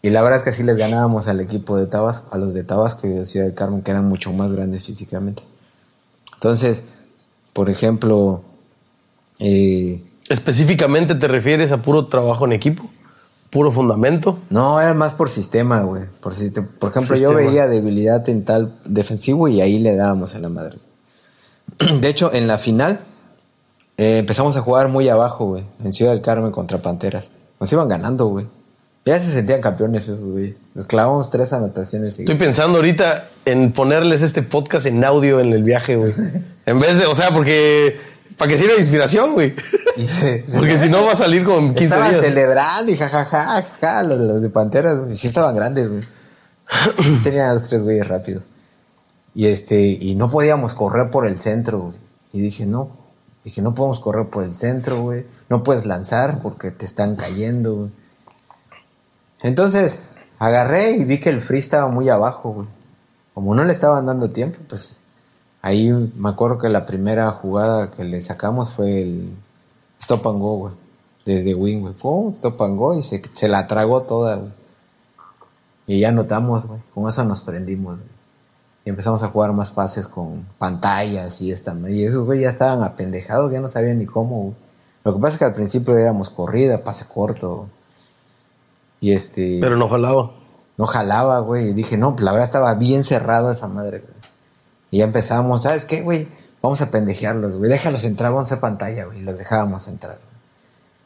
Y 0.00 0.10
la 0.10 0.22
verdad 0.22 0.38
es 0.38 0.42
que 0.42 0.50
así 0.50 0.62
les 0.64 0.76
ganábamos 0.76 1.28
al 1.28 1.40
equipo 1.40 1.76
de 1.76 1.86
Tabasco, 1.86 2.28
a 2.34 2.38
los 2.38 2.54
de 2.54 2.64
Tabasco 2.64 3.06
y 3.06 3.10
de 3.10 3.26
Ciudad 3.26 3.46
del 3.46 3.54
Carmen, 3.54 3.82
que 3.82 3.90
eran 3.92 4.06
mucho 4.08 4.32
más 4.32 4.50
grandes 4.50 4.84
físicamente. 4.84 5.42
Entonces, 6.34 6.82
por 7.52 7.70
ejemplo, 7.70 8.42
eh, 9.38 10.02
Específicamente 10.28 11.14
te 11.14 11.28
refieres 11.28 11.70
a 11.72 11.82
puro 11.82 12.06
trabajo 12.08 12.46
en 12.46 12.52
equipo, 12.52 12.88
puro 13.50 13.70
fundamento. 13.70 14.38
no, 14.50 14.80
era 14.80 14.94
más 14.94 15.14
por 15.14 15.28
sistema, 15.28 15.82
güey. 15.82 16.04
Por, 16.22 16.32
siste- 16.34 16.62
por 16.62 16.90
ejemplo, 16.90 17.14
yo 17.16 17.28
Sistema. 17.28 17.50
veía 17.50 17.66
debilidad 17.68 18.26
en 18.28 18.44
tal 18.44 18.74
defensivo 18.84 19.46
y 19.48 19.60
ahí 19.60 19.78
le 19.78 19.94
dábamos 19.94 20.34
a 20.34 20.38
la 20.38 20.48
madre. 20.48 20.78
De 22.00 22.08
hecho, 22.08 22.32
en 22.32 22.46
la 22.46 22.58
final 22.58 23.00
eh, 23.96 24.18
empezamos 24.18 24.56
a 24.56 24.60
jugar 24.60 24.88
muy 24.88 25.08
abajo, 25.08 25.46
güey. 25.46 25.64
En 25.84 25.92
Ciudad 25.92 26.12
del 26.12 26.22
Carmen 26.22 26.50
contra 26.50 26.78
Panteras. 26.78 27.30
Nos 27.60 27.72
iban 27.72 27.88
ganando, 27.88 28.26
güey. 28.26 28.46
Ya 29.04 29.18
se 29.18 29.26
sentían 29.32 29.60
campeones 29.60 30.04
esos, 30.04 30.20
güey. 30.20 30.54
Nos 30.74 30.86
clavamos 30.86 31.28
tres 31.30 31.52
anotaciones. 31.52 32.18
Estoy 32.18 32.36
pensando 32.36 32.78
ahorita 32.78 33.28
en 33.44 33.72
ponerles 33.72 34.22
este 34.22 34.42
podcast 34.42 34.86
en 34.86 35.04
audio 35.04 35.40
en 35.40 35.52
el 35.52 35.64
viaje, 35.64 35.96
güey. 35.96 36.12
En 36.64 36.78
vez 36.78 36.96
de, 36.98 37.06
o 37.06 37.14
sea, 37.16 37.32
porque 37.32 37.98
para 38.38 38.48
que 38.48 38.56
sirva 38.56 38.74
de 38.74 38.78
inspiración, 38.78 39.32
güey. 39.32 39.52
Porque 40.54 40.78
si 40.78 40.88
no 40.88 41.04
va 41.04 41.10
a 41.10 41.16
salir 41.16 41.44
como 41.44 41.58
en 41.58 41.68
15 41.74 41.84
Estaban 41.84 42.10
días. 42.10 42.22
celebrando 42.22 42.92
y 42.92 42.96
jajaja, 42.96 43.42
jajaja, 43.62 44.02
los, 44.04 44.20
los 44.20 44.42
de 44.42 44.48
Panteras, 44.48 44.98
güey. 45.00 45.12
Sí 45.12 45.26
estaban 45.26 45.56
grandes, 45.56 45.90
güey. 45.90 46.02
Tenían 47.24 47.52
los 47.54 47.68
tres 47.68 47.82
güeyes 47.82 48.06
rápidos. 48.06 48.44
Y 49.34 49.46
este, 49.46 49.80
y 49.80 50.14
no 50.14 50.28
podíamos 50.28 50.74
correr 50.74 51.10
por 51.10 51.26
el 51.26 51.38
centro, 51.40 51.78
güey. 51.80 51.94
Y 52.32 52.40
dije, 52.40 52.66
no. 52.66 52.90
Dije, 53.44 53.60
no 53.62 53.74
podemos 53.74 53.98
correr 54.00 54.28
por 54.28 54.44
el 54.44 54.54
centro, 54.54 55.00
güey. 55.00 55.26
No 55.48 55.62
puedes 55.62 55.86
lanzar 55.86 56.40
porque 56.40 56.70
te 56.70 56.84
están 56.84 57.16
cayendo, 57.16 57.74
güey. 57.74 57.90
Entonces, 59.40 60.00
agarré 60.38 60.92
y 60.92 61.04
vi 61.04 61.18
que 61.18 61.30
el 61.30 61.40
free 61.40 61.58
estaba 61.58 61.88
muy 61.88 62.08
abajo, 62.08 62.50
güey. 62.50 62.68
Como 63.34 63.54
no 63.54 63.64
le 63.64 63.72
estaban 63.72 64.06
dando 64.06 64.30
tiempo, 64.30 64.58
pues 64.68 65.04
ahí 65.62 65.90
me 65.90 66.28
acuerdo 66.28 66.58
que 66.58 66.68
la 66.68 66.86
primera 66.86 67.30
jugada 67.32 67.90
que 67.90 68.04
le 68.04 68.20
sacamos 68.20 68.72
fue 68.72 69.02
el 69.02 69.32
stop 69.98 70.28
and 70.28 70.40
go, 70.40 70.56
güey. 70.56 70.74
Desde 71.24 71.54
wing, 71.54 71.80
güey. 71.80 71.94
Pum, 71.94 72.32
stop 72.32 72.60
and 72.62 72.78
go 72.78 72.94
y 72.94 73.02
se, 73.02 73.22
se 73.32 73.48
la 73.48 73.66
tragó 73.66 74.02
toda, 74.02 74.36
güey. 74.36 74.52
Y 75.86 76.00
ya 76.00 76.12
notamos, 76.12 76.66
güey. 76.66 76.80
Con 76.94 77.08
eso 77.08 77.24
nos 77.24 77.40
prendimos, 77.40 77.98
güey. 77.98 78.21
Y 78.84 78.90
empezamos 78.90 79.22
a 79.22 79.28
jugar 79.28 79.52
más 79.52 79.70
pases 79.70 80.08
con 80.08 80.46
pantallas 80.58 81.40
y 81.40 81.52
esta. 81.52 81.74
Y 81.88 82.04
esos, 82.04 82.24
güey, 82.24 82.40
ya 82.40 82.48
estaban 82.48 82.82
apendejados, 82.82 83.52
ya 83.52 83.60
no 83.60 83.68
sabían 83.68 83.98
ni 83.98 84.06
cómo. 84.06 84.54
Lo 85.04 85.14
que 85.14 85.20
pasa 85.20 85.34
es 85.34 85.38
que 85.38 85.44
al 85.44 85.52
principio 85.52 85.96
éramos 85.96 86.30
corrida, 86.30 86.82
pase 86.82 87.04
corto. 87.06 87.68
Y 89.00 89.12
este. 89.12 89.58
Pero 89.60 89.76
no 89.76 89.88
jalaba. 89.88 90.32
No 90.76 90.86
jalaba, 90.86 91.38
güey. 91.40 91.68
Y 91.68 91.72
dije, 91.74 91.96
no, 91.96 92.14
pues 92.14 92.24
la 92.24 92.32
verdad 92.32 92.46
estaba 92.46 92.74
bien 92.74 93.04
cerrado 93.04 93.50
esa 93.52 93.68
madre, 93.68 94.00
güey. 94.00 94.14
Y 94.90 94.98
ya 94.98 95.04
empezamos, 95.04 95.62
¿sabes 95.62 95.84
qué, 95.84 96.02
güey? 96.02 96.28
Vamos 96.60 96.80
a 96.80 96.90
pendejearlos, 96.90 97.56
güey. 97.56 97.70
Déjalos 97.70 98.04
entrar, 98.04 98.32
vamos 98.32 98.46
a 98.46 98.54
hacer 98.54 98.60
pantalla, 98.60 99.04
güey. 99.04 99.20
Y 99.20 99.22
los 99.22 99.38
dejábamos 99.38 99.88
entrar. 99.88 100.18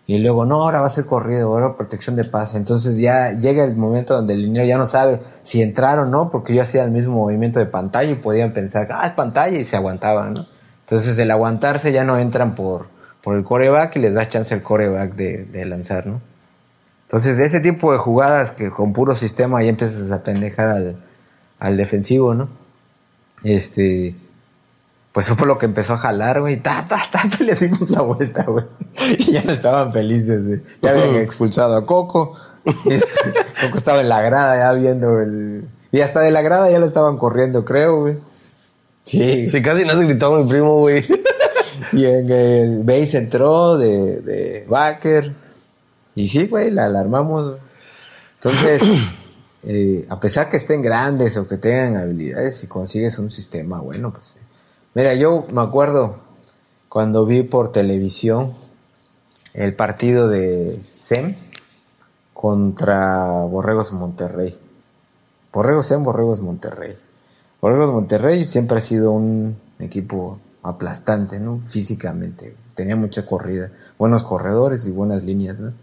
Y 0.07 0.19
luego, 0.19 0.47
no, 0.47 0.63
ahora 0.63 0.81
va 0.81 0.87
a 0.87 0.91
ser 0.91 1.05
corrido, 1.05 1.49
ahora 1.49 1.75
protección 1.75 2.15
de 2.15 2.25
pase. 2.25 2.57
Entonces 2.57 2.99
ya 2.99 3.33
llega 3.33 3.65
el 3.65 3.75
momento 3.75 4.15
donde 4.15 4.35
el 4.35 4.43
niño 4.43 4.65
ya 4.65 4.79
no 4.79 4.87
sabe 4.87 5.21
si 5.43 5.63
entrar 5.63 5.99
o 5.99 6.07
no, 6.07 6.31
porque 6.31 6.55
yo 6.55 6.63
hacía 6.63 6.85
el 6.85 6.93
mismo 6.93 7.15
movimiento 7.15 7.59
de 7.59 7.67
pantalla 7.67 8.11
y 8.11 8.15
podían 8.15 8.53
pensar, 8.53 8.87
ah, 8.93 9.07
es 9.07 9.13
pantalla, 9.15 9.59
y 9.59 9.65
se 9.65 9.77
aguantaban, 9.77 10.35
¿no? 10.35 10.47
Entonces 10.83 11.19
el 11.19 11.31
aguantarse 11.33 11.91
ya 11.91 12.05
no 12.05 12.19
entran 12.19 12.55
por, 12.55 12.87
por 13.23 13.37
el 13.37 13.43
coreback 13.43 13.97
y 13.97 13.99
les 13.99 14.15
da 14.15 14.29
chance 14.29 14.55
el 14.55 14.63
coreback 14.63 15.15
de, 15.15 15.45
de 15.45 15.65
lanzar, 15.65 16.07
¿no? 16.07 16.21
Entonces, 17.07 17.37
de 17.37 17.45
ese 17.45 17.61
tipo 17.61 17.93
de 17.93 17.99
jugadas 17.99 18.51
que 18.51 18.71
con 18.71 18.93
puro 18.93 19.15
sistema 19.15 19.63
ya 19.63 19.69
empiezas 19.69 20.11
a 20.11 20.25
pendejar 20.25 20.69
al, 20.71 20.97
al 21.61 21.77
defensivo, 21.77 22.35
¿no? 22.35 22.49
Este. 23.45 24.17
Pues 25.17 25.29
eso 25.29 25.35
fue 25.37 25.47
lo 25.47 25.57
que 25.57 25.65
empezó 25.65 25.95
a 25.95 25.97
jalar, 25.97 26.43
güey. 26.43 26.61
Ta, 26.63 26.85
ta, 26.87 27.01
ta, 27.11 27.23
ta, 27.27 27.43
le 27.43 27.55
dimos 27.55 27.89
la 27.89 28.03
vuelta, 28.03 28.45
güey. 28.45 28.67
Y 29.19 29.33
ya 29.33 29.43
no 29.45 29.53
estaban 29.53 29.91
felices, 29.91 30.47
güey. 30.47 30.61
Ya 30.83 30.91
habían 30.91 31.17
expulsado 31.17 31.75
a 31.75 31.87
Coco. 31.87 32.37
Este, 32.85 33.07
Coco 33.63 33.79
estaba 33.79 34.03
en 34.03 34.11
la 34.11 34.21
grada 34.21 34.59
ya 34.59 34.73
viendo 34.79 35.19
el. 35.21 35.67
Y 35.91 36.03
hasta 36.03 36.21
de 36.21 36.31
la 36.33 36.43
grada 36.43 36.71
ya 36.71 36.79
lo 36.79 36.85
estaban 36.85 37.17
corriendo, 37.17 37.65
creo, 37.65 37.99
güey. 38.03 38.19
Sí. 39.05 39.49
Si 39.49 39.63
casi 39.63 39.87
no 39.87 39.93
has 39.93 40.01
gritado 40.03 40.43
mi 40.45 40.51
primo, 40.51 40.81
güey. 40.81 41.03
Y 41.95 42.05
en 42.05 42.31
el 42.31 42.85
base 42.85 43.17
entró 43.17 43.79
de, 43.79 44.21
de 44.21 44.67
Baker. 44.69 45.33
Y 46.15 46.29
sí, 46.29 46.47
güey, 46.47 46.71
la 46.71 46.85
alarmamos. 46.85 47.53
güey. 47.53 47.61
Entonces, 48.35 48.83
eh, 49.63 50.05
a 50.11 50.21
pesar 50.21 50.51
que 50.51 50.59
estén 50.59 50.83
grandes 50.83 51.39
o 51.39 51.49
que 51.49 51.57
tengan 51.57 51.97
habilidades, 51.97 52.59
si 52.59 52.67
consigues 52.67 53.19
un 53.19 53.31
sistema 53.33 53.81
bueno, 53.81 54.13
pues. 54.13 54.37
eh. 54.37 54.46
Mira, 54.97 55.13
yo 55.13 55.45
me 55.53 55.61
acuerdo 55.61 56.17
cuando 56.89 57.27
vi 57.27 57.43
por 57.43 57.71
televisión 57.71 58.55
el 59.53 59.77
partido 59.77 60.27
de 60.27 60.81
SEM 60.87 61.35
contra 62.33 63.27
Borregos 63.27 63.93
Monterrey. 63.93 64.59
Borregos 65.53 65.89
SEM, 65.89 66.03
Borregos 66.03 66.41
Monterrey. 66.41 66.97
Borregos 67.61 67.93
Monterrey 67.93 68.47
siempre 68.47 68.79
ha 68.79 68.81
sido 68.81 69.13
un 69.13 69.59
equipo 69.81 70.41
aplastante, 70.63 71.41
¿no? 71.41 71.61
Físicamente. 71.67 72.57
Tenía 72.75 72.97
mucha 72.97 73.27
corrida, 73.27 73.71
buenos 73.99 74.23
corredores 74.23 74.87
y 74.87 74.93
buenas 74.93 75.25
líneas, 75.25 75.59
¿no? 75.59 75.75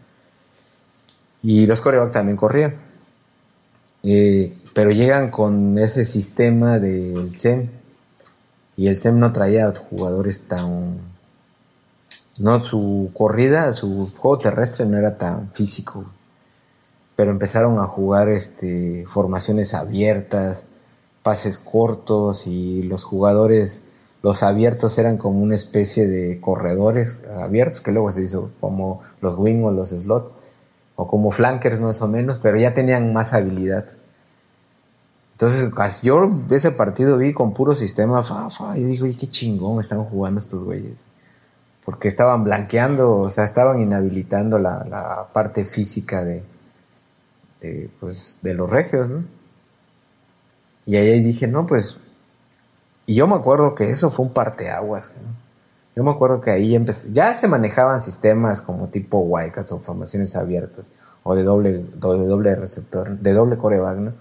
Y 1.43 1.67
los 1.67 1.81
corebacks 1.81 2.13
también 2.13 2.35
corrían. 2.35 2.77
Eh, 4.01 4.57
pero 4.73 4.89
llegan 4.89 5.29
con 5.29 5.77
ese 5.77 6.03
sistema 6.03 6.79
del 6.79 7.37
SEM. 7.37 7.82
Y 8.75 8.87
el 8.87 8.97
SEM 8.97 9.19
no 9.19 9.33
traía 9.33 9.71
jugadores 9.75 10.47
tan. 10.47 10.97
No, 12.39 12.63
su 12.63 13.11
corrida, 13.13 13.73
su 13.73 14.11
juego 14.17 14.37
terrestre 14.39 14.85
no 14.85 14.97
era 14.97 15.17
tan 15.17 15.51
físico. 15.51 16.05
Pero 17.15 17.29
empezaron 17.29 17.77
a 17.77 17.85
jugar 17.85 18.29
este, 18.29 19.05
formaciones 19.07 19.75
abiertas, 19.75 20.65
pases 21.21 21.59
cortos 21.59 22.47
y 22.47 22.81
los 22.83 23.03
jugadores, 23.03 23.83
los 24.23 24.41
abiertos 24.41 24.97
eran 24.97 25.17
como 25.17 25.39
una 25.39 25.55
especie 25.55 26.07
de 26.07 26.41
corredores 26.41 27.23
abiertos 27.39 27.81
que 27.81 27.91
luego 27.91 28.11
se 28.11 28.23
hizo 28.23 28.51
como 28.59 29.01
los 29.21 29.35
wing 29.37 29.63
o 29.63 29.71
los 29.71 29.89
slot 29.89 30.33
o 30.95 31.07
como 31.07 31.31
flankers 31.31 31.79
más 31.79 32.01
o 32.01 32.07
menos, 32.07 32.39
pero 32.39 32.57
ya 32.57 32.73
tenían 32.73 33.13
más 33.13 33.33
habilidad. 33.33 33.85
Entonces, 35.33 36.01
yo 36.03 36.31
ese 36.51 36.71
partido 36.71 37.17
vi 37.17 37.33
con 37.33 37.53
puro 37.53 37.75
sistema, 37.75 38.23
fa, 38.23 38.49
fa, 38.49 38.77
y 38.77 38.83
digo, 38.83 39.05
"Oye, 39.05 39.17
qué 39.17 39.27
chingón 39.29 39.79
están 39.79 40.03
jugando 40.05 40.39
estos 40.39 40.63
güeyes. 40.63 41.05
Porque 41.85 42.07
estaban 42.07 42.43
blanqueando, 42.43 43.19
o 43.19 43.29
sea, 43.29 43.43
estaban 43.43 43.79
inhabilitando 43.81 44.57
la, 44.59 44.85
la 44.85 45.27
parte 45.33 45.65
física 45.65 46.23
de, 46.23 46.43
pues, 47.99 48.39
de 48.41 48.53
los 48.53 48.69
regios, 48.69 49.09
¿no? 49.09 49.23
Y 50.85 50.95
ahí 50.95 51.21
dije, 51.21 51.47
no, 51.47 51.65
pues. 51.65 51.97
Y 53.05 53.15
yo 53.15 53.27
me 53.27 53.35
acuerdo 53.35 53.75
que 53.75 53.89
eso 53.89 54.09
fue 54.09 54.25
un 54.25 54.33
parteaguas. 54.33 55.11
¿no? 55.21 55.43
Yo 55.95 56.03
me 56.03 56.11
acuerdo 56.11 56.41
que 56.41 56.51
ahí 56.51 56.75
empezó. 56.75 57.09
Ya 57.11 57.33
se 57.35 57.47
manejaban 57.47 58.01
sistemas 58.01 58.61
como 58.61 58.87
tipo 58.87 59.19
Wildcats 59.19 59.71
o 59.71 59.79
formaciones 59.79 60.35
abiertas. 60.35 60.91
O 61.23 61.35
de 61.35 61.43
doble, 61.43 61.85
doble 61.95 62.55
receptor, 62.55 63.17
de 63.17 63.33
doble 63.33 63.57
coreback. 63.57 64.13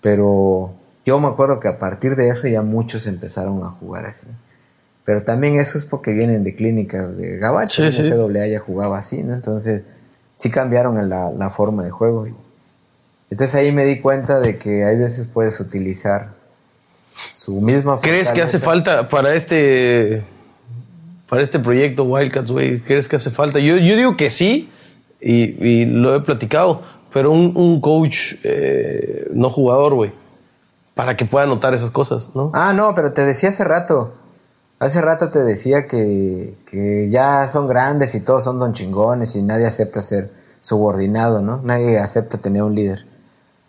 Pero 0.00 0.72
yo 1.04 1.18
me 1.20 1.28
acuerdo 1.28 1.60
que 1.60 1.68
a 1.68 1.78
partir 1.78 2.16
de 2.16 2.28
eso 2.28 2.48
ya 2.48 2.62
muchos 2.62 3.06
empezaron 3.06 3.62
a 3.64 3.70
jugar 3.70 4.06
así. 4.06 4.26
Pero 5.04 5.22
también 5.22 5.58
eso 5.60 5.78
es 5.78 5.84
porque 5.84 6.12
vienen 6.12 6.42
de 6.42 6.54
clínicas 6.54 7.16
de 7.16 7.38
Gabacho. 7.38 7.90
Sí, 7.90 8.02
sí. 8.02 8.10
CAA 8.10 8.46
ya 8.48 8.58
jugaba 8.58 8.98
así, 8.98 9.22
¿no? 9.22 9.34
Entonces, 9.34 9.84
sí 10.34 10.50
cambiaron 10.50 11.08
la, 11.08 11.30
la 11.30 11.50
forma 11.50 11.84
de 11.84 11.90
juego. 11.90 12.26
Entonces 13.30 13.54
ahí 13.54 13.72
me 13.72 13.84
di 13.84 14.00
cuenta 14.00 14.40
de 14.40 14.58
que 14.58 14.84
hay 14.84 14.96
veces 14.96 15.28
puedes 15.32 15.58
utilizar 15.60 16.34
su 17.34 17.60
misma 17.60 17.98
¿Crees 18.00 18.30
que 18.30 18.42
hace 18.42 18.58
falta 18.58 19.08
para 19.08 19.34
este 19.34 20.22
para 21.28 21.42
este 21.42 21.58
proyecto 21.58 22.04
Wildcats, 22.04 22.50
güey? 22.50 22.80
¿Crees 22.80 23.08
que 23.08 23.16
hace 23.16 23.30
falta? 23.30 23.58
Yo, 23.58 23.76
yo 23.78 23.96
digo 23.96 24.16
que 24.16 24.30
sí, 24.30 24.70
y, 25.20 25.64
y 25.66 25.86
lo 25.86 26.14
he 26.14 26.20
platicado, 26.20 26.82
pero 27.12 27.30
un, 27.32 27.52
un 27.56 27.80
coach 27.80 28.34
eh, 28.44 29.28
no 29.32 29.50
jugador, 29.50 29.94
güey, 29.94 30.12
para 30.94 31.16
que 31.16 31.24
pueda 31.24 31.46
notar 31.46 31.74
esas 31.74 31.90
cosas, 31.90 32.30
¿no? 32.34 32.50
Ah, 32.54 32.72
no, 32.72 32.94
pero 32.94 33.12
te 33.12 33.24
decía 33.24 33.50
hace 33.50 33.64
rato. 33.64 34.14
Hace 34.78 35.00
rato 35.00 35.30
te 35.30 35.42
decía 35.42 35.86
que, 35.86 36.58
que 36.70 37.08
ya 37.10 37.48
son 37.48 37.66
grandes 37.66 38.14
y 38.14 38.20
todos 38.20 38.44
son 38.44 38.58
don 38.58 38.74
chingones 38.74 39.34
y 39.34 39.42
nadie 39.42 39.66
acepta 39.66 40.02
ser 40.02 40.30
subordinado, 40.60 41.40
¿no? 41.40 41.60
Nadie 41.62 41.98
acepta 41.98 42.36
tener 42.38 42.62
un 42.62 42.74
líder. 42.74 43.06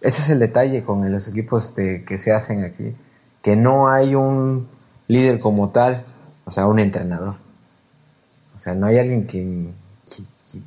Ese 0.01 0.21
es 0.21 0.29
el 0.29 0.39
detalle 0.39 0.83
con 0.83 1.09
los 1.11 1.27
equipos 1.29 1.75
de- 1.75 2.03
que 2.03 2.17
se 2.17 2.33
hacen 2.33 2.65
aquí. 2.65 2.93
Que 3.41 3.55
no 3.55 3.88
hay 3.88 4.15
un 4.15 4.67
líder 5.07 5.39
como 5.39 5.69
tal, 5.69 6.03
o 6.43 6.51
sea, 6.51 6.67
un 6.67 6.79
entrenador. 6.79 7.35
O 8.53 8.59
sea, 8.59 8.73
no 8.73 8.88
hay 8.88 8.97
alguien 8.97 9.23
quien, 9.23 9.73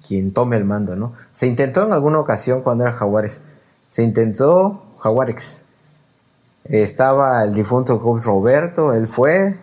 quien, 0.07 0.33
tome 0.33 0.57
el 0.57 0.65
mando, 0.65 0.97
¿no? 0.97 1.15
Se 1.33 1.47
intentó 1.47 1.87
en 1.87 1.93
alguna 1.93 2.21
ocasión 2.21 2.63
cuando 2.63 2.85
era 2.85 2.93
Jaguares. 2.93 3.43
Se 3.89 4.03
intentó 4.03 4.85
Jaguarex. 4.99 5.67
Estaba 6.65 7.43
el 7.43 7.55
difunto 7.55 7.99
Roberto, 8.23 8.95
él 8.95 9.09
fue. 9.09 9.59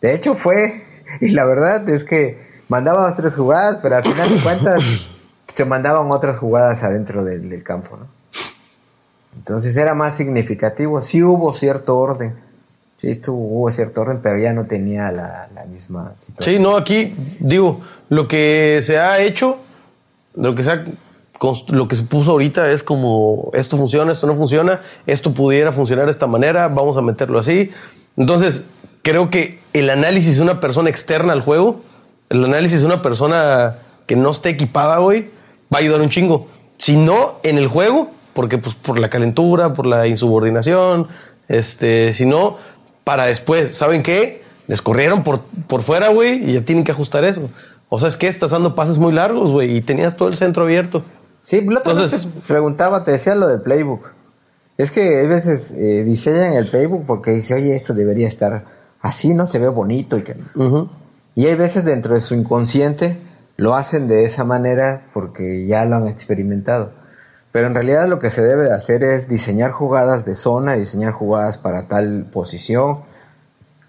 De 0.00 0.14
hecho, 0.14 0.34
fue. 0.34 0.84
Y 1.20 1.30
la 1.30 1.44
verdad 1.44 1.86
es 1.90 2.04
que 2.04 2.40
mandaba 2.68 3.02
dos, 3.02 3.16
tres 3.16 3.34
jugadas, 3.34 3.80
pero 3.82 3.96
al 3.96 4.02
final 4.02 4.30
de 4.30 4.40
cuentas 4.40 4.82
se 5.52 5.64
mandaban 5.66 6.10
otras 6.10 6.38
jugadas 6.38 6.82
adentro 6.84 7.22
del, 7.22 7.50
del 7.50 7.62
campo, 7.62 7.98
¿no? 7.98 8.06
Entonces 9.36 9.76
era 9.76 9.94
más 9.94 10.14
significativo. 10.14 11.02
Sí 11.02 11.22
hubo 11.22 11.52
cierto 11.52 11.98
orden. 11.98 12.34
Sí 13.02 13.10
estuvo, 13.10 13.36
hubo 13.36 13.70
cierto 13.70 14.00
orden, 14.00 14.20
pero 14.22 14.38
ya 14.38 14.54
no 14.54 14.66
tenía 14.66 15.12
la, 15.12 15.48
la 15.54 15.64
misma 15.64 16.12
situación. 16.16 16.54
Sí, 16.54 16.62
no, 16.62 16.76
aquí 16.76 17.14
digo, 17.40 17.80
lo 18.08 18.28
que 18.28 18.80
se 18.82 18.98
ha 18.98 19.20
hecho, 19.20 19.58
lo 20.34 20.54
que 20.54 20.62
se 20.62 20.70
ha 20.70 20.84
lo 21.70 21.88
que 21.88 21.96
se 21.96 22.04
puso 22.04 22.30
ahorita 22.30 22.70
es 22.70 22.84
como 22.84 23.50
esto 23.52 23.76
funciona, 23.76 24.12
esto 24.12 24.28
no 24.28 24.36
funciona, 24.36 24.80
esto 25.06 25.34
pudiera 25.34 25.72
funcionar 25.72 26.06
de 26.06 26.12
esta 26.12 26.28
manera, 26.28 26.68
vamos 26.68 26.96
a 26.96 27.02
meterlo 27.02 27.40
así. 27.40 27.72
Entonces, 28.16 28.62
creo 29.02 29.28
que 29.28 29.58
el 29.72 29.90
análisis 29.90 30.36
de 30.36 30.42
una 30.44 30.60
persona 30.60 30.88
externa 30.88 31.32
al 31.32 31.40
juego 31.40 31.82
el 32.32 32.46
análisis 32.46 32.80
de 32.80 32.86
una 32.86 33.02
persona 33.02 33.76
que 34.06 34.16
no 34.16 34.30
esté 34.30 34.48
equipada, 34.48 34.98
güey, 34.98 35.28
va 35.72 35.76
a 35.76 35.80
ayudar 35.80 36.00
un 36.00 36.08
chingo. 36.08 36.46
Si 36.78 36.96
no 36.96 37.36
en 37.42 37.58
el 37.58 37.68
juego, 37.68 38.10
porque 38.32 38.56
pues 38.56 38.74
por 38.74 38.98
la 38.98 39.10
calentura, 39.10 39.74
por 39.74 39.84
la 39.84 40.06
insubordinación, 40.06 41.08
este, 41.48 42.14
si 42.14 42.24
no, 42.24 42.56
para 43.04 43.26
después, 43.26 43.74
¿saben 43.74 44.02
qué? 44.02 44.42
Les 44.68 44.80
corrieron 44.82 45.24
por, 45.24 45.40
por 45.66 45.82
fuera, 45.82 46.08
güey, 46.08 46.48
y 46.48 46.54
ya 46.54 46.60
tienen 46.62 46.84
que 46.84 46.92
ajustar 46.92 47.24
eso. 47.24 47.50
O 47.88 47.98
sea, 47.98 48.08
es 48.08 48.16
que 48.16 48.28
estás 48.28 48.52
dando 48.52 48.74
pases 48.74 48.98
muy 48.98 49.12
largos, 49.12 49.50
güey, 49.52 49.76
y 49.76 49.80
tenías 49.80 50.16
todo 50.16 50.28
el 50.28 50.34
centro 50.36 50.64
abierto. 50.64 51.04
Sí, 51.42 51.60
la 51.62 51.80
otra 51.80 51.92
vez 51.94 52.04
Entonces- 52.12 52.28
te 52.32 52.48
preguntaba, 52.52 53.04
te 53.04 53.10
decía 53.12 53.34
lo 53.34 53.48
del 53.48 53.60
playbook. 53.60 54.12
Es 54.78 54.90
que 54.90 55.20
a 55.20 55.26
veces 55.28 55.72
eh, 55.72 56.02
diseñan 56.04 56.54
el 56.54 56.66
playbook 56.66 57.04
porque 57.04 57.32
dice, 57.32 57.54
oye, 57.54 57.74
esto 57.76 57.92
debería 57.92 58.26
estar 58.26 58.64
así, 59.00 59.34
¿no? 59.34 59.46
Se 59.46 59.58
ve 59.58 59.68
bonito 59.68 60.16
y 60.16 60.22
que 60.22 60.36
no. 60.56 60.90
Y 61.34 61.46
hay 61.46 61.54
veces 61.54 61.84
dentro 61.84 62.14
de 62.14 62.20
su 62.20 62.34
inconsciente 62.34 63.18
lo 63.56 63.74
hacen 63.74 64.08
de 64.08 64.24
esa 64.24 64.44
manera 64.44 65.06
porque 65.12 65.66
ya 65.66 65.84
lo 65.84 65.96
han 65.96 66.08
experimentado. 66.08 66.92
Pero 67.52 67.66
en 67.66 67.74
realidad 67.74 68.08
lo 68.08 68.18
que 68.18 68.30
se 68.30 68.42
debe 68.42 68.64
de 68.64 68.72
hacer 68.72 69.04
es 69.04 69.28
diseñar 69.28 69.70
jugadas 69.72 70.24
de 70.24 70.34
zona, 70.34 70.72
diseñar 70.74 71.12
jugadas 71.12 71.58
para 71.58 71.82
tal 71.86 72.24
posición. 72.32 73.02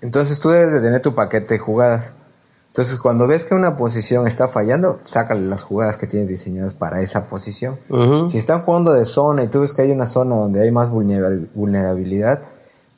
Entonces 0.02 0.40
tú 0.40 0.50
debes 0.50 0.74
de 0.74 0.82
tener 0.82 1.02
tu 1.02 1.16
paquete 1.16 1.54
de 1.56 1.60
jugadas. 1.60 2.14
Entonces 2.68 2.98
cuando 2.98 3.26
ves 3.28 3.46
que 3.46 3.54
una 3.56 3.78
posición 3.78 4.28
está 4.28 4.48
fallando, 4.48 4.98
sácale 5.02 5.48
las 5.48 5.62
jugadas 5.64 5.96
que 5.98 6.08
tienes 6.08 6.28
diseñadas 6.28 6.74
para 6.74 7.02
esa 7.02 7.28
posición. 7.28 7.78
Si 8.30 8.38
están 8.38 8.64
jugando 8.64 8.92
de 8.94 9.06
zona 9.06 9.44
y 9.44 9.48
tú 9.48 9.62
ves 9.62 9.74
que 9.74 9.84
hay 9.84 9.92
una 9.92 10.08
zona 10.08 10.36
donde 10.36 10.62
hay 10.62 10.72
más 10.72 10.90
vulnerabil- 10.92 11.48
vulnerabilidad, 11.54 12.42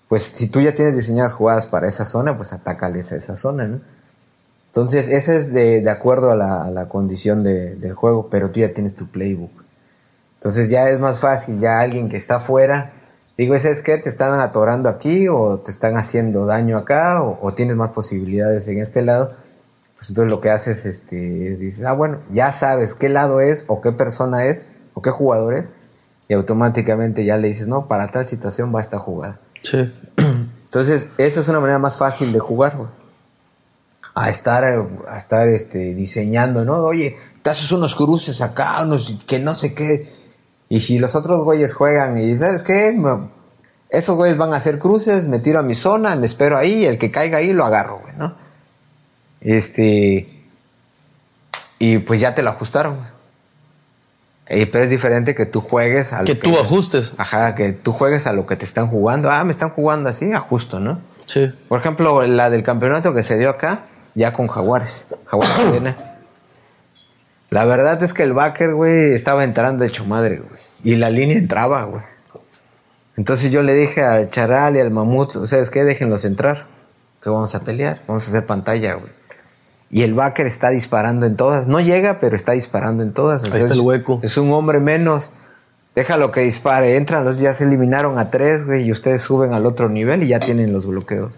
pues 0.07 0.23
si 0.23 0.47
tú 0.47 0.61
ya 0.61 0.73
tienes 0.73 0.95
diseñadas 0.95 1.33
jugadas 1.33 1.65
para 1.65 1.87
esa 1.87 2.05
zona, 2.05 2.37
pues 2.37 2.53
atácales 2.53 3.11
a 3.11 3.17
esa 3.17 3.35
zona, 3.35 3.67
¿no? 3.67 3.81
Entonces, 4.67 5.07
ese 5.07 5.37
es 5.37 5.53
de, 5.53 5.79
de 5.81 5.89
acuerdo 5.89 6.31
a 6.31 6.35
la, 6.35 6.63
a 6.65 6.69
la 6.71 6.89
condición 6.89 7.43
de- 7.43 7.75
del 7.75 7.93
juego, 7.93 8.29
pero 8.29 8.49
tú 8.51 8.59
ya 8.59 8.73
tienes 8.73 8.95
tu 8.95 9.07
playbook. 9.09 9.51
Entonces 10.45 10.69
ya 10.69 10.91
es 10.91 10.99
más 10.99 11.21
fácil, 11.21 11.59
ya 11.59 11.79
alguien 11.79 12.07
que 12.07 12.17
está 12.17 12.35
afuera, 12.35 12.93
digo, 13.35 13.57
¿sabes 13.57 13.81
qué? 13.81 13.97
¿Te 13.97 14.09
están 14.09 14.39
atorando 14.39 14.89
aquí 14.89 15.27
o 15.27 15.57
te 15.57 15.71
están 15.71 15.97
haciendo 15.97 16.45
daño 16.45 16.77
acá 16.77 17.23
o, 17.23 17.39
o 17.41 17.55
tienes 17.55 17.75
más 17.75 17.93
posibilidades 17.93 18.67
en 18.67 18.77
este 18.77 19.01
lado? 19.01 19.33
Pues 19.95 20.09
entonces 20.09 20.29
lo 20.29 20.41
que 20.41 20.51
haces 20.51 20.85
este, 20.85 21.51
es 21.51 21.57
dices, 21.57 21.83
ah, 21.85 21.93
bueno, 21.93 22.19
ya 22.31 22.51
sabes 22.51 22.93
qué 22.93 23.09
lado 23.09 23.41
es 23.41 23.65
o 23.65 23.81
qué 23.81 23.91
persona 23.91 24.45
es 24.45 24.67
o 24.93 25.01
qué 25.01 25.09
jugador 25.09 25.55
es 25.55 25.71
y 26.27 26.35
automáticamente 26.35 27.25
ya 27.25 27.37
le 27.37 27.47
dices, 27.47 27.65
no, 27.65 27.87
para 27.87 28.09
tal 28.09 28.27
situación 28.27 28.71
va 28.71 28.81
esta 28.81 28.99
jugada. 28.99 29.39
Sí. 29.63 29.91
Entonces, 30.17 31.09
esa 31.17 31.39
es 31.39 31.47
una 31.47 31.59
manera 31.59 31.79
más 31.79 31.97
fácil 31.97 32.31
de 32.31 32.39
jugar, 32.39 32.77
güey. 32.77 32.89
A 34.13 34.29
estar, 34.29 34.63
a 34.63 35.17
estar 35.17 35.49
este, 35.49 35.95
diseñando, 35.95 36.63
¿no? 36.65 36.83
Oye, 36.83 37.17
te 37.41 37.49
haces 37.49 37.71
unos 37.71 37.95
cruces 37.95 38.41
acá, 38.41 38.83
unos 38.83 39.17
que 39.25 39.39
no 39.39 39.55
sé 39.55 39.73
qué. 39.73 40.07
Y 40.69 40.79
si 40.81 40.99
los 40.99 41.15
otros 41.15 41.43
güeyes 41.43 41.73
juegan 41.73 42.17
y 42.17 42.35
¿sabes 42.35 42.63
qué? 42.63 42.91
Me- 42.95 43.27
esos 43.89 44.15
güeyes 44.15 44.37
van 44.37 44.51
a 44.53 44.57
hacer 44.57 44.79
cruces, 44.79 45.27
me 45.27 45.39
tiro 45.39 45.59
a 45.59 45.63
mi 45.63 45.75
zona, 45.75 46.15
me 46.15 46.25
espero 46.25 46.57
ahí, 46.57 46.85
el 46.85 46.97
que 46.97 47.11
caiga 47.11 47.37
ahí 47.37 47.53
lo 47.53 47.63
agarro, 47.65 47.99
güey, 47.99 48.13
¿no? 48.17 48.35
Este. 49.41 50.27
Y 51.79 51.99
pues 51.99 52.19
ya 52.19 52.33
te 52.33 52.41
lo 52.41 52.49
ajustaron, 52.49 52.95
güey. 52.97 53.07
Eh, 54.47 54.67
pero 54.67 54.83
es 54.83 54.89
diferente 54.91 55.33
que 55.33 55.45
tú 55.45 55.61
juegues 55.61 56.13
a 56.13 56.19
lo 56.19 56.25
Que 56.25 56.35
tú 56.35 56.57
ajustes. 56.59 57.13
Ajá, 57.17 57.55
que 57.55 57.73
tú 57.73 57.93
juegues 57.93 58.27
a 58.27 58.33
lo 58.33 58.45
que 58.45 58.55
te 58.55 58.65
están 58.65 58.87
jugando. 58.87 59.31
Ah, 59.31 59.43
me 59.43 59.51
están 59.51 59.69
jugando 59.71 60.09
así, 60.09 60.31
ajusto, 60.33 60.79
¿no? 60.79 60.99
Sí. 61.25 61.51
Por 61.67 61.79
ejemplo, 61.79 62.21
la 62.27 62.49
del 62.51 62.61
campeonato 62.63 63.13
que 63.13 63.23
se 63.23 63.37
dio 63.39 63.49
acá, 63.49 63.81
ya 64.13 64.33
con 64.33 64.47
Jaguares. 64.47 65.05
Jaguares. 65.25 65.95
La 67.55 67.63
verdad 67.63 68.03
es 68.03 68.13
que 68.13 68.23
el 68.23 68.33
backer, 68.33 68.73
güey, 68.73 69.13
estaba 69.13 69.45
entrando 69.45 69.85
hecho 69.85 70.03
madre, 70.05 70.39
güey. 70.45 70.59
Y 70.83 70.97
la 70.97 71.09
línea 71.09 71.37
entraba, 71.37 71.85
güey. 71.85 72.03
Entonces 73.15 73.49
yo 73.49 73.63
le 73.63 73.73
dije 73.73 74.03
al 74.03 74.29
Charal 74.29 74.75
y 74.75 74.81
al 74.81 74.91
Mamut, 74.91 75.45
¿sabes 75.47 75.69
qué? 75.69 75.85
Déjenlos 75.85 76.25
entrar. 76.25 76.65
Que 77.23 77.29
vamos 77.29 77.55
a 77.55 77.61
pelear, 77.61 78.01
vamos 78.09 78.27
a 78.27 78.29
hacer 78.29 78.45
pantalla, 78.45 78.95
güey. 78.95 79.09
Y 79.89 80.03
el 80.03 80.13
backer 80.13 80.45
está 80.47 80.69
disparando 80.69 81.25
en 81.25 81.37
todas. 81.37 81.69
No 81.69 81.79
llega, 81.79 82.19
pero 82.19 82.35
está 82.35 82.51
disparando 82.51 83.03
en 83.03 83.13
todas. 83.13 83.43
O 83.43 83.47
Ahí 83.47 83.53
está 83.53 83.67
es- 83.67 83.71
el 83.71 83.79
hueco. 83.79 84.19
Es 84.21 84.35
un 84.35 84.51
hombre 84.51 84.81
menos. 84.81 85.31
Déjalo 85.95 86.33
que 86.33 86.41
dispare. 86.41 86.97
Entran 86.97 87.23
los, 87.23 87.39
ya 87.39 87.53
se 87.53 87.63
eliminaron 87.63 88.19
a 88.19 88.31
tres, 88.31 88.65
güey, 88.65 88.83
y 88.83 88.91
ustedes 88.91 89.21
suben 89.21 89.53
al 89.53 89.65
otro 89.65 89.87
nivel 89.87 90.23
y 90.23 90.27
ya 90.27 90.41
tienen 90.41 90.73
los 90.73 90.85
bloqueos. 90.85 91.31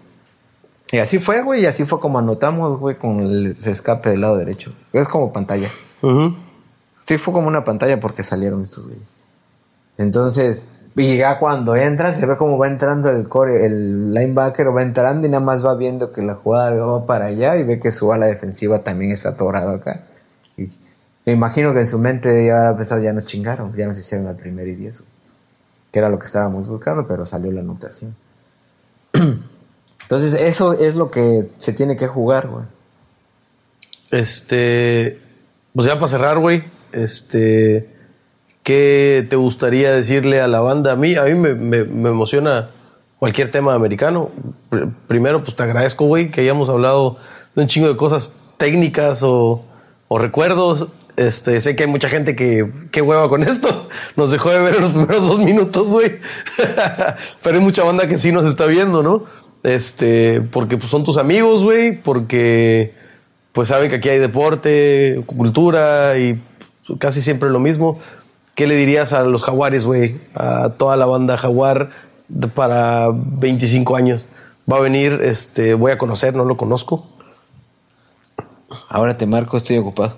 Y 0.91 0.97
así 0.97 1.19
fue, 1.19 1.43
güey, 1.43 1.61
y 1.61 1.65
así 1.67 1.85
fue 1.85 1.99
como 1.99 2.17
anotamos, 2.17 2.79
güey, 2.79 2.95
con 2.97 3.19
el 3.19 3.55
se 3.59 3.69
escape 3.69 4.09
del 4.09 4.21
lado 4.21 4.35
derecho. 4.37 4.73
Es 4.93 5.07
como 5.07 5.31
pantalla. 5.31 5.67
Sí, 7.05 7.17
fue 7.17 7.33
como 7.33 7.47
una 7.47 7.63
pantalla 7.63 7.99
porque 7.99 8.23
salieron 8.23 8.63
estos 8.63 8.87
güeyes. 8.87 9.07
Entonces, 9.97 10.65
y 10.95 11.17
ya 11.17 11.37
cuando 11.37 11.75
entra, 11.75 12.11
se 12.11 12.25
ve 12.25 12.37
cómo 12.37 12.57
va 12.57 12.67
entrando 12.67 13.09
el 13.09 13.27
core, 13.27 13.65
el 13.65 14.13
linebacker 14.13 14.75
va 14.75 14.81
entrando 14.81 15.27
y 15.27 15.29
nada 15.29 15.43
más 15.43 15.63
va 15.63 15.75
viendo 15.75 16.11
que 16.11 16.23
la 16.23 16.35
jugada 16.35 16.73
va 16.83 17.05
para 17.05 17.25
allá 17.25 17.55
y 17.55 17.63
ve 17.63 17.79
que 17.79 17.91
su 17.91 18.11
ala 18.11 18.25
defensiva 18.25 18.79
también 18.79 19.11
está 19.11 19.29
atorado 19.29 19.75
acá. 19.75 20.05
Y 20.57 20.67
me 21.25 21.33
imagino 21.33 21.71
que 21.73 21.79
en 21.81 21.85
su 21.85 21.99
mente 21.99 22.47
ya 22.47 22.69
ha 22.69 22.75
pensado, 22.75 23.01
ya 23.01 23.13
nos 23.13 23.25
chingaron, 23.25 23.75
ya 23.75 23.85
nos 23.85 23.97
hicieron 23.97 24.27
al 24.27 24.37
primer 24.37 24.67
y 24.67 24.75
diez. 24.75 25.03
Que 25.91 25.99
era 25.99 26.09
lo 26.09 26.17
que 26.17 26.25
estábamos 26.25 26.67
buscando, 26.67 27.05
pero 27.05 27.25
salió 27.25 27.51
la 27.51 27.61
anotación. 27.61 28.15
Entonces, 29.13 30.41
eso 30.41 30.73
es 30.73 30.95
lo 30.95 31.11
que 31.11 31.51
se 31.57 31.73
tiene 31.73 31.95
que 31.95 32.07
jugar, 32.07 32.47
güey. 32.47 32.65
Este, 34.09 35.21
pues 35.77 35.87
ya 35.87 35.95
para 35.95 36.07
cerrar, 36.07 36.39
güey, 36.39 36.63
este, 36.91 37.87
¿qué 38.63 39.25
te 39.29 39.35
gustaría 39.35 39.91
decirle 39.93 40.41
a 40.41 40.47
la 40.47 40.59
banda? 40.59 40.91
A 40.93 40.95
mí, 40.95 41.15
a 41.15 41.23
mí 41.23 41.35
me, 41.35 41.53
me- 41.53 41.83
me 41.83 42.09
emociona 42.09 42.69
cualquier 43.19 43.51
tema 43.51 43.73
americano. 43.75 44.31
Pr- 44.71 44.91
Primero, 45.07 45.43
pues 45.43 45.55
te 45.55 45.63
agradezco, 45.63 46.05
güey, 46.05 46.31
que 46.31 46.41
hayamos 46.41 46.67
hablado 46.69 47.17
de 47.55 47.61
un 47.61 47.67
chingo 47.67 47.87
de 47.87 47.95
cosas 47.95 48.33
técnicas 48.57 49.21
o, 49.23 49.63
o 50.07 50.17
recuerdos. 50.17 50.87
Este, 51.15 51.61
sé 51.61 51.75
que 51.75 51.83
hay 51.83 51.89
mucha 51.89 52.09
gente 52.09 52.35
que, 52.35 52.69
que 52.91 53.01
hueva 53.01 53.29
con 53.29 53.43
esto. 53.43 53.87
Nos 54.15 54.31
dejó 54.31 54.49
de 54.49 54.59
ver 54.59 54.75
en 54.75 54.81
los 54.81 54.91
primeros 54.91 55.27
dos 55.27 55.39
minutos, 55.39 55.87
güey. 55.89 56.17
Pero 57.43 57.57
hay 57.57 57.63
mucha 57.63 57.83
banda 57.83 58.07
que 58.07 58.17
sí 58.17 58.31
nos 58.31 58.45
está 58.45 58.65
viendo, 58.65 59.01
¿no? 59.03 59.25
Este, 59.63 60.41
porque 60.41 60.77
pues, 60.77 60.89
son 60.89 61.03
tus 61.03 61.17
amigos, 61.17 61.63
güey, 61.63 62.01
porque 62.01 62.93
pues 63.51 63.69
saben 63.69 63.89
que 63.89 63.97
aquí 63.97 64.09
hay 64.09 64.19
deporte, 64.19 65.23
cultura 65.25 66.17
y 66.17 66.39
casi 66.99 67.21
siempre 67.21 67.49
lo 67.49 67.59
mismo. 67.59 67.99
¿Qué 68.55 68.67
le 68.67 68.75
dirías 68.75 69.13
a 69.13 69.23
los 69.23 69.43
jaguares, 69.43 69.83
güey? 69.83 70.17
A 70.35 70.73
toda 70.77 70.95
la 70.95 71.05
banda 71.05 71.37
jaguar 71.37 71.91
para 72.55 73.09
25 73.13 73.95
años. 73.95 74.29
Va 74.71 74.77
a 74.77 74.81
venir, 74.81 75.21
este, 75.23 75.73
voy 75.73 75.91
a 75.91 75.97
conocer, 75.97 76.35
no 76.35 76.43
lo 76.43 76.57
conozco. 76.57 77.07
Ahora 78.89 79.17
te 79.17 79.25
marco, 79.25 79.57
estoy 79.57 79.77
ocupado. 79.77 80.15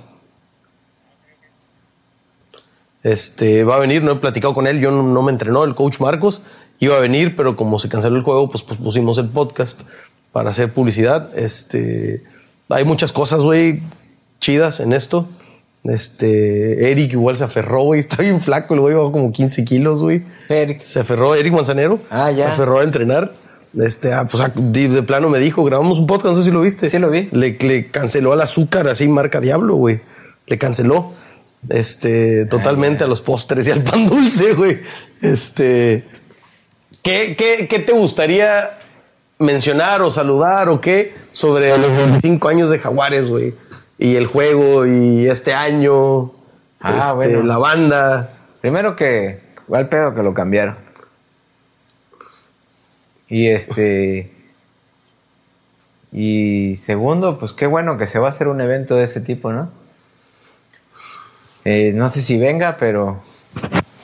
Este, 3.03 3.63
va 3.63 3.75
a 3.75 3.79
venir, 3.79 4.03
no 4.03 4.13
he 4.13 4.15
platicado 4.15 4.53
con 4.53 4.67
él, 4.67 4.79
yo 4.79 4.91
no, 4.91 5.03
no 5.03 5.21
me 5.21 5.31
entrenó, 5.31 5.63
el 5.63 5.73
coach 5.73 5.99
Marcos 6.01 6.41
iba 6.79 6.95
a 6.95 6.99
venir, 6.99 7.35
pero 7.35 7.55
como 7.55 7.79
se 7.79 7.89
canceló 7.89 8.15
el 8.15 8.23
juego, 8.23 8.49
pues, 8.49 8.63
pues 8.63 8.79
pusimos 8.79 9.17
el 9.17 9.29
podcast 9.29 9.83
para 10.31 10.49
hacer 10.49 10.73
publicidad. 10.73 11.37
Este, 11.37 12.23
hay 12.69 12.85
muchas 12.85 13.11
cosas, 13.11 13.41
güey, 13.41 13.81
chidas 14.39 14.79
en 14.79 14.93
esto. 14.93 15.27
Este, 15.83 16.91
Eric 16.91 17.13
igual 17.13 17.37
se 17.37 17.43
aferró, 17.43 17.83
güey, 17.83 17.99
está 18.01 18.21
bien 18.21 18.41
flaco, 18.41 18.73
el 18.73 18.79
güey 18.81 18.93
bajó 18.93 19.11
como 19.11 19.31
15 19.31 19.65
kilos, 19.65 20.01
güey. 20.01 20.23
Eric. 20.49 20.81
Se 20.81 20.99
aferró, 20.99 21.35
Eric 21.35 21.53
Manzanero. 21.53 21.99
Ah, 22.09 22.31
ya. 22.31 22.45
Se 22.45 22.51
aferró 22.53 22.79
a 22.79 22.83
entrenar. 22.83 23.33
Este, 23.77 24.13
ah, 24.13 24.27
pues 24.29 24.41
ah, 24.41 24.51
de, 24.55 24.89
de 24.89 25.03
plano 25.03 25.29
me 25.29 25.37
dijo, 25.39 25.63
grabamos 25.63 25.99
un 25.99 26.07
podcast, 26.07 26.35
no 26.35 26.41
sé 26.41 26.45
si 26.45 26.51
lo 26.51 26.61
viste. 26.61 26.89
Sí, 26.89 26.97
lo 26.97 27.09
vi. 27.09 27.29
Le, 27.31 27.57
le 27.59 27.87
canceló 27.87 28.33
al 28.33 28.41
azúcar, 28.41 28.87
así 28.87 29.07
marca 29.07 29.39
Diablo, 29.39 29.75
güey. 29.75 30.01
Le 30.47 30.57
canceló. 30.57 31.13
Este, 31.67 32.45
totalmente 32.45 33.03
a 33.03 33.07
los 33.07 33.21
postres 33.21 33.67
y 33.67 33.71
al 33.71 33.83
pan 33.83 34.07
dulce, 34.07 34.53
güey. 34.55 34.79
Este, 35.21 36.05
¿qué, 37.03 37.35
qué, 37.37 37.67
qué 37.69 37.79
te 37.79 37.91
gustaría 37.91 38.78
mencionar 39.39 40.01
o 40.01 40.11
saludar 40.11 40.69
o 40.69 40.81
qué 40.81 41.15
sobre 41.31 41.77
los 41.77 41.95
25 41.95 42.47
años 42.49 42.69
de 42.69 42.79
Jaguares, 42.79 43.29
güey? 43.29 43.55
Y 43.97 44.15
el 44.15 44.27
juego 44.27 44.85
y 44.85 45.27
este 45.27 45.53
año, 45.53 46.31
Ah, 46.81 47.15
este, 47.19 47.35
bueno. 47.35 47.43
la 47.43 47.57
banda. 47.57 48.33
Primero 48.61 48.95
que, 48.95 49.41
al 49.73 49.89
pedo 49.89 50.13
que 50.13 50.23
lo 50.23 50.33
cambiaron. 50.33 50.77
Y 53.27 53.49
este. 53.49 54.33
Y 56.11 56.75
segundo, 56.77 57.37
pues 57.37 57.53
qué 57.53 57.67
bueno 57.67 57.97
que 57.97 58.07
se 58.07 58.17
va 58.19 58.27
a 58.27 58.31
hacer 58.31 58.47
un 58.47 58.61
evento 58.61 58.95
de 58.95 59.03
ese 59.03 59.21
tipo, 59.21 59.51
¿no? 59.51 59.69
Eh, 61.65 61.91
no 61.93 62.09
sé 62.09 62.21
si 62.21 62.37
venga, 62.37 62.77
pero. 62.79 63.21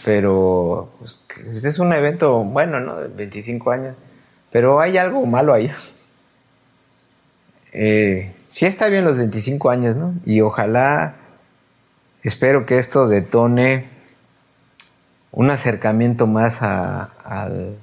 Pero. 0.04 0.90
Pues, 1.00 1.22
es 1.64 1.80
un 1.80 1.92
evento 1.94 2.44
bueno, 2.44 2.80
¿no? 2.80 2.96
De 2.96 3.08
25 3.08 3.72
años. 3.72 3.98
Pero 4.56 4.80
hay 4.80 4.98
algo 4.98 5.26
malo 5.26 5.54
ahí. 5.54 5.70
Eh, 7.74 8.32
sí 8.48 8.66
está 8.66 8.88
bien 8.88 9.04
los 9.04 9.18
25 9.18 9.70
años, 9.70 9.98
¿no? 9.98 10.14
Y 10.26 10.40
ojalá, 10.40 11.16
espero 12.24 12.66
que 12.66 12.78
esto 12.78 13.10
detone 13.10 13.90
un 15.34 15.52
acercamiento 15.52 16.26
más 16.26 16.62
al, 16.62 17.76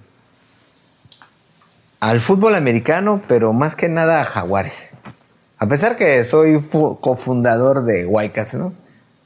al 2.01 2.21
fútbol 2.23 2.55
americano, 2.55 3.21
pero 3.29 3.53
más 3.53 3.77
que 3.77 3.91
nada 3.91 4.23
a 4.23 4.25
Jaguares. 4.25 4.93
A 5.59 5.67
pesar 5.67 5.99
que 5.99 6.25
soy 6.25 6.59
cofundador 7.03 7.85
de 7.85 8.07
Wildcats, 8.07 8.55
¿no? 8.55 8.73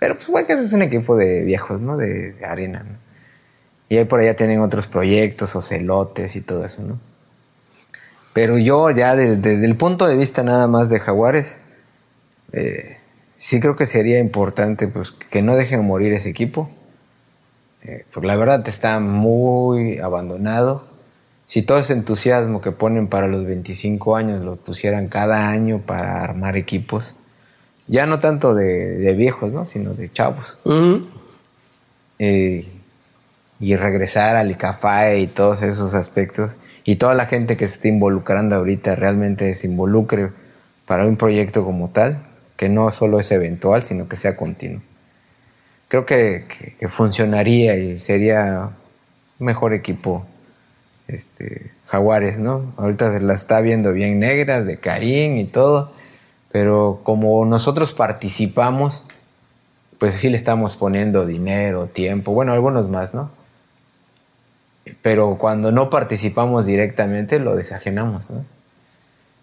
Pero 0.01 0.17
pues 0.17 0.29
Wildcats 0.29 0.63
es 0.63 0.73
un 0.73 0.83
equipo 0.83 1.17
de 1.17 1.45
viejos, 1.45 1.81
¿no? 1.81 1.97
De, 1.97 2.35
arena. 2.45 2.85
Y 3.89 3.99
ahí 3.99 4.05
por 4.05 4.19
allá 4.19 4.35
tienen 4.35 4.63
otros 4.63 4.89
proyectos, 4.89 5.55
ocelotes 5.55 6.35
y 6.35 6.41
todo 6.41 6.65
eso, 6.65 6.83
¿no? 6.83 6.99
Pero 8.37 8.59
yo 8.59 8.91
ya 8.91 9.17
desde, 9.17 9.65
el 9.65 9.77
punto 9.77 10.07
de 10.07 10.15
vista 10.15 10.43
nada 10.43 10.67
más 10.67 10.91
de 10.91 11.01
Jaguares, 11.01 11.59
eh, 12.53 12.99
sí 13.37 13.61
creo 13.61 13.77
que 13.77 13.87
sería 13.87 14.19
importante 14.19 14.89
pues, 14.89 15.13
que 15.13 15.41
no 15.41 15.57
dejen 15.57 15.83
morir 15.83 16.13
ese 16.13 16.29
equipo. 16.29 16.69
Eh, 17.83 18.05
porque 18.13 18.27
la 18.27 18.37
verdad 18.37 18.63
está 18.69 19.01
muy 19.01 19.97
abandonado. 20.01 20.85
Si 21.47 21.63
todo 21.63 21.79
ese 21.79 21.95
entusiasmo 21.95 22.61
que 22.61 22.73
ponen 22.73 23.09
para 23.09 23.27
los 23.27 23.47
25 23.47 24.17
años 24.17 24.45
lo 24.45 24.57
pusieran 24.57 25.09
cada 25.09 25.49
año 25.49 25.81
para 25.87 26.23
armar 26.23 26.59
equipos, 26.59 27.15
ya 27.87 28.05
no 28.05 28.19
tanto 28.19 28.55
de, 28.55 29.15
viejos, 29.17 29.51
¿no? 29.51 29.65
sino 29.65 29.95
de 29.95 30.13
chavos. 30.13 30.59
Eh, 32.19 32.69
y 33.61 33.77
regresar 33.77 34.37
al 34.37 34.51
ICAFAE 34.51 35.21
y 35.21 35.27
todos 35.27 35.63
esos 35.63 35.95
aspectos 35.95 36.53
y 36.87 36.97
toda 36.97 37.15
la 37.15 37.27
gente 37.27 37.57
que 37.57 37.67
se 37.67 37.75
está 37.75 37.89
involucrando 37.89 38.55
ahorita 38.55 38.95
realmente 38.95 39.53
se 39.57 39.67
involucre 39.67 40.31
para 40.87 41.05
un 41.05 41.17
proyecto 41.17 41.65
como 41.65 41.89
tal, 41.89 42.23
que 42.57 42.69
no 42.69 42.91
solo 42.93 43.19
es 43.19 43.31
eventual, 43.33 43.85
sino 43.85 44.09
que 44.09 44.17
sea 44.17 44.37
continuo. 44.37 44.81
Creo 45.89 46.07
que, 46.07 46.45
funcionaría 46.89 47.77
y 47.77 47.99
sería 47.99 48.71
mejor 49.41 49.75
equipo 49.75 50.27
este, 51.09 51.73
Jaguares, 51.87 52.39
¿no? 52.39 52.73
Ahorita 52.77 53.13
se 53.13 53.21
la 53.21 53.35
está 53.35 53.61
viendo 53.61 53.93
bien 53.93 54.21
negras 54.21 54.65
de 54.65 54.79
Caín 54.79 55.39
y 55.39 55.45
todo, 55.45 55.93
pero 56.53 57.01
como 57.03 57.45
nosotros 57.47 57.93
participamos, 57.95 59.05
pues 59.99 60.15
sí 60.15 60.31
le 60.31 60.37
estamos 60.37 60.77
poniendo 60.77 61.27
dinero, 61.27 61.89
tiempo, 61.89 62.33
bueno, 62.33 62.53
algunos 62.53 62.89
más, 62.89 63.13
¿no? 63.13 63.31
Pero 65.03 65.37
cuando 65.39 65.73
no 65.73 65.91
participamos 65.91 66.67
directamente 66.67 67.39
lo 67.41 67.57
desajenamos, 67.57 68.31
¿no? 68.31 68.45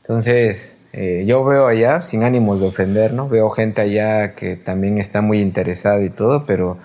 Entonces, 0.01 0.75
eh, 0.93 1.23
yo 1.25 1.43
veo 1.43 1.67
allá, 1.67 2.01
sin 2.01 2.23
ánimos 2.23 2.59
de 2.59 2.67
ofender, 2.67 3.13
¿no? 3.13 3.27
Veo 3.27 3.49
gente 3.49 3.81
allá 3.81 4.35
que 4.35 4.55
también 4.55 4.97
está 4.99 5.21
muy 5.21 5.41
interesada 5.41 6.01
y 6.03 6.09
todo, 6.09 6.45
pero 6.45 6.77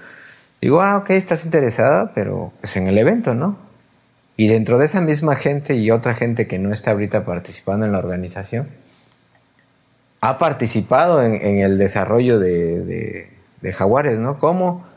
digo, 0.61 0.81
ah, 0.81 0.97
ok, 0.97 1.11
estás 1.11 1.45
interesada, 1.45 2.13
pero 2.15 2.53
pues 2.61 2.77
en 2.77 2.89
el 2.89 2.97
evento, 2.97 3.35
¿no? 3.35 3.59
Y 4.37 4.49
dentro 4.49 4.79
de 4.79 4.87
esa 4.87 5.01
misma 5.01 5.37
gente 5.37 5.75
y 5.75 5.91
otra 5.91 6.15
gente 6.15 6.47
que 6.47 6.59
no 6.59 6.73
está 6.73 6.93
ahorita 6.93 7.25
participando 7.27 7.87
en 7.87 7.93
la 7.93 7.99
organización, 7.99 8.69
ha 10.21 10.39
participado 10.39 11.23
en, 11.23 11.59
el 11.59 11.77
desarrollo 11.79 12.39
de, 12.39 12.85
de, 12.85 13.31
de 13.61 13.73
Jaguares, 13.73 14.19
¿no? 14.19 14.39
¿Cómo? 14.39 14.88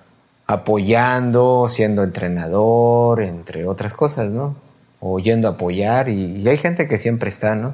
Apoyando, 0.51 1.67
siendo 1.69 2.03
entrenador, 2.03 3.21
entre 3.21 3.65
otras 3.65 3.93
cosas, 3.93 4.31
¿no? 4.31 4.55
O 4.99 5.19
yendo 5.19 5.47
a 5.47 5.51
apoyar 5.51 6.09
y, 6.09 6.47
hay 6.47 6.57
gente 6.57 6.87
que 6.87 6.97
siempre 6.97 7.29
está, 7.29 7.55
¿no? 7.55 7.73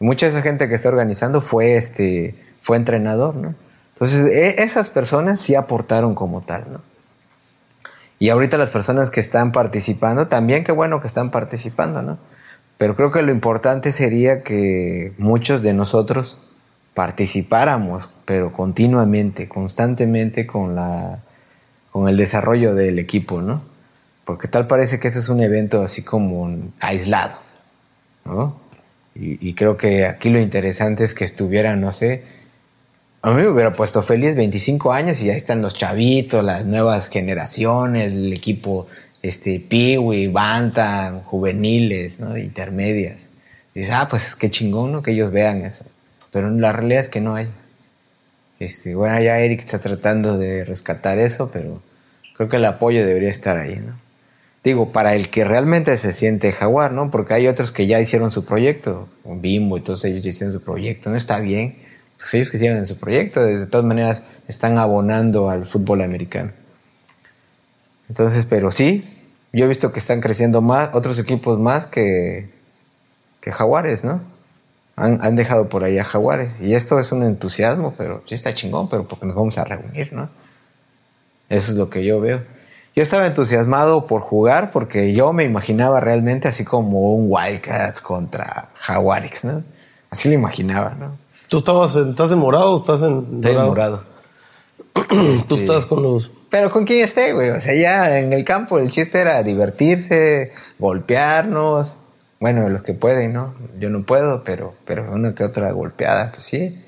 mucha 0.00 0.26
de 0.26 0.32
esa 0.32 0.42
gente 0.42 0.68
que 0.68 0.76
está 0.76 0.88
organizando 0.88 1.40
fue 1.40 1.76
este 1.76 2.36
fue 2.62 2.76
entrenador, 2.76 3.34
¿no? 3.34 3.54
Entonces, 3.94 4.30
e, 4.32 4.62
esas 4.62 4.90
personas 4.90 5.40
sí 5.40 5.54
aportaron 5.54 6.14
como 6.14 6.42
tal, 6.42 6.64
¿no? 6.72 6.80
Y 8.20 8.30
ahorita 8.30 8.58
las 8.58 8.70
personas 8.70 9.10
que 9.10 9.20
están 9.20 9.52
participando, 9.52 10.26
también 10.26 10.64
qué 10.64 10.72
bueno 10.72 11.00
que 11.00 11.06
están 11.06 11.30
participando, 11.30 12.02
¿no? 12.02 12.18
Pero 12.78 12.94
creo 12.94 13.10
que 13.10 13.22
lo 13.22 13.32
importante 13.32 13.92
sería 13.92 14.42
que 14.42 15.12
muchos 15.18 15.62
de 15.62 15.72
nosotros 15.72 16.38
participáramos, 16.94 18.10
pero 18.24 18.52
continuamente, 18.52 19.48
constantemente 19.48 20.46
con 20.46 20.74
la 20.74 21.20
con 21.98 22.08
el 22.08 22.16
desarrollo 22.16 22.76
del 22.76 23.00
equipo, 23.00 23.42
¿no? 23.42 23.60
Porque 24.24 24.46
tal 24.46 24.68
parece 24.68 25.00
que 25.00 25.08
ese 25.08 25.18
es 25.18 25.28
un 25.28 25.40
evento 25.40 25.82
así 25.82 26.02
como 26.02 26.48
aislado, 26.78 27.38
¿no? 28.24 28.56
Y, 29.16 29.54
creo 29.54 29.76
que 29.76 30.06
aquí 30.06 30.30
lo 30.30 30.38
interesante 30.38 31.02
es 31.02 31.12
que 31.12 31.24
estuviera, 31.24 31.74
no 31.74 31.90
sé, 31.90 32.22
a 33.20 33.32
mí 33.32 33.42
me 33.42 33.48
hubiera 33.48 33.72
puesto 33.72 34.00
feliz 34.00 34.36
25 34.36 34.92
años 34.92 35.20
y 35.22 35.30
ahí 35.30 35.36
están 35.36 35.60
los 35.60 35.74
chavitos, 35.74 36.44
las 36.44 36.66
nuevas 36.66 37.08
generaciones, 37.08 38.12
el 38.12 38.32
equipo 38.32 38.86
este, 39.20 39.58
Piwi, 39.58 40.28
Banta, 40.28 41.22
juveniles, 41.24 42.20
¿no? 42.20 42.38
Intermedias. 42.38 43.22
Dices, 43.74 43.90
ah, 43.92 44.06
pues 44.08 44.36
qué 44.36 44.50
chingón, 44.50 44.92
¿no? 44.92 45.02
Que 45.02 45.10
ellos 45.10 45.32
vean 45.32 45.62
eso. 45.62 45.84
Pero 46.30 46.48
la 46.50 46.72
realidad 46.72 47.02
es 47.02 47.08
que 47.08 47.20
no 47.20 47.34
hay. 47.34 47.48
Este, 48.60 48.94
bueno, 48.94 49.20
ya 49.20 49.40
Eric 49.40 49.58
está 49.58 49.80
tratando 49.80 50.38
de 50.38 50.64
rescatar 50.64 51.18
eso, 51.18 51.50
pero 51.52 51.82
creo 52.38 52.48
que 52.48 52.56
el 52.56 52.64
apoyo 52.66 53.04
debería 53.04 53.30
estar 53.30 53.56
ahí, 53.56 53.82
¿no? 53.84 53.94
Digo, 54.62 54.92
para 54.92 55.16
el 55.16 55.28
que 55.28 55.44
realmente 55.44 55.96
se 55.96 56.12
siente 56.12 56.52
jaguar, 56.52 56.92
¿no? 56.92 57.10
Porque 57.10 57.34
hay 57.34 57.48
otros 57.48 57.72
que 57.72 57.88
ya 57.88 58.00
hicieron 58.00 58.30
su 58.30 58.44
proyecto, 58.44 59.08
un 59.24 59.42
Bimbo 59.42 59.76
y 59.76 59.80
todos 59.80 60.04
ellos 60.04 60.24
hicieron 60.24 60.52
su 60.52 60.62
proyecto, 60.62 61.10
¿no? 61.10 61.16
Está 61.16 61.40
bien, 61.40 61.76
pues 62.16 62.32
ellos 62.34 62.50
que 62.52 62.58
hicieron 62.58 62.86
su 62.86 62.96
proyecto, 62.96 63.44
de 63.44 63.66
todas 63.66 63.84
maneras 63.84 64.22
están 64.46 64.78
abonando 64.78 65.50
al 65.50 65.66
fútbol 65.66 66.00
americano. 66.00 66.52
Entonces, 68.08 68.46
pero 68.48 68.70
sí, 68.70 69.04
yo 69.52 69.64
he 69.64 69.68
visto 69.68 69.92
que 69.92 69.98
están 69.98 70.20
creciendo 70.20 70.62
más, 70.62 70.90
otros 70.94 71.18
equipos 71.18 71.58
más 71.58 71.86
que, 71.86 72.50
que 73.40 73.50
Jaguares, 73.50 74.04
¿no? 74.04 74.20
Han, 74.94 75.24
han, 75.24 75.34
dejado 75.34 75.68
por 75.68 75.82
ahí 75.82 75.98
a 75.98 76.04
Jaguares. 76.04 76.60
Y 76.60 76.74
esto 76.74 77.00
es 77.00 77.10
un 77.10 77.24
entusiasmo, 77.24 77.94
pero 77.98 78.22
sí 78.26 78.36
está 78.36 78.54
chingón, 78.54 78.88
pero 78.88 79.08
porque 79.08 79.26
nos 79.26 79.34
vamos 79.34 79.58
a 79.58 79.64
reunir, 79.64 80.12
¿no? 80.12 80.28
Eso 81.48 81.72
es 81.72 81.78
lo 81.78 81.90
que 81.90 82.04
yo 82.04 82.20
veo. 82.20 82.42
Yo 82.94 83.02
estaba 83.02 83.26
entusiasmado 83.26 84.06
por 84.06 84.22
jugar 84.22 84.72
porque 84.72 85.12
yo 85.12 85.32
me 85.32 85.44
imaginaba 85.44 86.00
realmente 86.00 86.48
así 86.48 86.64
como 86.64 87.12
un 87.12 87.26
Wildcats 87.28 88.00
contra 88.00 88.70
Jaguares, 88.80 89.44
¿no? 89.44 89.62
Así 90.10 90.28
lo 90.28 90.34
imaginaba, 90.34 90.96
¿no? 90.98 91.16
¿Tú 91.48 91.58
estabas 91.58 91.94
en, 91.96 92.10
estás 92.10 92.32
en 92.32 92.38
morado 92.38 92.74
o 92.74 92.76
estás 92.76 93.02
en 93.02 93.40
dorado? 93.40 93.68
morado. 93.68 94.02
Tú 95.48 95.54
estás 95.54 95.86
con 95.86 96.02
los... 96.02 96.32
Pero 96.50 96.70
con 96.70 96.84
quién 96.84 97.04
esté, 97.04 97.32
güey. 97.32 97.50
O 97.50 97.60
sea, 97.60 97.74
ya 97.74 98.18
en 98.18 98.32
el 98.32 98.44
campo 98.44 98.78
el 98.78 98.90
chiste 98.90 99.20
era 99.20 99.42
divertirse, 99.42 100.52
golpearnos. 100.78 101.98
Bueno, 102.40 102.68
los 102.68 102.82
que 102.82 102.94
pueden, 102.94 103.32
¿no? 103.32 103.54
Yo 103.78 103.90
no 103.90 104.04
puedo, 104.04 104.42
pero, 104.44 104.74
pero 104.84 105.12
una 105.12 105.34
que 105.36 105.44
otra 105.44 105.70
golpeada, 105.70 106.32
pues 106.32 106.44
sí. 106.44 106.82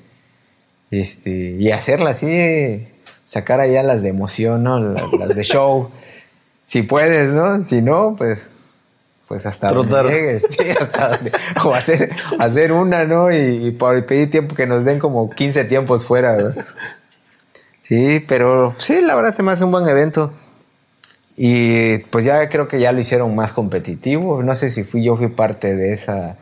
Este, 0.91 1.55
y 1.57 1.71
hacerla 1.71 2.09
así 2.09 2.90
sacar 3.31 3.61
allá 3.61 3.81
las 3.81 4.01
de 4.01 4.09
emoción, 4.09 4.63
¿no? 4.63 4.77
Las, 4.77 5.35
de 5.35 5.43
show. 5.45 5.89
si 6.65 6.81
puedes, 6.81 7.31
¿no? 7.31 7.63
Si 7.63 7.81
no, 7.81 8.13
pues 8.17 8.57
pues 9.25 9.45
hasta 9.45 9.71
donde 9.71 10.03
llegues, 10.03 10.45
sí, 10.49 10.69
hasta 10.77 11.15
donde, 11.15 11.31
o 11.63 11.73
hacer, 11.73 12.09
hacer 12.37 12.73
una, 12.73 13.05
¿no? 13.05 13.31
Y, 13.31 13.71
pedir 14.05 14.29
tiempo 14.29 14.55
que 14.55 14.67
nos 14.67 14.83
den 14.83 14.99
como 14.99 15.29
15 15.29 15.63
tiempos 15.63 16.03
fuera, 16.03 16.35
¿no? 16.35 16.53
Sí, 17.87 18.21
pero 18.27 18.75
sí, 18.79 18.99
la 18.99 19.15
verdad 19.15 19.33
se 19.33 19.43
me 19.43 19.53
hace 19.53 19.63
un 19.63 19.71
buen 19.71 19.87
evento. 19.87 20.33
Y 21.37 21.99
pues 21.99 22.25
ya 22.25 22.49
creo 22.49 22.67
que 22.67 22.81
ya 22.81 22.91
lo 22.91 22.99
hicieron 22.99 23.33
más 23.33 23.53
competitivo. 23.53 24.43
No 24.43 24.53
sé 24.55 24.69
si 24.69 24.83
fui 24.83 25.05
yo 25.05 25.15
fui 25.15 25.29
parte 25.29 25.73
de 25.73 25.93
esa 25.93 26.35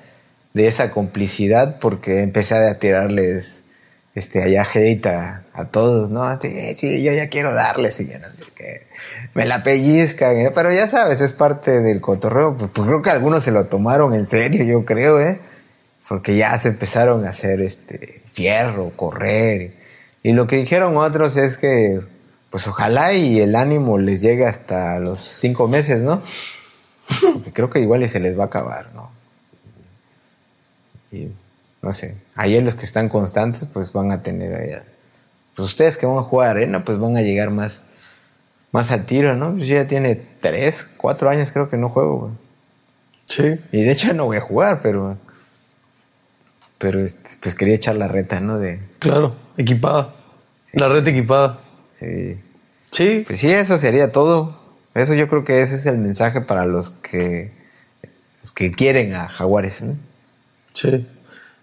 de 0.56 0.68
esa 0.68 0.90
complicidad 0.90 1.78
porque 1.80 2.24
empecé 2.24 2.56
a 2.56 2.80
tirarles 2.80 3.64
este, 4.20 4.44
allá 4.44 4.68
hate 4.72 5.08
a, 5.08 5.44
todos, 5.72 6.10
¿no? 6.10 6.40
Sí, 6.40 6.76
sí, 6.76 7.04
yo 7.04 7.12
ya 7.12 7.28
quiero 7.28 7.54
ya 7.54 7.74
no 7.74 7.90
sé 8.30 8.46
qué. 8.56 8.88
Me 9.34 9.46
la 9.46 9.64
pellizcan, 9.64 10.38
¿eh? 10.38 10.52
Pero 10.54 10.72
ya 10.72 10.88
sabes, 10.88 11.20
es 11.22 11.34
parte 11.34 11.82
del 11.82 12.00
cotorreo. 12.00 12.56
Pues, 12.56 12.72
pues, 12.74 12.88
creo 12.88 13.02
que 13.02 13.10
algunos 13.10 13.44
se 13.44 13.52
lo 13.52 13.66
tomaron 13.66 14.14
en 14.14 14.26
serio, 14.26 14.64
yo 14.64 14.86
creo, 14.86 15.20
¿eh? 15.20 15.40
Porque 16.08 16.36
ya 16.38 16.58
se 16.58 16.70
empezaron 16.70 17.26
a 17.26 17.30
hacer 17.30 17.62
este 17.62 18.22
fierro, 18.32 18.92
correr. 18.96 19.74
Y 20.24 20.34
lo 20.34 20.48
que 20.48 20.58
dijeron 20.58 20.98
otros 20.98 21.38
es 21.38 21.58
que, 21.58 22.02
pues 22.50 22.68
ojalá 22.68 23.14
y 23.14 23.40
el 23.42 23.56
ánimo 23.56 23.98
les 23.98 24.22
llegue 24.22 24.46
hasta 24.46 25.00
los 25.00 25.20
cinco 25.20 25.68
meses, 25.68 26.04
¿no? 26.04 26.22
Porque 27.34 27.54
creo 27.54 27.70
que 27.70 27.80
igual 27.80 28.04
y 28.04 28.08
se 28.08 28.20
les 28.20 28.38
va 28.38 28.44
a 28.44 28.48
acabar, 28.48 28.92
¿no? 28.94 29.12
Y 31.12 31.30
no 31.82 31.92
sé, 31.92 32.16
ayer 32.36 32.64
los 32.64 32.76
que 32.76 32.86
están 32.86 33.10
constantes, 33.10 33.66
pues 33.66 33.94
van 33.94 34.12
a 34.12 34.22
tener. 34.22 34.84
Pues 35.56 35.70
ustedes 35.70 35.98
que 35.98 36.06
van 36.06 36.18
a 36.18 36.24
jugar 36.24 36.52
arena, 36.52 36.84
pues 36.84 37.00
van 37.00 37.18
a 37.18 37.22
llegar 37.22 37.52
más, 37.52 37.84
más 38.72 38.92
al 38.92 39.06
tiro, 39.06 39.36
¿no? 39.36 39.56
Pues 39.56 39.68
ya 39.68 39.88
tiene 39.88 40.22
tres, 40.42 40.88
cuatro 40.98 41.30
años 41.30 41.52
creo 41.52 41.70
que 41.70 41.78
no 41.78 41.90
juego, 41.90 42.18
güey. 42.18 42.32
Sí. 43.26 43.60
Y 43.72 43.84
de 43.84 43.92
hecho 43.92 44.14
no 44.14 44.26
voy 44.26 44.38
a 44.38 44.42
jugar, 44.42 44.82
pero. 44.82 45.18
Pero 46.78 47.04
este, 47.04 47.30
pues 47.42 47.56
quería 47.56 47.76
echar 47.76 47.98
la 47.98 48.08
reta, 48.08 48.40
¿no? 48.40 48.58
De, 48.58 48.80
Claro, 49.00 49.36
equipada. 49.58 50.16
La 50.74 50.88
red 50.88 51.08
equipada. 51.08 51.60
sí. 51.94 52.40
Sí, 52.92 53.24
Pues 53.28 53.40
sí, 53.40 53.52
eso 53.52 53.78
sería 53.78 54.12
todo. 54.12 54.60
Eso 54.96 55.14
yo 55.14 55.28
creo 55.28 55.46
que 55.46 55.62
ese 55.62 55.76
es 55.76 55.86
el 55.86 56.00
mensaje 56.00 56.42
para 56.42 56.66
los 56.66 56.90
que, 56.90 57.52
los 58.42 58.52
que 58.52 58.72
quieren 58.72 59.14
a 59.14 59.28
Jaguares, 59.28 59.82
¿no? 59.82 59.96
sí. 60.74 61.08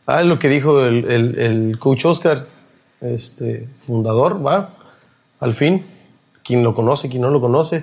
Ah, 0.06 0.22
lo 0.22 0.38
que 0.38 0.48
dijo 0.48 0.84
el, 0.84 1.10
el- 1.10 1.38
el 1.38 1.78
coach 1.78 2.04
Oscar, 2.06 2.46
este, 3.00 3.68
fundador, 3.86 4.44
va, 4.44 4.74
al 5.40 5.54
fin. 5.54 5.84
Quien 6.44 6.62
lo 6.62 6.74
conoce, 6.74 7.08
quien 7.08 7.22
no 7.22 7.30
lo 7.30 7.40
conoce. 7.40 7.82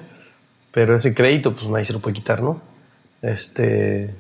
Pero 0.72 0.96
ese 0.96 1.14
crédito, 1.14 1.54
pues 1.54 1.68
nadie 1.68 1.86
se 1.86 1.94
lo 1.94 2.00
puede 2.00 2.14
quitar, 2.16 2.42
¿no? 2.42 2.62
Este. 3.22 4.16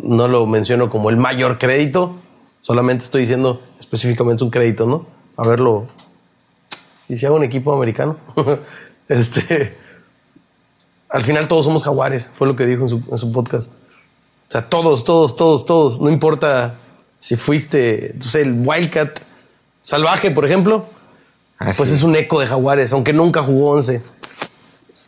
No 0.00 0.26
lo 0.28 0.46
menciono 0.46 0.88
como 0.88 1.10
el 1.10 1.16
mayor 1.18 1.58
crédito, 1.58 2.16
solamente 2.60 3.04
estoy 3.04 3.20
diciendo 3.22 3.60
específicamente 3.78 4.42
un 4.42 4.48
crédito, 4.50 4.86
¿no? 4.86 5.06
A 5.36 5.46
verlo. 5.46 5.86
Y 7.08 7.18
si 7.18 7.26
hago 7.26 7.36
un 7.36 7.44
equipo 7.44 7.74
americano, 7.74 8.16
este. 9.08 9.76
Al 11.10 11.22
final 11.24 11.46
todos 11.46 11.66
somos 11.66 11.84
jaguares, 11.84 12.30
fue 12.32 12.46
lo 12.46 12.56
que 12.56 12.64
dijo 12.64 12.82
en 12.84 12.88
su, 12.88 13.02
en 13.10 13.18
su 13.18 13.30
podcast. 13.32 13.74
O 14.52 14.58
sea, 14.60 14.68
todos, 14.68 15.04
todos, 15.04 15.34
todos, 15.34 15.64
todos. 15.64 15.98
No 15.98 16.10
importa 16.10 16.74
si 17.18 17.36
fuiste, 17.36 18.12
no 18.18 18.22
sé, 18.24 18.42
el 18.42 18.52
Wildcat 18.66 19.20
salvaje, 19.80 20.30
por 20.30 20.44
ejemplo. 20.44 20.84
Así 21.58 21.78
Pues 21.78 21.90
es. 21.90 22.02
un 22.02 22.14
eco 22.16 22.38
de 22.38 22.46
jaguares, 22.46 22.92
aunque 22.92 23.14
nunca 23.14 23.42
jugó 23.42 23.70
11. 23.70 24.02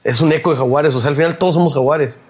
Es 0.03 0.22
un 0.22 0.32
eco 0.32 0.53
de 0.53 0.57
jaguares. 0.57 0.95
O 0.95 1.01
sea, 1.01 1.11
al 1.11 1.16
final 1.16 1.36
todos 1.36 1.55
somos 1.57 1.74
jaguares. 1.74 2.20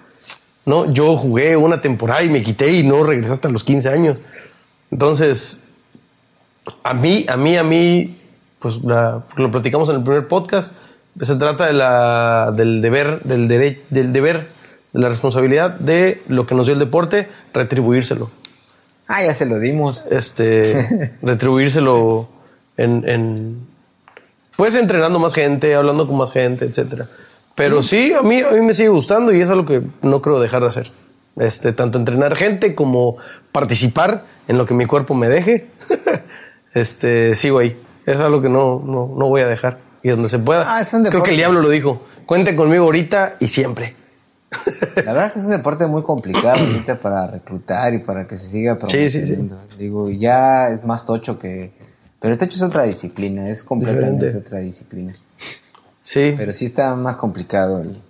¿no? 0.66 0.90
Yo 0.92 1.16
jugué 1.16 1.56
una 1.56 1.80
temporada 1.80 2.24
y 2.24 2.30
me 2.30 2.42
quité 2.42 2.72
y 2.72 2.82
no 2.82 3.04
regresé 3.04 3.32
hasta 3.32 3.48
los 3.48 3.62
15 3.62 3.90
años. 3.90 4.20
Entonces, 4.90 5.60
a 6.82 6.94
mí, 6.94 7.26
a 7.28 7.36
mí, 7.36 7.56
a 7.56 7.62
mí, 7.62 8.18
pues 8.58 8.82
la- 8.82 9.22
lo 9.36 9.50
platicamos 9.52 9.88
en 9.90 9.96
el 9.96 10.02
primer 10.02 10.26
podcast, 10.26 10.72
se 11.20 11.36
trata 11.36 11.66
de 11.66 11.74
la, 11.74 12.50
del 12.56 12.80
deber, 12.82 13.20
del, 13.22 13.46
dere- 13.48 13.82
del 13.90 14.12
deber, 14.12 14.48
de 14.94 15.00
la 15.00 15.08
responsabilidad 15.08 15.72
de 15.72 16.22
lo 16.28 16.46
que 16.46 16.54
nos 16.54 16.66
dio 16.66 16.72
el 16.72 16.78
deporte, 16.78 17.28
retribuírselo. 17.52 18.30
Ah, 19.08 19.22
ya 19.22 19.34
se 19.34 19.44
lo 19.44 19.58
dimos. 19.58 20.04
Este, 20.10 21.16
retribuírselo 21.22 22.28
en, 22.76 23.06
en, 23.06 23.66
pues 24.56 24.74
entrenando 24.76 25.18
más 25.18 25.34
gente, 25.34 25.74
hablando 25.74 26.06
con 26.06 26.16
más 26.16 26.32
gente, 26.32 26.64
etcétera. 26.64 27.08
Pero 27.56 27.82
sí, 27.82 28.12
a 28.12 28.22
mí, 28.22 28.40
a 28.40 28.50
mí 28.52 28.60
me 28.62 28.72
sigue 28.72 28.88
gustando 28.88 29.32
y 29.32 29.40
es 29.40 29.50
algo 29.50 29.66
que 29.66 29.82
no 30.02 30.22
creo 30.22 30.40
dejar 30.40 30.62
de 30.62 30.68
hacer. 30.68 30.92
Este, 31.36 31.72
tanto 31.72 31.98
entrenar 31.98 32.36
gente 32.36 32.74
como 32.74 33.16
participar 33.52 34.24
en 34.46 34.58
lo 34.58 34.66
que 34.66 34.74
mi 34.74 34.86
cuerpo 34.86 35.14
me 35.14 35.28
deje. 35.28 35.66
este, 36.74 37.34
sigo 37.34 37.58
ahí. 37.58 37.76
Es 38.06 38.18
algo 38.18 38.40
que 38.40 38.48
no, 38.48 38.82
no, 38.84 39.12
no 39.16 39.28
voy 39.28 39.40
a 39.40 39.46
dejar. 39.46 39.78
Y 40.02 40.10
donde 40.10 40.28
se 40.28 40.38
pueda. 40.38 40.76
Ah, 40.76 40.82
es 40.82 40.92
un 40.94 41.04
creo 41.04 41.22
que 41.22 41.30
el 41.30 41.36
diablo 41.36 41.62
lo 41.62 41.70
dijo. 41.70 42.02
Cuenten 42.26 42.56
conmigo 42.56 42.84
ahorita 42.84 43.36
y 43.40 43.48
siempre. 43.48 43.96
La 45.04 45.12
verdad 45.12 45.32
que 45.32 45.38
es 45.38 45.44
un 45.44 45.50
deporte 45.50 45.86
muy 45.86 46.02
complicado 46.02 46.58
ahorita 46.58 47.00
para 47.00 47.26
reclutar 47.26 47.92
y 47.94 47.98
para 47.98 48.26
que 48.26 48.36
se 48.36 48.46
siga 48.48 48.78
Sí, 48.88 49.08
sí, 49.10 49.26
sí. 49.26 49.34
promocionando. 49.34 49.76
Digo, 49.78 50.10
ya 50.10 50.68
es 50.70 50.84
más 50.84 51.04
tocho 51.06 51.38
que... 51.38 51.72
Pero 52.20 52.32
el 52.32 52.38
tocho 52.38 52.56
es 52.56 52.62
otra 52.62 52.84
disciplina, 52.84 53.48
es 53.48 53.62
completamente 53.64 54.26
Diferente. 54.26 54.48
otra 54.48 54.58
disciplina. 54.60 55.14
Sí. 56.02 56.34
Pero 56.36 56.52
sí 56.52 56.64
está 56.64 56.94
más 56.94 57.16
complicado 57.16 57.80
el... 57.82 58.00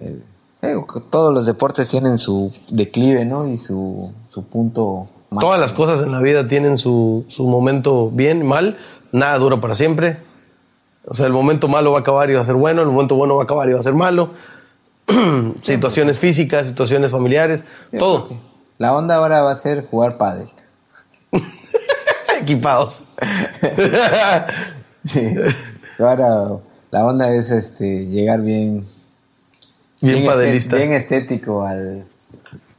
el- 0.00 0.24
digo, 0.62 0.86
que 0.86 1.00
todos 1.00 1.32
los 1.32 1.46
deportes 1.46 1.86
tienen 1.88 2.18
su 2.18 2.52
declive, 2.70 3.24
¿no? 3.24 3.46
Y 3.46 3.58
su, 3.58 4.12
su 4.28 4.44
punto... 4.44 5.06
máximo. 5.30 5.40
Todas 5.40 5.60
las 5.60 5.72
cosas 5.72 6.02
en 6.02 6.10
la 6.12 6.20
vida 6.20 6.48
tienen 6.48 6.76
su, 6.78 7.24
su 7.28 7.46
momento 7.46 8.10
bien, 8.10 8.44
mal. 8.44 8.76
Nada 9.12 9.38
dura 9.38 9.60
para 9.60 9.74
siempre. 9.76 10.16
O 11.06 11.14
sea, 11.14 11.26
el 11.26 11.32
momento 11.32 11.68
malo 11.68 11.92
va 11.92 11.98
a 11.98 12.00
acabar 12.00 12.28
y 12.30 12.34
va 12.34 12.40
a 12.42 12.44
ser 12.44 12.56
bueno, 12.56 12.82
el 12.82 12.88
momento 12.88 13.14
bueno 13.14 13.36
va 13.36 13.42
a 13.42 13.44
acabar 13.44 13.68
y 13.70 13.72
va 13.72 13.80
a 13.80 13.82
ser 13.84 13.94
malo. 13.94 14.32
situaciones 15.62 16.18
físicas, 16.18 16.68
situaciones 16.68 17.10
familiares, 17.10 17.62
todo. 17.98 18.28
La 18.78 18.94
onda 18.94 19.16
ahora 19.16 19.42
va 19.42 19.52
a 19.52 19.56
ser 19.56 19.84
jugar 19.86 20.16
pádel. 20.18 20.48
Equipados. 22.40 23.06
Sí. 25.04 25.24
Ahora 25.98 26.58
la 26.90 27.06
onda 27.06 27.32
es 27.32 27.50
este 27.50 28.04
llegar 28.06 28.42
bien... 28.42 28.84
Bien 30.02 30.26
padelista 30.26 30.76
Bien 30.76 30.92
estético 30.92 31.64
al, 31.64 32.04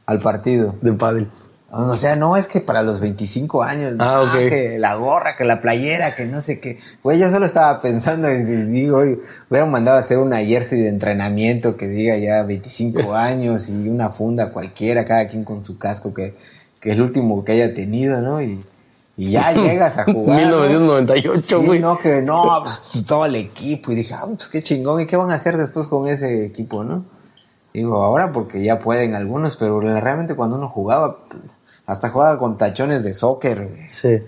al 0.06 0.20
partido. 0.20 0.76
de 0.80 0.92
pádel. 0.92 1.28
O 1.72 1.96
sea, 1.96 2.16
no 2.16 2.36
es 2.36 2.48
que 2.48 2.60
para 2.60 2.82
los 2.82 2.98
25 2.98 3.62
años, 3.62 3.94
Ah, 4.00 4.22
no, 4.24 4.32
ok. 4.32 4.48
que 4.48 4.78
la 4.80 4.96
gorra, 4.96 5.36
que 5.36 5.44
la 5.44 5.60
playera, 5.60 6.16
que 6.16 6.26
no 6.26 6.40
sé 6.40 6.58
qué. 6.58 6.78
Güey, 7.04 7.18
yo 7.20 7.30
solo 7.30 7.46
estaba 7.46 7.78
pensando 7.80 8.28
y 8.28 8.42
digo, 8.42 8.98
oye, 8.98 9.20
hubieran 9.48 9.70
mandado 9.70 9.96
a 9.96 10.00
hacer 10.00 10.18
una 10.18 10.38
jersey 10.38 10.80
de 10.80 10.88
entrenamiento 10.88 11.76
que 11.76 11.86
diga 11.86 12.16
ya 12.16 12.42
25 12.42 13.14
años 13.14 13.68
y 13.68 13.88
una 13.88 14.08
funda 14.08 14.50
cualquiera, 14.52 15.04
cada 15.04 15.28
quien 15.28 15.44
con 15.44 15.62
su 15.62 15.78
casco 15.78 16.12
que, 16.12 16.34
que 16.80 16.90
es 16.90 16.96
el 16.96 17.02
último 17.02 17.44
que 17.44 17.52
haya 17.52 17.72
tenido, 17.72 18.20
¿no? 18.20 18.42
Y, 18.42 18.64
y 19.16 19.30
ya 19.30 19.52
llegas 19.54 19.96
a 19.98 20.04
jugar. 20.06 20.40
¿no? 20.48 20.62
1998, 20.62 21.40
Sí, 21.40 21.54
güey. 21.54 21.78
no, 21.78 21.98
que 21.98 22.20
no, 22.20 22.62
pues 22.64 23.04
todo 23.06 23.26
el 23.26 23.36
equipo. 23.36 23.92
Y 23.92 23.94
dije, 23.94 24.14
ah, 24.14 24.24
pues 24.26 24.48
qué 24.48 24.60
chingón. 24.60 25.02
¿Y 25.02 25.06
qué 25.06 25.16
van 25.16 25.30
a 25.30 25.34
hacer 25.34 25.56
después 25.56 25.86
con 25.86 26.08
ese 26.08 26.44
equipo, 26.46 26.82
no? 26.82 27.04
Digo, 27.72 28.02
ahora 28.02 28.32
porque 28.32 28.60
ya 28.64 28.80
pueden 28.80 29.14
algunos, 29.14 29.56
pero 29.56 29.80
realmente 29.80 30.34
cuando 30.34 30.56
uno 30.56 30.68
jugaba, 30.68 31.18
pues, 31.28 31.40
hasta 31.90 32.08
jugaba 32.10 32.38
con 32.38 32.56
tachones 32.56 33.02
de 33.04 33.12
soccer. 33.14 33.66
güey. 33.68 33.88
Sí. 33.88 34.18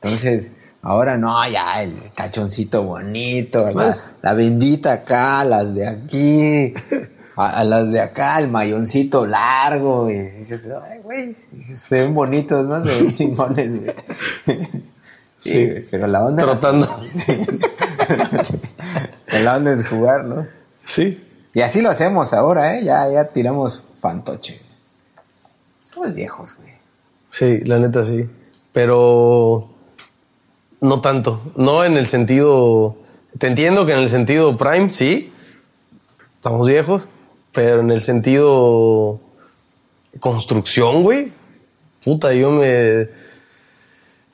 Entonces, 0.00 0.52
ahora 0.82 1.16
no, 1.16 1.46
ya 1.48 1.82
el 1.82 1.94
tachoncito 2.14 2.82
bonito, 2.82 3.66
la, 3.66 3.72
Pues- 3.72 4.16
la 4.22 4.34
bendita 4.34 4.92
acá, 4.92 5.44
las 5.44 5.74
de 5.74 5.86
aquí, 5.88 6.74
a, 7.36 7.60
a 7.60 7.64
las 7.64 7.90
de 7.92 8.00
acá, 8.00 8.38
el 8.38 8.48
mayoncito 8.48 9.26
largo. 9.26 10.10
Y 10.10 10.18
dices, 10.18 10.68
ay, 10.90 10.98
güey, 11.02 11.36
se 11.74 12.00
ven 12.02 12.14
bonitos, 12.14 12.66
¿no? 12.66 12.84
Se 12.84 13.02
ven 13.02 13.12
chingones, 13.14 13.80
güey. 13.80 13.94
Sí. 15.36 15.66
güey, 15.66 15.82
pero 15.90 16.06
la 16.06 16.24
onda. 16.24 16.42
Trotando. 16.42 16.88
Pero 19.26 19.44
la 19.44 19.56
onda 19.56 19.72
es 19.72 19.86
jugar, 19.86 20.24
¿no? 20.24 20.46
Sí. 20.84 21.22
Y 21.52 21.60
así 21.60 21.80
lo 21.82 21.90
hacemos 21.90 22.32
ahora, 22.32 22.76
¿eh? 22.76 22.84
Ya, 22.84 23.08
ya 23.10 23.24
tiramos 23.28 23.84
fantoche. 24.00 24.60
Somos 25.94 26.14
viejos, 26.14 26.56
güey. 26.56 26.72
Sí, 27.30 27.60
la 27.64 27.78
neta 27.78 28.04
sí. 28.04 28.28
Pero 28.72 29.70
no 30.80 31.00
tanto. 31.00 31.40
No 31.56 31.84
en 31.84 31.96
el 31.96 32.08
sentido. 32.08 32.96
Te 33.38 33.46
entiendo 33.46 33.86
que 33.86 33.92
en 33.92 34.00
el 34.00 34.08
sentido 34.08 34.56
prime, 34.56 34.90
sí. 34.90 35.32
Estamos 36.36 36.66
viejos. 36.66 37.08
Pero 37.52 37.80
en 37.80 37.92
el 37.92 38.02
sentido. 38.02 39.20
Construcción, 40.18 41.02
güey. 41.02 41.32
Puta, 42.04 42.34
yo 42.34 42.50
me. 42.50 43.08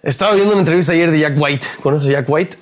Estaba 0.03 0.35
viendo 0.35 0.53
una 0.53 0.61
entrevista 0.61 0.93
ayer 0.93 1.11
de 1.11 1.21
Jack 1.21 1.35
White. 1.39 1.67
¿Conoces 1.83 2.09
a 2.09 2.13
Jack 2.13 2.29
White? 2.29 2.57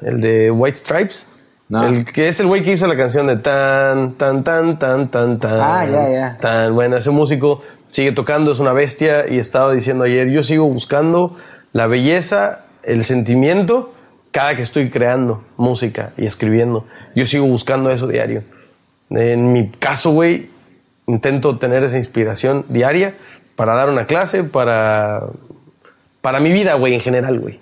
El 0.00 0.20
de 0.20 0.50
White 0.50 0.76
Stripes. 0.76 1.28
No. 1.68 1.84
El 1.84 2.04
que 2.04 2.28
es 2.28 2.40
el 2.40 2.48
güey 2.48 2.62
que 2.62 2.72
hizo 2.72 2.86
la 2.86 2.96
canción 2.96 3.26
de 3.28 3.36
tan, 3.36 4.14
tan, 4.14 4.42
tan, 4.42 4.78
tan, 4.78 5.08
tan, 5.08 5.38
tan. 5.38 5.60
Ah, 5.60 5.86
ya, 5.86 6.10
ya. 6.10 6.38
Tan 6.38 6.74
bueno, 6.74 6.96
ese 6.96 7.10
músico 7.10 7.62
sigue 7.92 8.10
tocando, 8.10 8.50
es 8.50 8.58
una 8.58 8.72
bestia 8.72 9.28
y 9.28 9.38
estaba 9.38 9.72
diciendo 9.72 10.04
ayer, 10.04 10.28
yo 10.30 10.42
sigo 10.42 10.66
buscando 10.66 11.36
la 11.72 11.86
belleza, 11.86 12.64
el 12.82 13.04
sentimiento 13.04 13.92
cada 14.32 14.56
que 14.56 14.62
estoy 14.62 14.88
creando 14.88 15.44
música 15.58 16.12
y 16.16 16.24
escribiendo. 16.24 16.86
Yo 17.14 17.26
sigo 17.26 17.46
buscando 17.46 17.90
eso 17.90 18.08
diario. 18.08 18.42
En 19.10 19.52
mi 19.52 19.70
caso, 19.70 20.10
güey, 20.10 20.48
intento 21.06 21.58
tener 21.58 21.84
esa 21.84 21.98
inspiración 21.98 22.64
diaria 22.68 23.14
para 23.56 23.74
dar 23.74 23.90
una 23.90 24.06
clase, 24.06 24.42
para, 24.42 25.26
para 26.22 26.40
mi 26.40 26.50
vida, 26.50 26.74
güey, 26.74 26.94
en 26.94 27.00
general, 27.00 27.38
güey. 27.38 27.60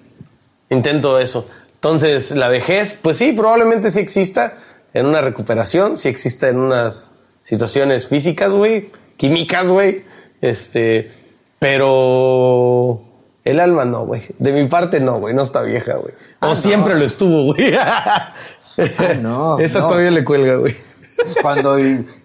Intento 0.70 1.18
eso. 1.18 1.48
Entonces, 1.74 2.30
la 2.30 2.48
vejez, 2.48 2.96
pues 3.02 3.18
sí, 3.18 3.32
probablemente 3.32 3.90
sí 3.90 3.98
exista 3.98 4.54
en 4.94 5.06
una 5.06 5.20
recuperación, 5.20 5.96
sí 5.96 6.08
exista 6.08 6.48
en 6.48 6.58
unas 6.58 7.14
situaciones 7.42 8.06
físicas, 8.06 8.52
güey, 8.52 8.92
químicas, 9.16 9.66
güey. 9.66 10.04
Este, 10.40 11.12
pero 11.58 13.02
el 13.44 13.60
alma 13.60 13.84
no, 13.84 14.06
güey. 14.06 14.22
De 14.38 14.52
mi 14.52 14.66
parte 14.68 15.00
no, 15.00 15.18
güey, 15.20 15.34
no 15.34 15.42
está 15.42 15.62
vieja, 15.62 15.94
güey. 15.94 16.12
O 16.40 16.46
Ah, 16.46 16.48
no. 16.48 16.56
siempre 16.56 16.94
lo 16.94 17.04
estuvo, 17.04 17.52
güey. 17.54 17.72
no, 19.22 19.58
Esa 19.58 19.80
no. 19.80 19.88
todavía 19.88 20.10
le 20.10 20.24
cuelga, 20.24 20.56
güey. 20.56 20.74
Cuando, 21.42 21.76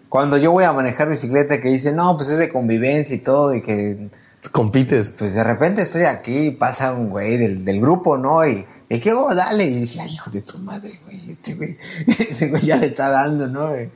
cuando 0.10 0.38
yo 0.38 0.52
voy 0.52 0.64
a 0.64 0.72
manejar 0.74 1.10
bicicleta 1.10 1.60
que 1.60 1.70
dice, 1.70 1.92
no, 1.94 2.16
pues 2.18 2.30
es 2.30 2.38
de 2.38 2.50
convivencia 2.50 3.16
y 3.16 3.20
todo, 3.20 3.54
y 3.54 3.62
que 3.62 4.10
Compites. 4.52 5.12
pues 5.18 5.34
de 5.34 5.44
repente 5.44 5.82
estoy 5.82 6.04
aquí, 6.04 6.52
pasa 6.52 6.94
un 6.94 7.10
güey 7.10 7.36
del, 7.38 7.66
del 7.66 7.82
grupo, 7.82 8.18
¿no? 8.18 8.46
Y, 8.48 8.64
y 8.90 9.00
qué 9.00 9.10
hago, 9.10 9.34
dale. 9.34 9.64
Y 9.66 9.80
dije, 9.82 10.00
ay, 10.02 10.12
hijo 10.14 10.30
de 10.30 10.42
tu 10.44 10.58
madre, 10.60 11.00
güey, 11.04 11.18
este 11.32 11.56
güey, 11.56 11.76
este 12.20 12.48
güey 12.50 12.62
ya 12.62 12.78
le 12.78 12.88
está 12.88 13.10
dando, 13.10 13.48
¿no? 13.48 13.76
Y 13.76 13.90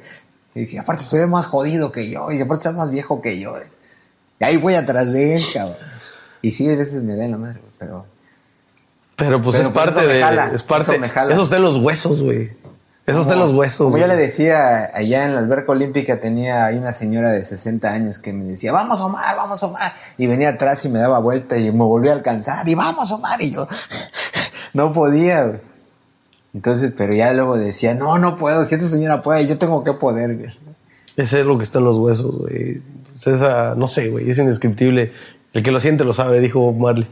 dije, 0.55 0.79
aparte 0.79 1.03
se 1.03 1.19
ve 1.19 1.27
más 1.27 1.45
jodido 1.45 1.91
que 1.91 2.09
yo, 2.09 2.31
y 2.31 2.41
aparte 2.41 2.67
está 2.67 2.71
más 2.77 2.89
viejo 2.89 3.21
que 3.21 3.39
yo. 3.39 3.53
Y 4.39 4.43
ahí 4.43 4.57
voy 4.57 4.75
atrás 4.75 5.11
de 5.11 5.35
él, 5.35 5.43
cabrón. 5.53 5.75
Y 6.41 6.51
sí, 6.51 6.69
a 6.69 6.75
veces 6.75 7.03
me 7.03 7.15
da 7.15 7.25
en 7.25 7.31
la 7.31 7.37
madre, 7.37 7.59
güey, 7.59 7.73
pero... 7.77 8.05
Pero 9.19 9.41
pues 9.41 9.57
Pero, 9.57 9.67
es 9.67 9.73
pues, 9.73 9.85
parte 9.85 10.07
de. 10.07 10.21
jala, 10.21 10.51
es 10.53 10.63
parte. 10.63 11.09
jala. 11.09 11.33
Eso 11.33 11.41
está 11.41 11.57
en 11.57 11.63
los 11.63 11.75
huesos, 11.75 12.23
güey. 12.23 12.51
Eso 13.05 13.21
está 13.21 13.33
en 13.33 13.39
los 13.39 13.51
huesos. 13.51 13.87
Como 13.87 13.97
yo 13.97 14.05
güey. 14.05 14.15
le 14.15 14.23
decía, 14.23 14.91
allá 14.93 15.25
en 15.25 15.33
la 15.33 15.39
alberca 15.39 15.73
olímpica 15.73 16.21
tenía 16.21 16.65
ahí 16.65 16.77
una 16.77 16.93
señora 16.93 17.31
de 17.31 17.43
60 17.43 17.91
años 17.91 18.19
que 18.19 18.31
me 18.31 18.45
decía, 18.45 18.71
vamos 18.71 19.01
Omar, 19.01 19.35
vamos 19.35 19.61
Omar. 19.63 19.91
Y 20.17 20.27
venía 20.27 20.49
atrás 20.49 20.85
y 20.85 20.89
me 20.89 20.99
daba 20.99 21.19
vuelta 21.19 21.57
y 21.57 21.71
me 21.71 21.83
volvía 21.83 22.11
a 22.11 22.15
alcanzar 22.15 22.67
y 22.69 22.75
vamos 22.75 23.11
Omar. 23.11 23.41
Y 23.41 23.51
yo 23.51 23.67
no 24.73 24.93
podía. 24.93 25.43
güey. 25.43 25.59
Entonces, 26.53 26.93
pero 26.95 27.13
ya 27.13 27.33
luego 27.33 27.57
decía, 27.57 27.95
no, 27.95 28.19
no 28.19 28.37
puedo. 28.37 28.63
Si 28.65 28.75
esta 28.75 28.87
señora 28.87 29.21
puede, 29.21 29.45
yo 29.47 29.57
tengo 29.57 29.83
que 29.83 29.93
poder. 29.93 30.37
güey". 30.37 30.57
Ese 31.17 31.41
es 31.41 31.45
lo 31.45 31.57
que 31.57 31.63
está 31.65 31.79
en 31.79 31.85
los 31.85 31.97
huesos, 31.97 32.37
güey. 32.37 32.81
Pues 33.23 33.35
esa, 33.35 33.75
no 33.75 33.87
sé, 33.87 34.09
güey, 34.09 34.29
es 34.29 34.37
indescriptible. 34.37 35.11
El 35.53 35.63
que 35.63 35.71
lo 35.71 35.79
siente 35.79 36.05
lo 36.05 36.13
sabe, 36.13 36.39
dijo 36.39 36.71
Marley. 36.71 37.07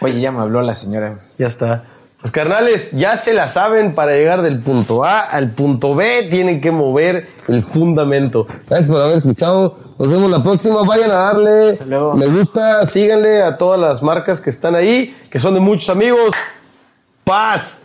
Oye, 0.00 0.20
ya 0.20 0.30
me 0.30 0.40
habló 0.40 0.62
la 0.62 0.74
señora. 0.74 1.18
Ya 1.38 1.46
está. 1.46 1.84
Pues 2.20 2.30
carnales, 2.30 2.92
ya 2.92 3.16
se 3.16 3.34
la 3.34 3.48
saben 3.48 3.96
para 3.96 4.12
llegar 4.12 4.42
del 4.42 4.60
punto 4.60 5.04
A 5.04 5.18
al 5.18 5.50
punto 5.50 5.96
B, 5.96 6.28
tienen 6.30 6.60
que 6.60 6.70
mover 6.70 7.26
el 7.48 7.64
fundamento. 7.64 8.46
Gracias 8.68 8.88
por 8.88 9.00
haber 9.00 9.18
escuchado. 9.18 9.76
Nos 9.98 10.08
vemos 10.08 10.30
la 10.30 10.40
próxima. 10.40 10.84
Vayan 10.84 11.10
a 11.10 11.14
darle 11.14 11.78
luego. 11.84 12.14
me 12.14 12.26
gusta, 12.26 12.86
síganle 12.86 13.42
a 13.42 13.58
todas 13.58 13.80
las 13.80 14.04
marcas 14.04 14.40
que 14.40 14.50
están 14.50 14.76
ahí, 14.76 15.16
que 15.30 15.40
son 15.40 15.54
de 15.54 15.60
muchos 15.60 15.90
amigos. 15.90 16.36
Paz. 17.24 17.82